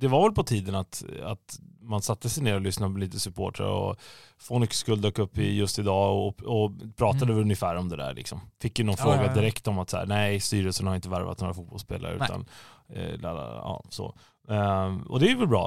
[0.00, 1.58] det var väl på tiden att, att
[1.88, 3.96] man satte sig ner och lyssnade på lite supportrar och
[4.38, 7.38] Fonix skuld dök upp i just idag och, och pratade Mm.
[7.44, 8.40] ungefär om det där liksom.
[8.60, 9.34] Fick ju någon Ja, fråga ja, ja.
[9.34, 12.28] direkt om att så här, nej styrelsen har inte värvat några fotbollsspelare Nej.
[12.28, 12.46] utan
[12.88, 14.14] eh, la, la, la, ja, så.
[14.48, 15.66] Ehm, och det är väl bra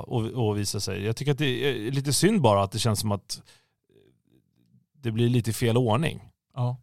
[0.51, 1.03] att, visa sig.
[1.05, 1.45] Jag tycker att det
[1.87, 3.41] är lite synd bara att det känns som att
[4.93, 6.29] det blir lite fel ordning.
[6.55, 6.77] ja.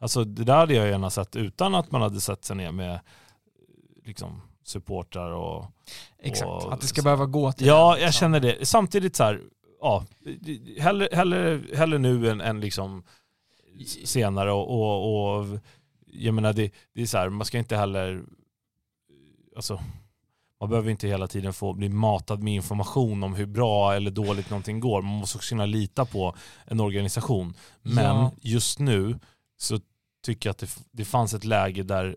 [0.00, 3.00] Alltså det där hade jag gärna sett utan att man hade sett sig ner med
[4.04, 5.64] liksom supportrar och...
[6.18, 6.46] Exakt.
[6.64, 8.66] Och- att det ska behöva gå till Ja, jag känner det.
[8.68, 9.42] Samtidigt så här,
[9.80, 10.04] ja,
[10.78, 13.02] hellre, hellre, hellre nu än, än liksom
[14.04, 15.58] senare och, och, och
[16.06, 18.22] jag menar det, det är så här, man ska inte heller,
[19.56, 19.80] alltså
[20.60, 24.50] man behöver inte hela tiden få bli matad med information om hur bra eller dåligt
[24.50, 25.02] någonting går.
[25.02, 27.54] Man måste också kunna lita på en organisation.
[27.82, 28.30] Men Ja.
[28.40, 29.18] just nu
[29.58, 29.80] så
[30.24, 32.16] tycker jag att det, det fanns ett läge där,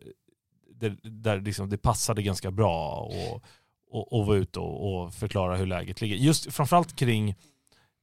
[0.80, 3.44] där, där liksom det passade ganska bra och,
[3.92, 6.16] och, och vara ute och, och förklara hur läget ligger.
[6.16, 7.36] Just framförallt kring,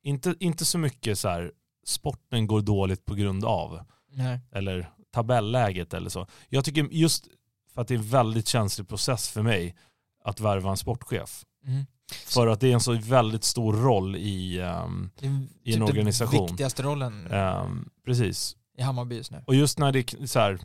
[0.03, 1.53] inte, inte så mycket så här,
[1.87, 4.41] sporten går dåligt på grund av, Nej.
[4.53, 6.27] eller tabelläget eller så.
[6.49, 7.29] Jag tycker just
[7.75, 9.77] för att det är en väldigt känslig process för mig
[10.25, 11.45] att värva en sportchef.
[11.67, 11.87] Mm.
[12.27, 16.37] För att det är en så väldigt stor roll i, Det är I en organisation.
[16.37, 18.57] Den viktigaste rollen ehm, precis.
[18.79, 19.43] i Hammarby just nu.
[19.47, 20.59] Och just när det är så här,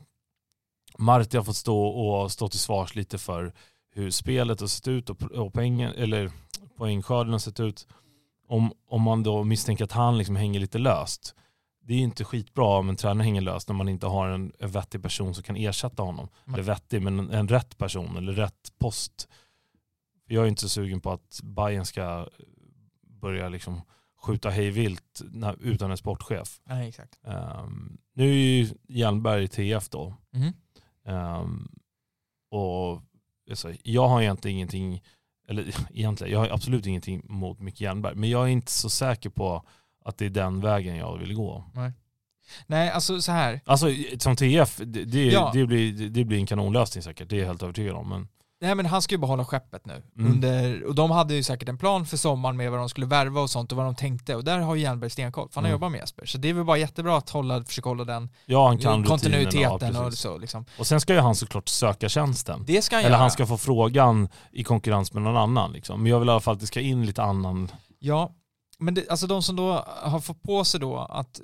[0.97, 3.53] Marti har fått stå och stå till svars lite för
[3.93, 6.31] hur spelet har sett ut och, och eller
[6.77, 7.87] poängskörden har sett ut.
[8.47, 11.35] Om, om man då misstänker att han liksom hänger lite löst.
[11.83, 14.51] Det är ju inte skitbra om en tränare hänger löst när man inte har en,
[14.59, 16.29] en vettig person som kan ersätta honom.
[16.45, 16.53] Nej.
[16.53, 19.27] Eller vettig, men en, en rätt person eller rätt post.
[20.27, 22.27] Jag är inte så sugen på att Bayern ska
[23.21, 23.81] börja liksom
[24.21, 26.59] skjuta hej vilt när- utan en sportchef.
[26.63, 27.19] Nej, exakt.
[27.27, 30.13] Ehm, nu är ju Hjelmberg TF då.
[30.33, 30.53] Mhm.
[31.05, 31.67] Ehm,
[32.51, 33.01] och
[33.49, 35.03] alltså, jag har egentligen ingenting,
[35.47, 38.15] eller egentligen, jag har absolut ingenting mot Micke Hjelmberg.
[38.15, 39.63] Men jag är inte så säker på
[40.05, 41.63] att det är den vägen jag vill gå.
[42.67, 43.61] Nej, alltså så här.
[43.65, 43.87] Alltså
[44.19, 45.51] som TF, det, det, Ja.
[45.53, 47.29] det, blir, det, det blir en kanonlösning säkert.
[47.29, 48.09] Det är jag helt övertygad om.
[48.09, 48.27] Men,
[48.61, 50.03] Nej men han ska ju behålla skeppet nu.
[50.17, 50.31] Mm.
[50.31, 53.41] Under, och de hade ju säkert en plan för sommaren med vad de skulle värva
[53.41, 54.35] och sånt och vad de tänkte.
[54.35, 55.75] Och där har ju Jernberg stenkoll, för han har Mm.
[55.75, 56.25] jobbat med Jesper.
[56.25, 60.13] Så det är väl bara jättebra att hålla, försöka hålla den ja, kontinuiteten ja, och
[60.13, 60.65] så liksom.
[60.79, 62.63] Och sen ska ju han såklart söka tjänsten.
[62.67, 63.21] Det ska han Eller göra.
[63.21, 65.71] han ska få frågan i konkurrens med någon annan.
[65.71, 66.03] Liksom.
[66.03, 68.31] Men jag vill i alla fall att det ska in lite annan Ja,
[68.79, 71.41] men det, alltså de som då har fått på sig då att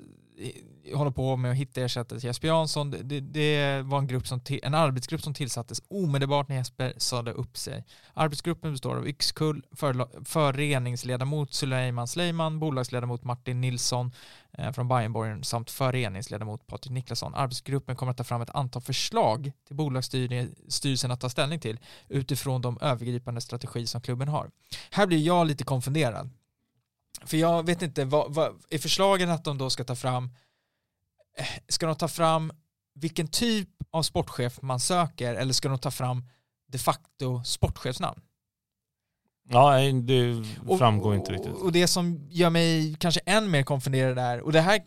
[0.93, 2.91] håller på med att hitta ersättare till Jesper Jansson.
[2.91, 6.93] Det, det, det var en, grupp som till, en arbetsgrupp som tillsattes omedelbart när Jesper
[6.97, 7.85] sade upp sig.
[8.13, 14.11] Arbetsgruppen består av Yxkull, för, föreningsledamot Suleiman Sleiman, bolagsledamot Martin Nilsson
[14.51, 17.35] eh, från Bajenborgen samt föreningsledamot Patrik Niklasson.
[17.35, 22.61] Arbetsgruppen kommer att ta fram ett antal förslag till bolagsstyrelsen att ta ställning till utifrån
[22.61, 24.51] de övergripande strategi som klubben har.
[24.91, 26.29] Här blir jag lite konfunderad.
[27.25, 30.29] För jag vet inte, vad, vad, är förslagen att de då ska ta fram,
[31.67, 32.51] ska de ta fram
[32.93, 36.23] vilken typ av sportchef man söker eller ska de ta fram
[36.67, 38.21] de facto sportchefsnamn?
[39.49, 40.43] Ja, det
[40.77, 41.53] framgår och, inte riktigt.
[41.53, 44.81] Och det som gör mig kanske än mer konfunderad är, och det här,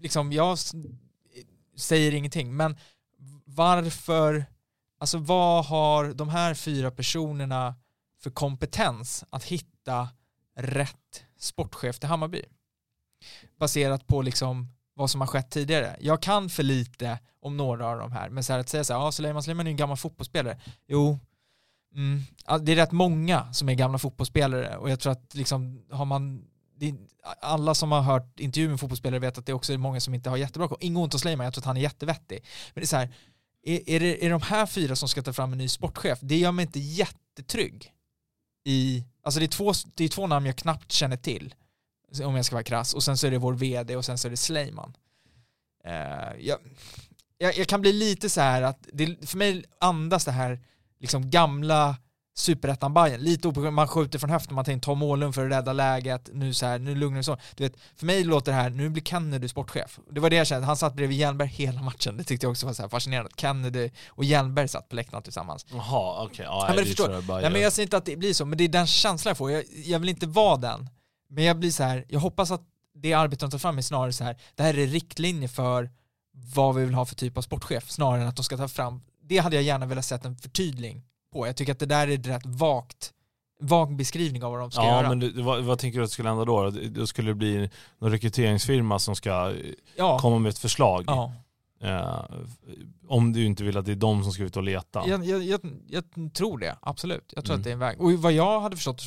[0.00, 0.58] liksom, jag
[1.76, 2.76] säger ingenting, men
[3.44, 4.44] varför,
[4.98, 7.74] alltså vad har de här fyra personerna
[8.22, 10.08] för kompetens att hitta
[10.56, 12.42] rätt sportchef till Hammarby.
[13.58, 15.96] Baserat på liksom vad som har skett tidigare.
[16.00, 18.92] Jag kan för lite om några av de här, men så här att säga så
[18.92, 20.60] här, ja, Suleiman Suleiman är en gammal fotbollsspelare.
[20.88, 21.18] Jo,
[21.94, 22.22] mm,
[22.60, 26.44] det är rätt många som är gamla fotbollsspelare och jag tror att liksom har man
[27.40, 30.30] alla som har hört intervjuer med fotbollsspelare vet att det också är många som inte
[30.30, 30.78] har jättebra koll.
[30.80, 32.44] Inget ont om Suleiman, jag tror att han är jättevettig.
[32.74, 33.14] Men det är så här,
[33.62, 36.18] är, är, det, är de här fyra som ska ta fram en ny sportchef?
[36.22, 37.92] Det gör mig inte jättetrygg
[38.64, 41.54] i, alltså det är två, det är två namn jag knappt känner till,
[42.20, 44.28] om jag ska vara krass, och sen så är det vår vd och sen så
[44.28, 44.96] är det Sleiman.
[45.86, 46.58] Uh, jag,
[47.38, 50.60] jag, jag, kan bli lite så här att, det, för mig andas det här
[51.00, 51.96] liksom gamla
[52.36, 55.72] superettan Bayern lite opåkört, man skjuter från höften, man tänker ta målen för att rädda
[55.72, 57.38] läget, nu så här, nu lugnar det så.
[57.54, 59.98] Du vet, för mig låter det här, nu blir Kennedy sportchef.
[60.10, 62.66] Det var det jag kände, han satt bredvid Hjelmberg hela matchen, det tyckte jag också
[62.66, 63.30] var så fascinerande.
[63.36, 65.66] Kennedy och Hjelmberg satt på läktaren tillsammans.
[65.70, 66.32] Jaha, okej.
[66.32, 66.46] Okay.
[66.46, 68.64] Ja, ja, men förstår, nej, men jag säger inte att det blir så, men det
[68.64, 69.50] är den känslan jag får.
[69.50, 70.88] Jag, jag vill inte vara den.
[71.28, 72.62] Men jag blir så här, jag hoppas att
[72.94, 75.90] det arbetet de tar fram är snarare så här, det här är riktlinjer för
[76.54, 79.02] vad vi vill ha för typ av sportchef, snarare än att de ska ta fram,
[79.22, 81.02] det hade jag gärna velat sett en förtydling
[81.32, 81.46] på.
[81.46, 83.12] Jag tycker att det där är rätt vagt
[83.60, 85.08] vag beskrivning av vad de ska ja, göra.
[85.08, 86.70] Men du, vad, vad, tänker du att det skulle hända då?
[86.70, 89.54] Då skulle det bli någon rekryteringsfirma som ska
[89.96, 90.18] ja.
[90.18, 91.04] komma med ett förslag.
[91.06, 91.32] Ja.
[91.84, 92.24] Eh,
[93.08, 95.08] om du inte vill att det är de som ska ut och leta.
[95.08, 96.04] Jag, jag, jag, jag
[96.34, 97.32] tror det, absolut.
[97.36, 97.60] Jag tror mm.
[97.60, 98.00] att det är en väg.
[98.00, 99.02] Och vad jag hade förstått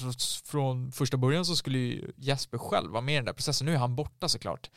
[0.45, 3.65] från första början så skulle ju Jesper själv vara med i den där processen.
[3.65, 4.69] Nu är han borta såklart.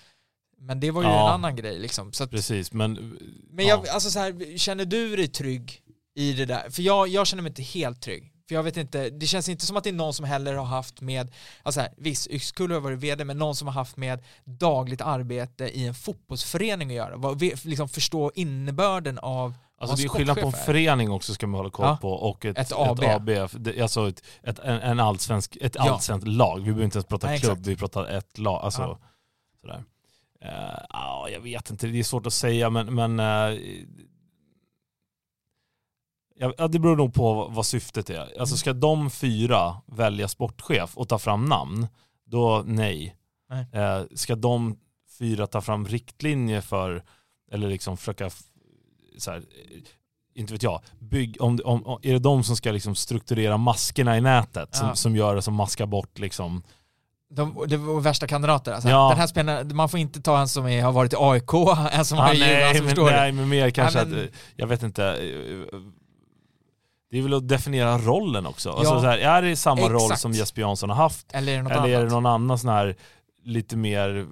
[0.59, 1.29] Men det var ju ja.
[1.29, 2.13] en annan grej liksom.
[2.21, 3.19] Att, Precis, men...
[3.51, 5.83] Men jag, alltså så här, känner du dig trygg
[6.15, 6.71] i det där.
[6.71, 8.30] För jag, jag känner mig inte helt trygg.
[8.51, 10.65] För jag vet inte, det känns inte som att det är någon som heller har
[10.65, 14.25] haft med, alltså här, visst, Yxkull har varit vd, men någon som har haft med
[14.45, 17.17] dagligt arbete i en fotbollsförening att göra.
[17.17, 21.59] Vad, liksom förstå innebörden av Alltså det är skillnad på en förening också ska man
[21.59, 21.99] hålla koll ja.
[22.01, 23.01] på och ett, ett AB.
[23.03, 25.91] Ett AB alltså ett, ett, en, en allsvensk, ett ja.
[25.91, 26.57] allsvenskt lag.
[26.59, 27.67] Vi behöver inte ens prata Nej, klubb, exakt.
[27.67, 28.65] vi pratar ett lag.
[28.65, 28.99] Alltså, ja.
[29.61, 29.85] sådär.
[30.45, 33.61] Uh, jag vet inte, det är svårt att säga men, men uh,
[36.43, 38.41] Ja, det beror nog på vad syftet är.
[38.41, 41.89] Alltså ska de fyra välja sportchef och ta fram namn,
[42.27, 43.17] då nej.
[43.51, 43.67] nej.
[43.73, 44.77] Eh, ska de
[45.19, 47.03] fyra ta fram riktlinjer för,
[47.53, 48.31] eller liksom försöka,
[49.19, 49.43] så här,
[50.35, 54.21] inte vet jag, bygg, om, om, är det de som ska liksom strukturera maskerna i
[54.21, 54.79] nätet ja.
[54.79, 56.63] som, som gör det, som maskar bort liksom
[57.35, 58.89] de, det var värsta kandidater alltså.
[58.89, 59.09] Ja.
[59.09, 61.53] Den här spelaren, man får inte ta en som är, har varit i AIK,
[61.93, 64.67] en som ah, har nej, alltså, men, nej, men mer kanske ja, men, att, jag
[64.67, 65.03] vet inte,
[67.11, 68.71] det är väl att definiera rollen också.
[68.71, 69.93] Alltså ja, alltså så här, är det samma exakt.
[69.93, 71.27] roll som Jesper Jansson har haft?
[71.33, 71.91] Eller är det, något eller annat?
[71.91, 72.97] är det någon annan sån här
[73.45, 74.27] lite mer,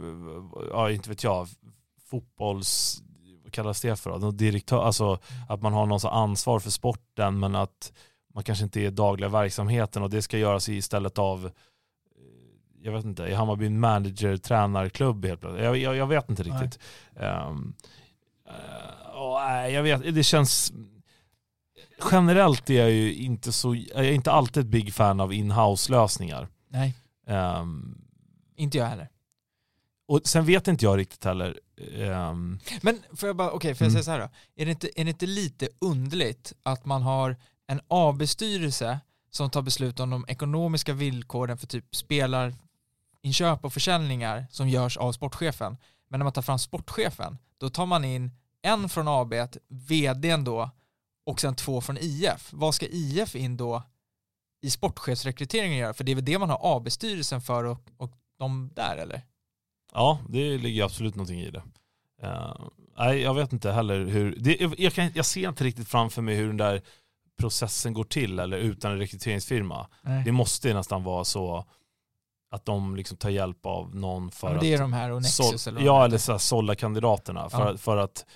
[0.70, 1.48] ja inte vet jag,
[2.10, 3.02] fotbolls,
[3.42, 4.30] vad kallas det för då?
[4.30, 5.18] Direktör, alltså
[5.48, 7.92] att man har någon ansvar för sporten men att
[8.34, 11.50] man kanske inte är dagliga verksamheten och det ska göras istället av
[12.82, 15.64] jag vet inte, är Hammarby en manager, tränarklubb helt plötsligt?
[15.64, 16.78] Jag, jag, jag vet inte riktigt.
[17.16, 17.74] Um,
[18.48, 20.72] uh, och, uh, jag vet, det känns
[22.10, 25.92] generellt är jag ju inte så, jag är inte alltid ett big fan av in-house
[25.92, 26.48] lösningar.
[26.68, 26.94] Nej.
[27.26, 28.04] Um,
[28.56, 29.08] inte jag heller.
[30.08, 31.58] Och sen vet inte jag riktigt heller.
[31.96, 34.02] Um, Men får jag bara, okej, okay, får jag mm.
[34.02, 34.62] säga så här då?
[34.62, 39.00] Är det, inte, är det inte lite underligt att man har en AB-styrelse
[39.30, 45.12] som tar beslut om de ekonomiska villkoren för typ spelarinköp och försäljningar som görs av
[45.12, 45.76] sportchefen.
[46.08, 48.30] Men när man tar fram sportchefen, då tar man in
[48.62, 49.34] en från AB,
[49.68, 50.70] vdn då,
[51.28, 52.48] och sen två från IF.
[52.52, 53.82] Vad ska IF in då
[54.62, 55.94] i sportchefsrekryteringen göra?
[55.94, 59.22] För det är väl det man har AB-styrelsen för och, och de där eller?
[59.92, 61.62] Ja, det ligger absolut någonting i det.
[62.22, 62.68] Uh,
[62.98, 66.34] nej, jag vet inte heller hur, det, jag, kan, jag ser inte riktigt framför mig
[66.34, 66.82] hur den där
[67.38, 69.88] processen går till eller utan en rekryteringsfirma.
[70.02, 70.24] Nej.
[70.24, 71.64] Det måste nästan vara så
[72.50, 75.10] att de liksom tar hjälp av någon för Ja, men att det är de här
[75.10, 77.50] och Nexus Sol- eller ja, eller så här, sålla kandidaterna.
[77.50, 77.70] För, Ja.
[77.74, 78.26] att- för att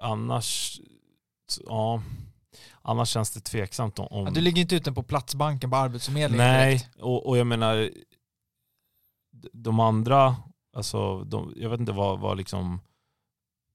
[0.00, 0.80] eh, annars,
[1.66, 2.02] ja,
[2.82, 4.24] annars känns det tveksamt om...
[4.24, 7.90] Ja, du ligger inte ute på Platsbanken på Arbetsförmedlingen Nej, och, och jag menar,
[9.52, 10.36] de andra,
[10.76, 12.80] alltså, de, jag vet inte vad, vad liksom,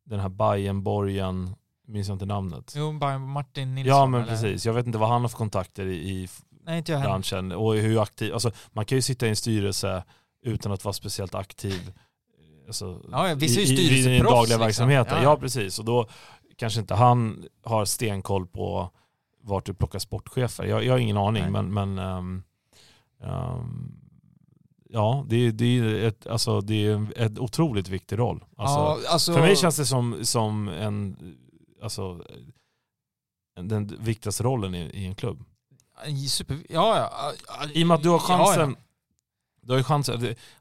[0.06, 1.56] den här Bajenborgen,
[1.88, 2.74] minns jag inte namnet.
[2.78, 3.98] Jo, Martin Nilsson.
[3.98, 4.32] Ja men eller?
[4.32, 6.30] precis, jag vet inte vad han har för kontakter i, i
[6.64, 10.04] Nej, branschen och hur aktiv, alltså man kan ju sitta i en styrelse
[10.44, 11.92] utan att vara speciellt aktiv
[12.68, 14.60] alltså, Ja, ja, i, ju i, i den dagliga liksom.
[14.60, 15.18] verksamheten.
[15.18, 15.24] Ja.
[15.24, 15.38] Ja.
[15.38, 16.08] precis, och då
[16.62, 18.90] kanske inte han har stenkoll på
[19.42, 20.64] vart du plockar sportchefer.
[20.66, 21.52] Jag, jag har ingen aning Nej.
[21.52, 22.44] men, men ehm,
[23.24, 23.92] ehm,
[24.90, 28.44] ja det, är- det är ett, alltså, det är en otroligt viktig roll.
[28.58, 31.18] Alltså, ja, alltså, för mig känns det som, som en,
[31.82, 32.24] alltså,
[33.56, 35.44] en- den viktigaste rollen i, i en klubb.
[36.30, 37.10] Super, ja,
[37.48, 37.68] ja.
[37.74, 40.20] I och med att du har chansen, Ja, Du, har chansen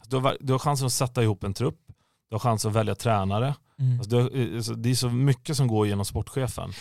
[0.09, 1.81] du, har, du har chansen att sätta ihop en trupp,
[2.29, 3.55] du har chansen att välja tränare.
[3.81, 4.01] Mm.
[4.01, 6.73] Alltså, du, alltså, det är så mycket som går genom sportchefen.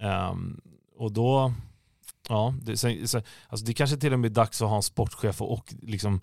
[0.00, 0.60] Ehm,
[0.96, 1.52] och då,
[2.28, 4.82] ja, det, så, så, alltså det kanske till och med är dags att ha en
[4.82, 6.20] sportchef och, och liksom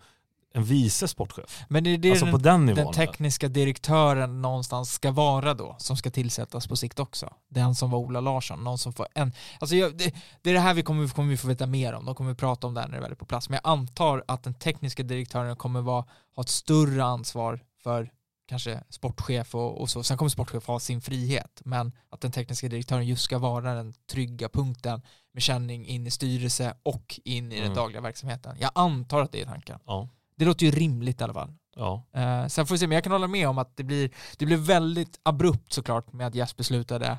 [0.54, 1.64] en vice sportchef.
[1.68, 2.86] Men är det alltså den, på den nivån.
[2.86, 7.34] den tekniska direktören någonstans ska vara då, som ska tillsättas på sikt också.
[7.50, 9.34] Den som var Ola Larsson, någon som får en...
[9.60, 12.06] Alltså jag, det, det är det här vi kommer, kommer vi få veta mer om,
[12.06, 13.50] de kommer vi prata om det här när det väl är på plats.
[13.50, 16.06] Men jag antar att den tekniska direktören kommer vara,
[16.36, 18.12] ha ett större ansvar för
[18.50, 20.04] kanske sportchef och, och så.
[20.04, 23.94] Sen kommer sportchef ha sin frihet, men att den tekniska direktören just ska vara den
[24.12, 25.02] trygga punkten
[25.34, 27.76] med känning in i styrelse och in i den Mm.
[27.76, 28.56] dagliga verksamheten.
[28.60, 29.80] Jag antar att det är tanken.
[29.86, 31.54] Ja, Det låter ju rimligt i alla fall.
[31.76, 32.04] ja.
[32.14, 34.46] Eh, sen får vi se, men jag kan hålla med om att det blir, det
[34.46, 37.18] blir väldigt abrupt såklart med att Jesper slutade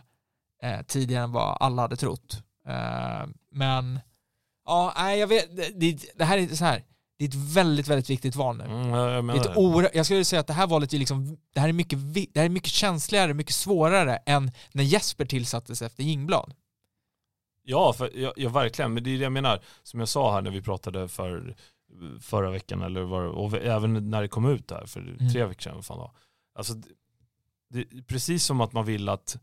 [0.62, 2.42] eh, tidigare än vad alla hade trott.
[2.68, 4.00] Eh, men
[4.66, 6.84] ja, nej, jag vet, det, det, här är så här,
[7.20, 8.64] det är ett väldigt, väldigt viktigt val nu.
[8.64, 9.56] Mm, jag Det är ett
[9.94, 12.44] jag skulle säga att det här valet är liksom, det här är mycket, det här
[12.44, 16.54] är mycket känsligare, mycket svårare än när Jesper tillsattes efter Jingblad.
[17.62, 18.94] Ja, för, ja, ja, verkligen.
[18.94, 19.60] Men det är det jag menar.
[19.82, 21.56] Som jag sa här när vi pratade för,
[22.20, 25.32] förra veckan, eller var, och även när det kom ut där för Mm.
[25.32, 25.82] tre veckor sedan.
[25.82, 26.12] Fan då.
[26.54, 26.74] Alltså,
[27.70, 29.36] det, precis som att man vill att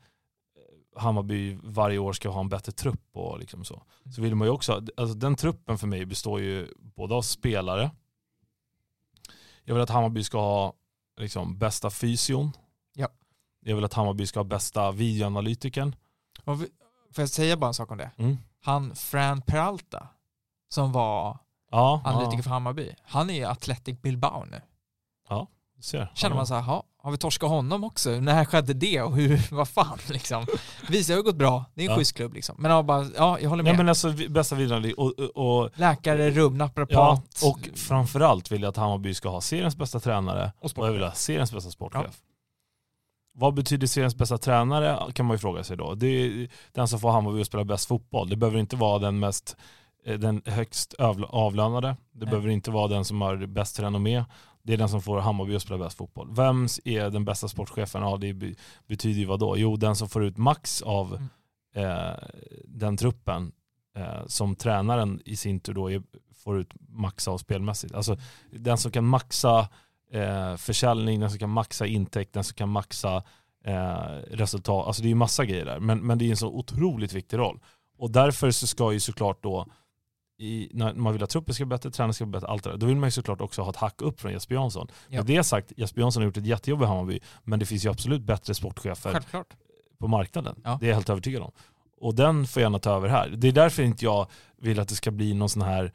[0.97, 3.83] Hammarby varje år ska ha en bättre trupp och liksom så.
[4.15, 7.91] Så vill man ju också, alltså den truppen för mig består ju både av spelare,
[9.63, 10.73] jag vill att Hammarby ska ha
[11.19, 12.51] liksom, bästa fysion,
[12.93, 13.07] Ja.
[13.59, 15.95] jag vill att Hammarby ska ha bästa videoanalytikern.
[16.43, 16.67] Och vi,
[17.11, 18.11] får jag säga bara en sak om det?
[18.17, 18.37] Mm.
[18.63, 20.07] Han Fran Peralta,
[20.69, 21.37] som var
[21.71, 24.61] Ja, analytiker ja, för Hammarby, han är ju Athletic Bilbao nu.
[25.75, 26.11] du ser.
[26.15, 26.37] Känner Ja.
[26.39, 28.09] man så här, "Ha, har vi torskat honom också?
[28.09, 30.45] När skedde det och hur, vad fan liksom?
[30.87, 31.97] Det har gått bra, det är en Ja.
[31.97, 32.55] schysst klubb liksom.
[32.59, 33.73] Men ja, bara, ja, jag håller med.
[33.73, 38.69] Ja men alltså bästa videoanalytik och, och, Läkare, rum, ja, naprapat och framförallt vill jag
[38.69, 42.21] att Hammarby ska ha seriens bästa tränare och och jag vill ha seriens bästa sportchef.
[43.33, 45.95] Vad betyder seriens bästa tränare kan man ju fråga sig då.
[45.95, 48.29] Det är den som får Hammarby att spela bäst fotboll.
[48.29, 49.57] Det behöver inte vara den mest
[50.05, 50.93] eh, den högst
[51.29, 51.87] avlönade.
[51.87, 52.29] Det Nej.
[52.29, 54.23] behöver inte vara den som har bäst renommé.
[54.67, 56.35] Det är den som får Hammarby att spela bäst fotboll.
[56.35, 58.01] Vems är den bästa sportchefen?
[58.01, 58.53] Ja, det be-
[58.87, 59.57] betyder ju vad då?
[59.57, 61.07] Jo, den som får ut max av
[61.75, 61.89] Mm.
[61.89, 62.15] eh,
[62.65, 63.51] den truppen
[63.97, 66.01] eh, som tränaren i sin tur då är,
[66.35, 67.95] får ut max av spelmässigt.
[67.95, 68.17] Alltså
[68.51, 69.67] den som kan maxa
[70.11, 73.23] eh, försäljning, den som kan maxa intäkt, den som kan maxa
[73.65, 74.87] eh, resultat.
[74.87, 75.79] Alltså det är ju massa grejer där.
[75.79, 77.59] Men, men det är en så otroligt viktig roll.
[77.97, 79.65] Och därför så ska ju såklart då
[80.37, 82.69] i, när man vill att truppen ska bli bättre, tränaren ska bli bättre, allt det
[82.69, 82.77] där.
[82.77, 84.87] Då vill man ju såklart också ha ett hack upp från Jesper Jansson.
[85.07, 85.19] Ja.
[85.19, 87.89] Med det sagt, Jesper Jansson har gjort ett jättejobb i Hammarby, men det finns ju
[87.89, 89.53] absolut bättre sportchefer Självklart.
[89.99, 90.55] på marknaden.
[90.63, 90.77] Ja.
[90.79, 91.51] Det är jag helt övertygad om.
[92.01, 93.29] Och den får gärna ta över här.
[93.29, 94.27] Det är därför inte jag
[94.57, 95.93] vill att det ska bli någon sån här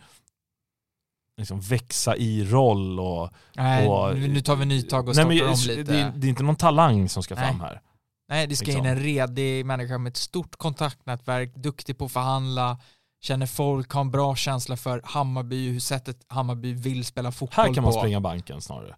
[1.36, 3.31] liksom växa i roll och...
[3.56, 5.82] Nej, och nu tar vi nytag och Nej, men, om lite.
[5.82, 7.47] det, är, det är inte någon talang som ska Nej.
[7.47, 7.81] fram här.
[8.28, 8.86] Nej, det ska liksom.
[8.86, 12.78] in en redig människa med ett stort kontaktnätverk, duktig på att förhandla,
[13.22, 17.74] känner folk, har en bra känsla för Hammarby, hur sättet Hammarby vill spela fotboll Här
[17.74, 17.98] kan man på.
[17.98, 18.94] springa banken snarare.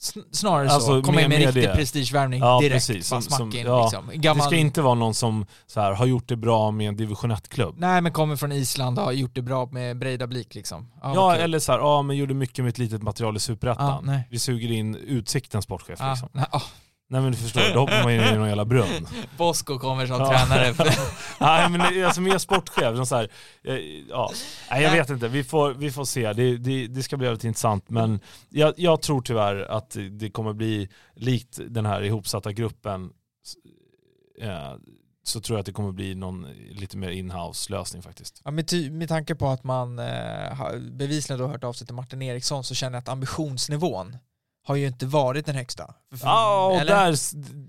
[0.00, 1.74] Sn- Snarare Alltså, så, komma in med en riktig det.
[1.74, 3.06] prestigevärvning Ja, direkt, precis.
[3.06, 3.82] Som- som- in ja.
[3.82, 4.06] liksom.
[4.06, 6.96] Det Gammal, ska inte vara någon som så här, har gjort det bra med en
[6.96, 7.74] division 1-klubb.
[7.78, 10.90] Nej men kommer från Island och har gjort det bra med Breidablik liksom.
[11.02, 11.42] Ja, Ja, kul.
[11.42, 14.04] eller så här, ja men gjorde mycket med ett litet material i Superettan.
[14.06, 14.28] nej.
[14.30, 16.28] Vi suger in Utsiktens sportchef liksom.
[16.32, 16.62] nej, oh,
[17.12, 19.08] Nej men du förstår, då hoppar man in i någon jävla brunn.
[19.38, 20.28] Bosko kommer som Ja.
[20.28, 20.74] tränare.
[21.40, 23.28] Nej men det är alltså mer sportchef, som så här,
[23.64, 23.74] eh,
[24.08, 24.30] ja.
[24.70, 26.32] Nej jag vet inte, vi får, vi får se.
[26.32, 30.52] Det, det, det ska bli väldigt intressant men jag, jag tror tyvärr att det kommer
[30.52, 33.10] bli likt den här ihopsatta gruppen.
[34.40, 34.72] Eh,
[35.24, 38.40] så tror jag att det kommer bli någon lite mer in-house lösning faktiskt.
[38.44, 40.04] Ja, med, ty- med tanke på att man eh,
[40.54, 44.16] har bevisligen då hört av sig till Martin Eriksson så känner jag att ambitionsnivån
[44.64, 45.94] har ju inte varit den högsta.
[46.22, 46.94] Ja, och eller?
[46.94, 47.16] där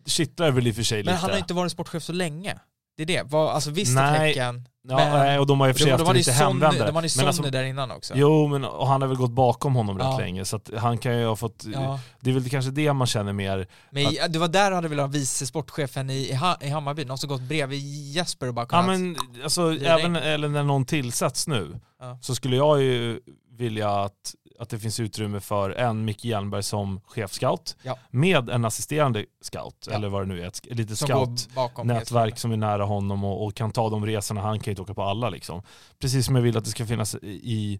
[0.09, 1.17] kittlar väl i och för sig Men lite.
[1.21, 2.59] han har inte varit sportchef så länge.
[2.97, 3.23] Det är det.
[3.23, 5.91] Var, alltså visst Nej, är Häcken, ja, men- nej, och de har ju för sig
[5.91, 6.87] haft lite Sonny, hemvändare.
[6.87, 8.13] de hade ju Men alltså, Sonny där innan också.
[8.17, 10.17] Jo, men och han har väl gått bakom honom rätt Ja.
[10.17, 11.99] länge så att han kan ju ha fått, Ja.
[12.19, 14.87] det är väl kanske det man känner mer, Men i- det var där du hade
[14.87, 17.79] velat ha vice sportchefen i, i, Ha- i Hammarby, någon som gått bredvid
[18.13, 18.85] Jesper och bara ja kunnat...
[18.99, 22.17] men alltså även eller när någon tillsätts nu Ja.
[22.21, 23.19] så skulle jag ju
[23.57, 27.97] vilja att, att det finns utrymme för en Micke Hjelmberg som chefscout Ja.
[28.09, 29.93] med en assisterande scout Ja.
[29.95, 32.83] eller vad det nu är, ett, litet som scout går bakom nätverk som är nära
[32.85, 34.41] honom och, och kan ta de resorna.
[34.41, 35.61] Han kan ju inte åka på alla liksom.
[35.99, 37.79] Precis som jag vill att det ska finnas i,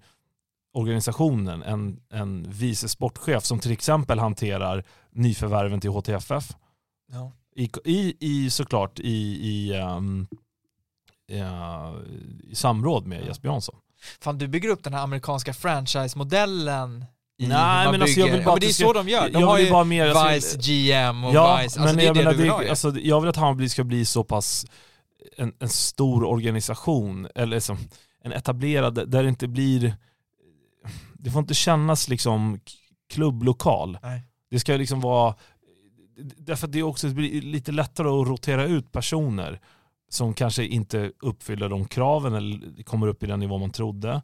[0.74, 6.56] organisationen en, en vice sportchef som till exempel hanterar nyförvärven till HTFF.
[7.12, 7.32] Ja.
[7.56, 9.12] I, i, i såklart i,
[9.48, 10.28] i, ehm,
[11.28, 11.94] ja,
[12.44, 13.26] i samråd med.
[13.26, 13.76] Jesper Jansson.
[14.22, 17.06] Fan du bygger upp den här amerikanska franchise-modellen
[17.38, 19.30] i Nej, men alltså, jag vill bara ja, men det är så de gör.
[19.30, 22.04] De jag har ju bara mer- alltså- Vice GM och Ja, Vice, alltså men det
[22.04, 24.24] är jag, det menar, du vill ha alltså, jag vill att Hammarby ska bli så
[24.24, 24.66] pass
[25.38, 27.78] en, en stor organisation, eller som
[28.24, 29.96] en etablerad, där det inte blir,
[31.14, 32.60] det får inte kännas liksom
[33.14, 33.98] klubblokal.
[34.04, 34.22] Nej.
[34.52, 35.36] Det ska liksom vara,
[36.38, 39.60] därför att det också blir lite lättare att rotera ut personer
[40.14, 44.22] som kanske inte uppfyller de kraven eller kommer upp i den nivå man trodde.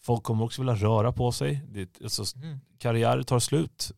[0.00, 1.62] Folk kommer också vilja röra på sig.
[1.68, 2.58] Det, alltså, Mm.
[2.78, 3.92] karriärer tar slut.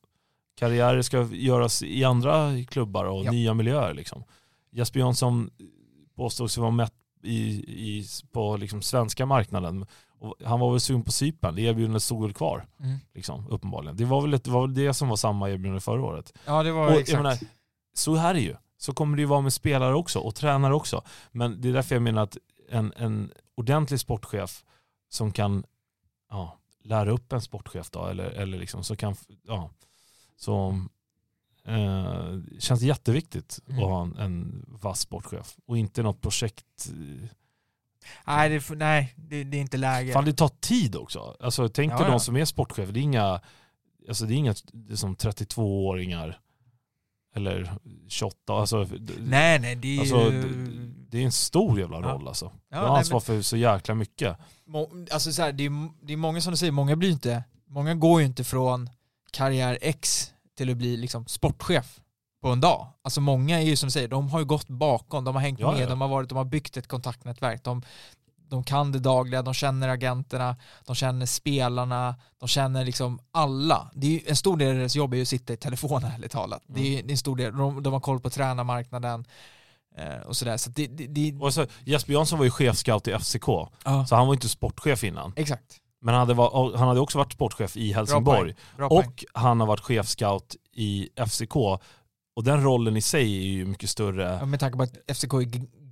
[0.56, 3.30] Karriärer ska göras i andra klubbar och Ja.
[3.32, 3.94] nya miljöer.
[3.94, 4.24] Liksom.
[4.72, 5.50] Jesper Jansson
[6.16, 7.38] påstås ju vara mätt i,
[7.98, 9.86] i, på liksom svenska marknaden.
[10.18, 12.66] Och han var väl sugen på Cypern, det erbjudandet stod väl kvar.
[12.80, 12.96] Mm.
[13.14, 13.96] Liksom, uppenbarligen.
[13.96, 16.32] Det var, väl det var väl det som var samma erbjudande förra året.
[16.46, 17.22] Ja det var Och exakt.
[17.22, 17.38] menar,
[17.94, 18.56] så här är det ju.
[18.80, 21.02] Så kommer det ju vara med spelare också och tränare också.
[21.32, 22.36] Men det är därför jag menar att
[22.68, 24.64] en, en ordentlig sportchef
[25.08, 25.64] som kan
[26.30, 29.70] ja, lära upp en sportchef då, eller, eller liksom så kan, ja,
[30.36, 30.80] så
[31.64, 33.78] eh, känns jätteviktigt Mm.
[33.78, 36.90] att ha en, en vass sportchef och inte något projekt.
[38.26, 40.12] nej, det, nej det, det är inte läge.
[40.12, 41.36] Fan det tar tid också.
[41.40, 42.10] Alltså tänk dig ja.
[42.10, 43.40] de som är sportchefer, det är inga,
[44.08, 46.40] alltså det är inga det är som 32-åringar
[47.34, 47.72] eller
[48.08, 48.86] 28, alltså,
[49.18, 50.42] nej nej det är Alltså, ju...
[51.08, 52.02] det är en stor jävla Ja.
[52.08, 52.52] roll alltså.
[52.70, 54.36] Ja, du har ansvar för så jäkla mycket.
[54.66, 57.44] Må- Alltså så här, det, är, det är många som du säger, många blir inte,
[57.68, 58.90] många går ju inte från
[59.30, 62.00] karriär X till att bli liksom sportchef
[62.42, 62.86] på en dag.
[63.02, 65.60] Alltså många är ju som du säger, de har ju gått bakom, de har hängt
[65.60, 65.88] Ja, med, ja.
[65.88, 67.82] de har varit, de har byggt ett kontaktnätverk, de,
[68.50, 70.56] de kan det dagliga, de känner agenterna,
[70.86, 73.90] de känner spelarna, de känner liksom alla.
[73.94, 76.32] Det är en stor del av deras jobb är ju att sitta i telefon ärligt
[76.32, 76.62] talat.
[76.66, 79.24] Det, är, det är en stor del, de, de har koll på tränarmarknaden
[79.96, 80.56] eh, och sådär.
[80.56, 83.48] Så det, det, det, Och så, Jesper Jansson var ju chefscout i FCK,
[83.84, 85.32] ja, så han var inte sportchef innan.
[85.36, 85.76] exakt.
[86.02, 88.40] Men han hade, var, han hade också varit sportchef i Bra Helsingborg.
[88.40, 88.54] poäng.
[88.76, 88.98] Bra poäng.
[89.06, 91.54] Och han har varit chefscout i FCK.
[92.36, 94.38] Och den rollen i sig är ju mycket större.
[94.40, 95.38] Ja, med tanke på att FCK är,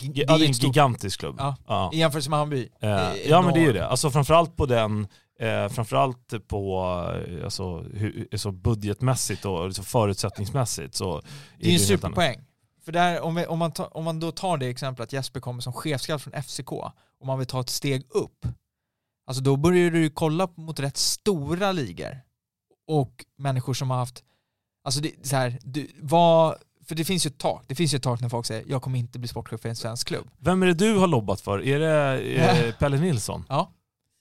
[0.00, 1.36] Ja, är det är en ett stort, gigantisk klubb.
[1.38, 1.56] Ja.
[1.66, 1.90] Ja.
[1.92, 2.68] i jämförelse med Hammarby.
[2.80, 2.90] Eh,
[3.28, 3.86] ja men det är ju det.
[3.86, 5.08] Alltså framförallt på den,
[5.40, 6.84] eh, framförallt på
[7.28, 11.22] eh, alltså, hur, alltså budgetmässigt och alltså förutsättningsmässigt så
[11.58, 12.44] Det är ju en superpoäng.
[12.84, 15.40] För där, om, vi, om, man ta, om man då tar det exemplet att Jesper
[15.40, 16.72] kommer som chefscout från FCK
[17.20, 18.46] och man vill ta ett steg upp,
[19.26, 22.20] alltså då börjar du ju kolla mot rätt stora ligor
[22.86, 24.24] och människor som har haft,
[24.88, 26.56] alltså det, så här, du, vad,
[26.86, 28.82] för det finns ju ett tak, det finns ju ett tak när folk säger jag
[28.82, 30.28] kommer inte bli sportchef för en svensk klubb.
[30.38, 31.64] Vem är det du har lobbat för?
[31.66, 32.20] Är det
[32.66, 33.44] eh, Pelle Nilsson?
[33.48, 33.72] Ja.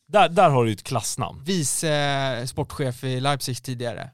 [0.07, 1.43] Där, där har du ju ett klassnamn.
[1.43, 4.09] Vice eh, sportchef i Leipzig tidigare,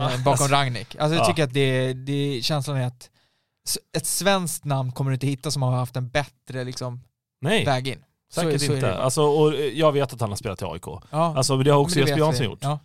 [0.00, 0.46] Ah, eh, bakom alltså.
[0.46, 0.96] Rangnick.
[0.96, 1.26] Alltså jag Ja.
[1.28, 3.10] tycker att det, det känslan är att
[3.96, 7.00] ett svenskt namn kommer du inte hitta som har haft en bättre liksom,
[7.40, 8.04] Nej, väg in.
[8.34, 8.86] Så- säkert så är inte.
[8.88, 8.98] bara.
[8.98, 10.82] Alltså, och jag vet att han har spelat i AIK.
[10.86, 11.00] Ja,
[11.36, 12.58] Alltså, det har också Jesper Jansson gjort.
[12.62, 12.78] Ja.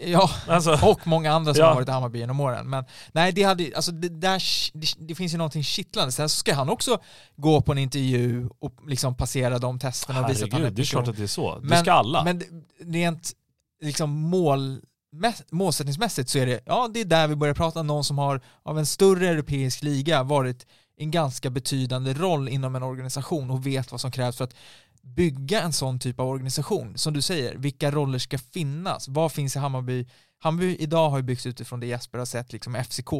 [0.00, 1.66] Ja, Alltså, och många andra som Ja.
[1.68, 2.70] har varit i Hammarby genom åren.
[2.70, 4.42] Men nej, det, hade, alltså, det, där,
[4.78, 6.12] det, det finns ju någonting kittlande.
[6.12, 6.98] Sen så ska han också
[7.36, 10.76] gå på en intervju och liksom passera de testerna och visa att han är herregud,
[10.76, 11.02] det är person.
[11.04, 11.58] klart att det är så.
[11.58, 12.24] det Men- ska alla.
[12.24, 12.42] Men
[12.84, 13.32] rent
[13.82, 14.80] liksom mål,
[15.16, 18.18] mä- målsättningsmässigt så är det, ja det är där vi börjar prata om någon som
[18.18, 20.66] har av en större europeisk liga varit
[21.00, 24.54] en ganska betydande roll inom en organisation och vet vad som krävs för att
[25.16, 26.98] bygga en sån typ av organisation.
[26.98, 29.08] Som du säger, vilka roller ska finnas?
[29.08, 30.06] Vad finns i Hammarby?
[30.38, 33.10] Hammarby idag har ju byggts utifrån det Jesper har sett, liksom FCK.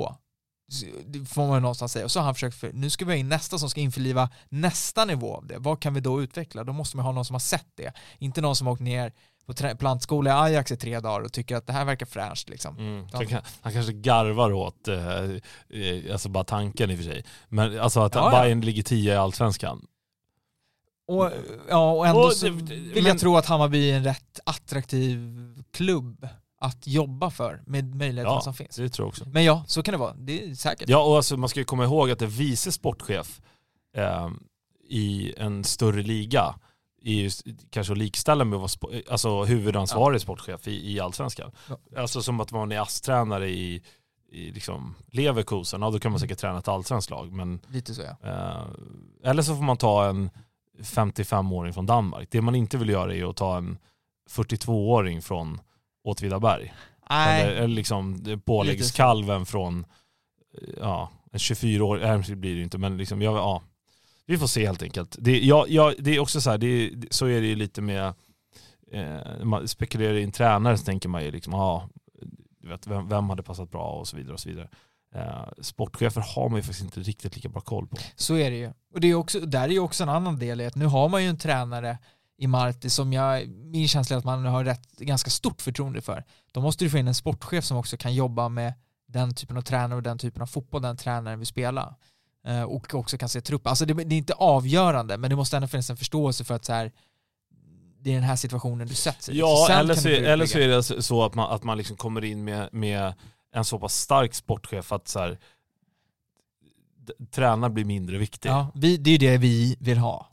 [1.07, 2.05] Det får man ju någonstans säga.
[2.05, 4.31] Och så har han försökt, för, nu ska vi ha in nästa som ska införliva
[4.49, 5.59] nästa nivå av det.
[5.59, 6.65] Vad kan vi då utveckla?
[6.65, 7.93] Då måste man ha någon som har sett det.
[8.19, 9.13] Inte någon som har åkt ner
[9.47, 12.79] på plantskola i Ajax i tre dagar och tycker att det här verkar fräscht liksom.
[12.79, 13.07] Mm.
[13.13, 13.23] Ja.
[13.31, 17.25] Han, han kanske garvar åt, eh, eh, alltså bara tanken i och för sig.
[17.49, 18.43] Men alltså att Ja, ja.
[18.43, 19.87] Bayern ligger tia i allsvenskan.
[21.09, 21.31] Och,
[21.69, 25.19] ja, och ändå Och så vill men- jag tro att Hammarby är en rätt attraktiv
[25.73, 26.29] klubb
[26.61, 28.77] att jobba för med möjligheterna Ja, som finns.
[28.77, 29.25] det tror jag också.
[29.29, 30.15] Men ja, så kan det vara.
[30.15, 30.89] Det är säkert.
[30.89, 33.41] Ja, och alltså, man ska ju komma ihåg att det vice sportchef
[33.97, 34.29] eh,
[34.89, 36.55] i en större liga
[37.05, 37.31] är ju
[37.71, 41.51] kanske att likställa med att vara alltså, huvudansvarig sportchef i, i allsvenskan.
[41.69, 41.77] Ja.
[42.01, 43.83] Alltså som att vara en ASS-tränare i,
[44.33, 46.29] i liksom Leverkusen, ja då kan man Mm.
[46.29, 47.33] säkert träna ett allsvenskt lag.
[47.33, 48.29] Men, Lite så ja.
[48.31, 50.31] eh, eller så får man ta en
[50.79, 52.29] 55-åring från Danmark.
[52.31, 53.79] Det man inte vill göra är att ta en
[54.31, 55.61] 42-åring från
[56.05, 56.75] Åtvidaberg.
[57.11, 59.87] Nej, Eller, eller liksom påläggskalven från
[60.55, 63.63] eh, ja, en 24 år, nej det blir det inte men liksom, ja, ja.
[64.27, 65.17] Vi får se helt enkelt.
[65.19, 68.15] Det, ja, ja, det är också så här, det, så är det ju lite med,
[68.93, 71.89] eh, man spekulerar i en tränare så tänker man ju liksom, ja,
[72.63, 74.69] vet, vem, vem hade passat bra och så vidare och så vidare.
[75.15, 77.97] Eh, sportchefer har man ju faktiskt inte riktigt lika bra koll på.
[78.17, 78.73] så är det ju.
[78.95, 81.09] Och det är också, där är ju också en annan del i att nu har
[81.09, 81.99] man ju en tränare
[82.39, 86.25] i Marti som jag, min känsla är att man har rätt, ganska stort förtroende för.
[86.53, 88.73] Då måste du få in en sportchef som också kan jobba med
[89.07, 91.95] den typen av tränare och den typen av fotboll den tränaren vill spela.
[92.47, 93.67] Eh, och också kan se trupp.
[93.67, 96.65] Alltså det, det är inte avgörande men det måste ändå finnas en förståelse för att
[96.65, 96.93] så här,
[98.01, 99.39] det är den här situationen du sätts i.
[99.39, 102.25] Ja, eller så, eller så är det så- så att man, att man liksom kommer
[102.25, 103.15] in med, med
[103.53, 105.39] en så pass stark sportchef att så här,
[107.31, 108.49] tränaren blir mindre viktig.
[108.49, 110.29] Ja, vi, det är ju det vi vill ha.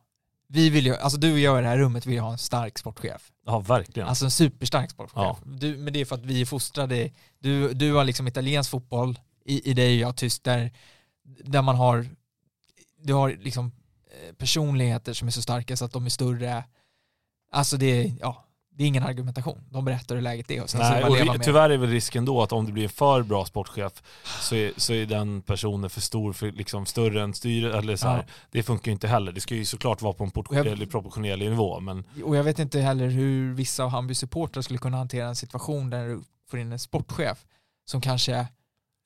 [0.47, 2.37] Vi vill ju, alltså du och jag i det här rummet vill ju ha en
[2.37, 3.31] stark sportchef.
[3.45, 4.09] Ja, verkligen.
[4.09, 5.15] Alltså en superstark sportchef.
[5.15, 5.37] Ja.
[5.45, 9.19] Du, men det är för att vi är fostrade, du, du har liksom italiensk fotboll
[9.45, 10.71] i, i dig och jag tyst där,
[11.23, 12.07] där man har,
[13.01, 13.71] du har liksom
[14.11, 16.63] eh, personligheter som är så starka så att de är större,
[17.51, 18.44] alltså det ja,
[18.77, 19.63] det är ingen argumentation.
[19.69, 21.43] De berättar hur läget är och sen så Nej, leva ri- med.
[21.43, 24.03] tyvärr är väl risken då att om det blir en för bra sportchef
[24.41, 27.75] så är, så är den personen för stor, för liksom större än styret.
[27.75, 28.17] Eller så här.
[28.17, 28.23] Ja.
[28.51, 29.31] Det funkar ju inte heller.
[29.31, 31.79] Det ska ju såklart vara på en jag- eller proportionerlig nivå.
[31.79, 35.35] Men Och jag vet inte heller hur vissa av Hammarbys supportrar skulle kunna hantera en
[35.35, 37.45] situation där du får in en sportchef
[37.85, 38.47] som kanske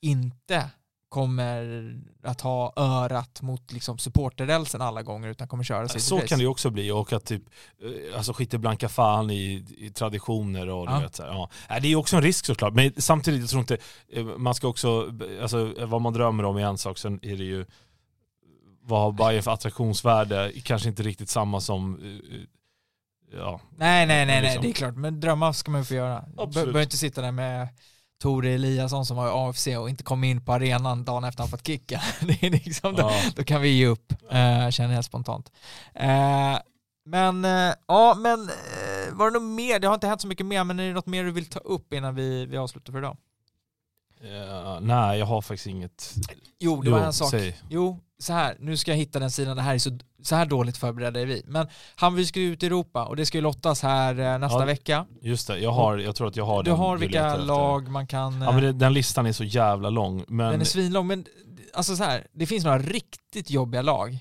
[0.02, 0.70] inte
[1.10, 6.38] kommer att ha örat mot liksom supporterrälsen alla gånger utan kommer köra sig så kan
[6.38, 6.90] det ju också bli.
[6.90, 7.42] Och att typ,
[7.82, 11.00] eh, alltså skiter blanka fan i, i traditioner och du Ja.
[11.00, 11.50] vet så här, ja.
[11.70, 12.74] Nej, Det är ju också en risk såklart.
[12.74, 13.78] Men samtidigt, jag tror inte,
[14.12, 15.12] eh, man ska också,
[15.42, 17.66] alltså vad man drömmer om är en sak, sen är det ju
[18.82, 20.52] vad har Bayern för attraktionsvärde?
[20.64, 22.40] Kanske inte riktigt samma som eh,
[23.38, 24.62] ja, Nej, nej, nej, nej, Liksom.
[24.62, 24.96] det är klart.
[24.96, 26.16] Men drömmar ska man ju få göra.
[26.18, 26.54] Absolut.
[26.54, 27.68] Be- Behöver inte sitta där med
[28.20, 31.50] Tore Eliasson som var i AFC och inte kom in på arenan dagen efter han
[31.50, 32.00] fått kicken.
[32.20, 33.20] Det är liksom, då, ja.
[33.36, 35.52] då kan vi ge upp, eh, känner jag spontant.
[35.94, 36.58] Eh,
[37.04, 39.78] men, eh, ja, men eh, var det något mer?
[39.80, 41.58] Det har inte hänt så mycket mer, men är det något mer du vill ta
[41.58, 43.16] upp innan vi, vi avslutar för idag?
[44.20, 46.14] Eh, nej, jag har faktiskt inget.
[46.58, 47.30] Jo, det var Jo, en sak.
[47.30, 47.60] säg.
[47.68, 50.46] Jo, så här, nu ska jag hitta den sidan, det här är så, så här
[50.46, 51.42] dåligt förberedda är vi.
[51.46, 51.66] Men
[51.96, 54.64] Hammarby ska ju ut i Europa och det ska ju lottas här eh, nästa Ja,
[54.64, 55.06] vecka.
[55.22, 57.34] Just det, jag, har, jag tror att jag har Du den har du vilka letar
[57.34, 57.46] efter.
[57.46, 58.42] lag man kan...
[58.42, 60.24] Ja, men det, den listan är så jävla lång.
[60.28, 61.24] Men Den är svinlång, men
[61.74, 64.18] alltså så här, det finns några riktigt jobbiga lag.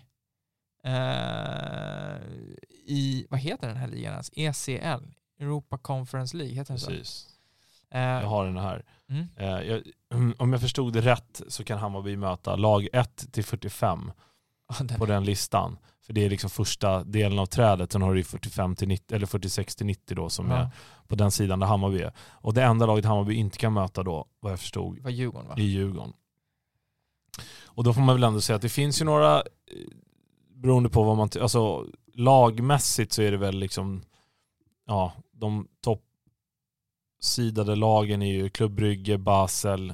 [0.83, 2.17] Eh,
[2.85, 4.31] I, vad heter den här ligan ens?
[4.35, 5.03] ECL?
[5.41, 6.87] Europa Conference League, heter den så?
[6.91, 7.28] precis, Eh,
[7.97, 8.85] jag har den här.
[9.09, 9.27] mm.
[9.35, 9.81] Eh, jag,
[10.37, 14.11] om jag förstod det rätt så kan Hammarby möta lag 1 till 45
[14.69, 15.77] ja, den- på den listan.
[16.05, 19.15] För det är liksom första delen av trädet, sen har du ju 45 till 90,
[19.15, 20.69] eller 46 till 90 då som ja, är
[21.07, 22.13] på den sidan där Hammarby är.
[22.19, 25.55] Och det enda laget Hammarby inte kan möta då, vad jag förstod, var Djurgården va?
[25.57, 26.13] i Djurgården.
[27.65, 29.43] Och då får man väl ändå säga att det finns ju några, eh,
[30.55, 34.01] beroende på vad man, alltså lagmässigt så är det väl liksom,
[34.87, 35.67] ja, de
[37.19, 39.93] toppsidade lagen är ju Club Brygge, Basel,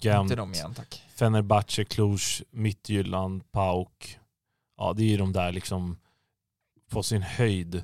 [0.00, 0.74] Gent, Inte de igen.
[1.16, 2.18] Fenerbahce, Cluj,
[2.50, 4.18] Midtjylland, PAOK.
[4.76, 5.96] Ja, det är ju de där liksom
[6.90, 7.74] på sin höjd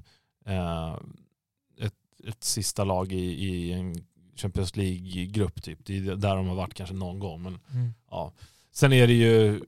[0.47, 0.95] eh,
[1.81, 1.95] ett,
[2.29, 3.17] ett sista lag i,
[3.47, 3.95] i en
[4.37, 5.79] Champions League-grupp typ.
[5.85, 7.43] Det är där de har varit kanske någon gång.
[7.43, 7.95] Men Mm.
[8.11, 8.33] ja.
[8.73, 9.61] Sen är det ju,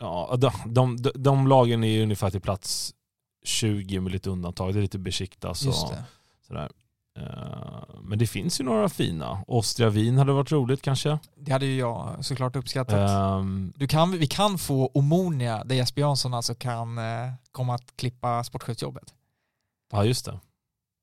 [0.00, 2.94] ja, de, de, de, de lagen är ju ungefär till plats
[3.44, 4.74] 20 med lite undantag.
[4.74, 5.74] Det är lite Besiktas och
[6.46, 6.70] sådär.
[7.16, 9.44] Eh, Men det finns ju några fina.
[9.48, 11.18] Austria Wien hade varit roligt kanske.
[11.36, 13.10] Det hade ju jag såklart uppskattat.
[13.10, 17.04] Ehm, Du kan, vi kan få Omonia där Jesper Jansson alltså kan eh,
[17.52, 19.14] komma att klippa sportchefsjobbet.
[19.92, 20.40] Ja just det.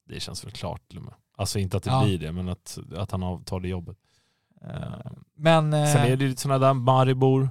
[0.10, 1.14] Det känns väl klart till och med.
[1.38, 2.04] Alltså inte att det Ja.
[2.04, 3.98] blir det men att, att han tar det jobbet.
[4.62, 5.72] Eh, men...
[5.72, 7.44] Sen är det lite sådana där Maribor,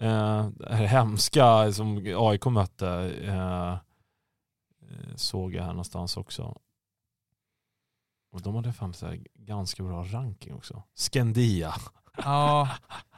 [0.00, 2.88] eh, det här hemska som AIK mötte,
[3.24, 3.76] eh,
[5.16, 6.56] såg jag här någonstans också.
[8.32, 10.82] Och de hade fan så här ganska bra ranking också.
[10.94, 11.74] Skandia,
[12.16, 12.68] ja,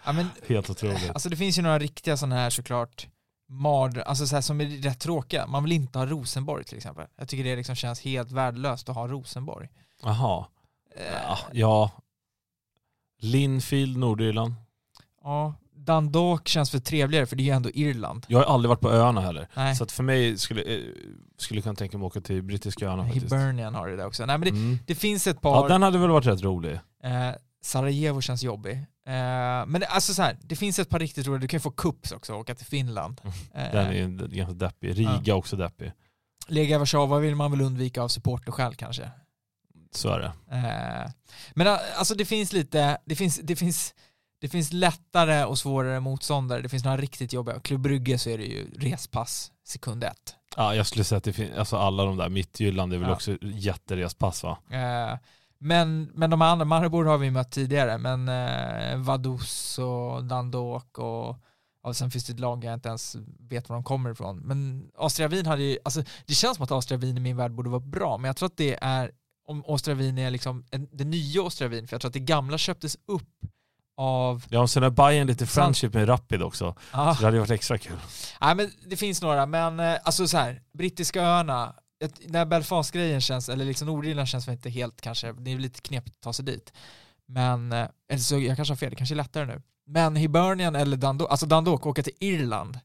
[0.05, 1.10] ja, men helt otroligt.
[1.10, 3.09] Alltså det finns ju några riktiga sådana här såklart
[3.48, 5.47] mard, alltså så här som är rätt tråkiga.
[5.47, 7.06] Man vill inte ha Rosenborg till exempel.
[7.16, 9.68] Jag tycker det liksom känns helt värdelöst att ha Rosenborg.
[10.02, 10.47] Jaha,
[11.12, 11.90] ja, ja.
[13.18, 14.55] Linfield, Nordirland.
[15.22, 18.26] ja, Dundalk känns för trevligare för det är ju ändå Irland.
[18.28, 19.48] Jag har aldrig varit på öarna heller.
[19.54, 20.80] Nej, Så att för mig skulle, eh,
[21.38, 23.24] skulle jag kunna tänka mig att åka till brittiska öarna faktiskt.
[23.26, 24.26] Hibernian har det där också.
[24.26, 24.78] Nej men det, Mm.
[24.86, 26.72] det finns ett Ja, par, den hade väl varit rätt rolig.
[27.04, 27.30] eh,
[27.64, 28.72] Sarajevo känns jobbig.
[29.06, 31.62] Eh, men det, alltså så här, det finns ett par riktigt roliga, du kan ju
[31.62, 33.20] få kups också och åka till Finland.
[33.24, 33.30] Eh,
[33.72, 34.98] Den är ju ganska deppig.
[34.98, 35.92] Riga också deppig.
[36.48, 39.10] Lega Warszawa vill man väl undvika av supporterskäl kanske.
[39.94, 40.32] Så är det.
[40.56, 41.10] Eh,
[41.54, 43.94] men ä- alltså det finns lite, det finns, det finns,
[44.43, 46.62] det finns lättare och svårare motståndare.
[46.62, 47.60] Det finns några riktigt jobbiga.
[47.60, 50.35] Klubb Brygge så är det ju respass sekund ett.
[50.56, 53.14] Ja, jag skulle säga att det finns, alltså alla de där, Mittjylland är väl Ja.
[53.14, 54.59] också jätterespass va?
[54.70, 55.19] Eh,
[55.59, 61.36] men, men de andra, Maribor har vi mött tidigare, men eh, Vaduz och Dandok och
[61.85, 64.36] och sen finns det ett lag jag inte ens vet var de kommer ifrån.
[64.39, 67.52] Men Austria Wien hade ju, alltså det känns som att Austria Wien i min värld
[67.52, 69.10] borde vara bra, men jag tror att det är,
[69.47, 72.20] om Austria Wien är liksom en, det nya Austria Wien, för jag tror att det
[72.20, 73.28] gamla köptes upp
[73.97, 76.74] av, Ja, och sen är Bayern lite friendship med Rapid också.
[76.90, 77.97] ah, Så det hade varit extra kul.
[78.40, 81.74] nej men det finns några, men eh, alltså så här, brittiska öarna,
[82.32, 86.16] här Belfast-grejen känns, eller liksom Nordirland känns väl inte helt kanske, det är lite knepigt
[86.16, 86.73] att ta sig dit.
[87.27, 89.62] Men, eh, eller så jag kanske har fel, det kanske är lättare nu.
[89.86, 92.78] Men Hibernian eller Dundalk, alltså Dundalk, åka till Irland,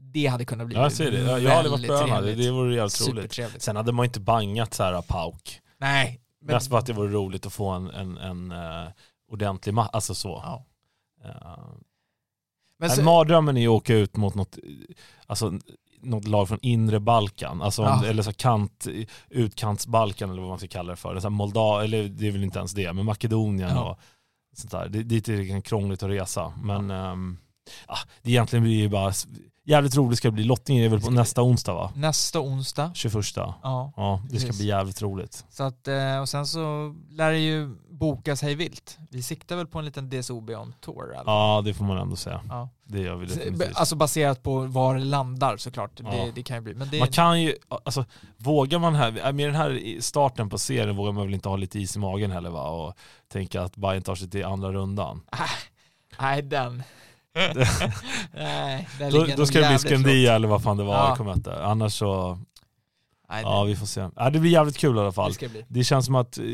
[0.00, 1.18] det hade kunnat bli Ja, jag ser det.
[1.20, 2.20] Jag jag har aldrig varit på väldigt öarna.
[2.20, 2.46] Det, trevligt.
[2.46, 3.62] det vore jävligt roligt.
[3.62, 5.60] Sen hade man inte bangat så här pauk.
[5.78, 8.88] Nej, men, Mest för att det vore roligt att få en, en, en eh,
[9.28, 10.42] ordentlig match, alltså så.
[10.44, 10.64] ja.
[11.24, 11.74] Uh,
[12.78, 14.58] men så, mardrömmen är ju att åka ut mot något,
[15.26, 15.52] alltså,
[16.00, 18.04] något lag från inre Balkan, alltså, Ja.
[18.06, 18.86] eller så kant,
[19.28, 21.14] utkantsbalkan eller vad man ska kalla det för.
[21.20, 23.90] Så här Molda, eller det är väl inte ens det, men Makedonien Ja.
[23.90, 23.98] och
[24.58, 24.88] sånt där.
[24.88, 26.52] Det, dit är det krångligt att resa.
[26.62, 26.90] Men
[27.88, 29.12] ja, det egentligen blir ju bara
[29.68, 30.44] jävligt roligt ska det bli.
[30.44, 31.92] Lottningen är väl på nästa onsdag va?
[31.96, 33.14] nästa onsdag, 21.
[33.36, 33.54] ja.
[33.96, 35.44] Ja, det ska bli jävligt roligt.
[35.50, 38.98] Så att, eh, och sen så lär det ju bokas hej vilt.
[39.10, 41.14] Vi siktar väl på en liten DSOB on tour.
[41.14, 41.22] Eller?
[41.32, 42.40] Ja, det får man ändå säga.
[42.48, 42.68] Ja.
[42.84, 43.76] Det gör vi definitivt.
[43.76, 45.90] Alltså baserat på var det landar såklart.
[45.96, 46.26] Det, Ja.
[46.34, 46.74] det kan ju bli.
[46.74, 47.54] Men det, Man kan ju,
[47.84, 48.04] alltså
[48.36, 51.78] vågar man här, med den här starten på serien vågar man väl inte ha lite
[51.78, 52.68] is i magen heller va?
[52.70, 52.94] Och
[53.32, 55.20] tänka att Bayern tar sig till andra rundan.
[56.20, 56.82] Nej, den.
[58.34, 61.08] Nej, Då, då ska det bli Skandia eller vad fan det var Ja.
[61.08, 61.64] jag kommer inte.
[61.64, 62.38] Annars så.
[63.30, 64.08] Nej, ja vi får se.
[64.16, 65.32] Ja, det blir jävligt kul i alla fall.
[65.40, 65.64] det.
[65.68, 66.44] Det känns som att, eh,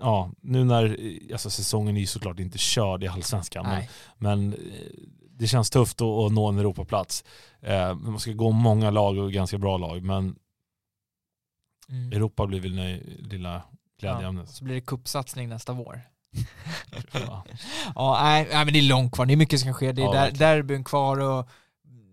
[0.00, 3.82] ja nu när, eh, alltså säsongen är ju såklart inte körd i Allsvenskan, men,
[4.18, 4.58] men eh,
[5.30, 7.24] det känns tufft att, att nå en Europaplats.
[7.60, 10.36] Eh, man ska gå många lag och ganska bra lag, men
[11.88, 12.12] Mm.
[12.12, 13.62] Europa blir väl lilla Ja.
[14.00, 14.50] glädjeämnet.
[14.50, 16.00] Så blir det kuppsatsning nästa vår.
[17.12, 17.44] Ja.
[17.94, 19.26] Ja, nej, nej, men det är långt kvar.
[19.26, 19.92] Det är mycket som kan ske.
[19.92, 21.48] Det är Ja, där, derbyn kvar och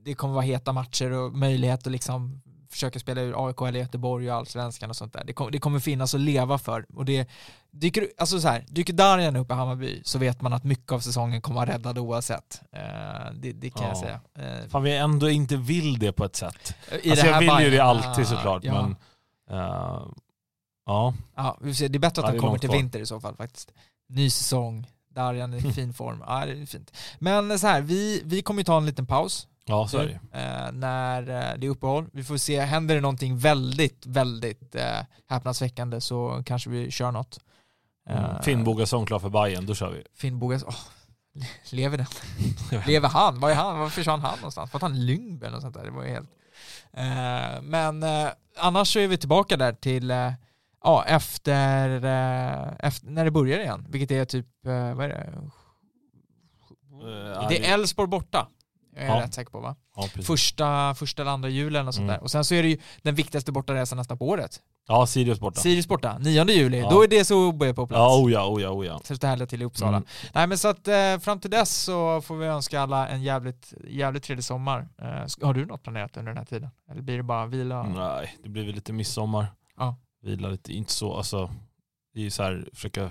[0.05, 2.41] det kommer vara heta matcher och möjlighet att liksom
[2.71, 5.23] försöka spela ur AIK eller Göteborg och allsvenskan och sånt där.
[5.23, 6.85] Det, kom, det kommer finnas att leva för.
[6.95, 7.29] Och det
[7.71, 10.99] dyker, alltså så här, dyker Darjan upp i Hammarby så vet man att mycket av
[10.99, 12.61] säsongen kommer vara räddad oavsett.
[12.71, 12.81] Eh,
[13.33, 14.01] det, det kan jag Ja.
[14.01, 14.19] säga.
[14.59, 16.75] Eh, Fan vi ändå inte vill det på ett sätt.
[17.03, 18.73] i alltså det jag vill ju det alltid Ah, såklart, ja.
[18.73, 18.95] men
[19.59, 20.01] eh,
[20.85, 21.13] ja.
[21.35, 21.87] Ja, vi får se.
[21.87, 23.71] det är bättre att Ja, det han kommer till vinter i så fall faktiskt.
[24.09, 26.23] Ny säsong, Darjan är i fin form.
[26.27, 26.97] Ja, det är fint.
[27.19, 30.39] Men så här, vi, vi kommer ju ta en liten paus Ja, så är det
[30.39, 32.05] eh, när eh, det är uppehåll.
[32.13, 37.39] Vi får se, händer det någonting väldigt, väldigt eh, häpnadsväckande så kanske vi kör något.
[38.09, 38.43] Mm.
[38.43, 40.03] Finnbogason klar för Bayern, då kör vi.
[40.15, 40.75] Finnbogas, åh,
[41.69, 42.07] lever den?
[42.87, 43.39] lever han?
[43.39, 43.79] Var är han?
[43.79, 44.73] Var försvann han någonstans?
[44.73, 45.85] Var han Lyngby eller något sånt där?
[45.85, 46.29] Det var ju helt...
[46.93, 48.27] Eh, men eh,
[48.57, 50.11] annars så är vi tillbaka där till
[50.83, 55.33] ja, efter, eh, efter, när det börjar igen, vilket är typ, eh, vad är det?
[57.01, 58.47] Eh, Det är Elfsborg borta.
[58.95, 59.21] Jag är Ja.
[59.23, 59.75] rätt säker på va?
[59.95, 60.07] ja.
[60.23, 62.13] Första, första eller andra julen och sånt Mm.
[62.13, 62.23] där.
[62.23, 64.59] Och sen så är det ju den viktigaste bortaresan nästan på året.
[64.87, 65.59] ja, Sirius borta.
[65.61, 66.79] Sirius borta, 9 juli.
[66.79, 66.89] Ja.
[66.89, 67.91] Då är det så på plats.
[67.91, 68.99] Ja, oh ja, oh ja, oh ja.
[69.03, 69.97] Så det härliga till i Uppsala.
[69.97, 70.07] Mm.
[70.33, 73.73] Nej men så att eh, fram till dess så får vi önska alla en jävligt,
[73.87, 74.87] jävligt trevlig sommar.
[75.01, 75.07] Eh,
[75.47, 76.69] har du något planerat under den här tiden?
[76.91, 77.83] Eller blir det bara vila?
[77.83, 79.45] Nej, det blir väl lite midsommar.
[79.77, 79.95] Ja.
[80.21, 81.51] Vila lite, inte så, alltså.
[82.13, 83.09] Det är ju så här, försöka eh,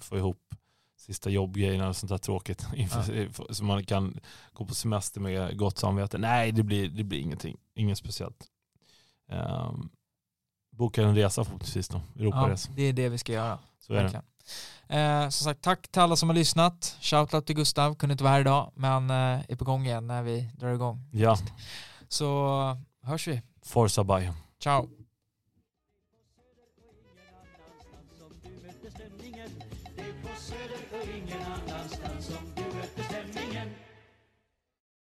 [0.00, 0.54] få ihop
[0.96, 2.66] sista jobbgrejerna och sånt där tråkigt.
[2.74, 4.20] Inför, Så man kan
[4.52, 6.18] gå på semester med gott samvete.
[6.18, 7.56] Nej, det blir, det blir ingenting.
[7.74, 8.46] Inget speciellt.
[9.32, 9.90] Um,
[10.72, 12.00] boka en resa förhoppningsvis då.
[12.14, 12.72] Ja, Europaresa.
[12.76, 13.58] det är det vi ska göra.
[13.78, 14.22] så är det.
[14.88, 16.96] Eh, som sagt, tack till alla som har lyssnat.
[17.00, 20.22] Shoutout till Gustav, kunde inte vara här idag, men eh, är på gång igen när
[20.22, 21.08] vi drar igång.
[21.12, 21.38] Ja,
[22.08, 22.48] Så
[23.02, 23.42] hörs vi.
[23.62, 24.34] Forza Bayern.
[24.62, 24.88] Ciao.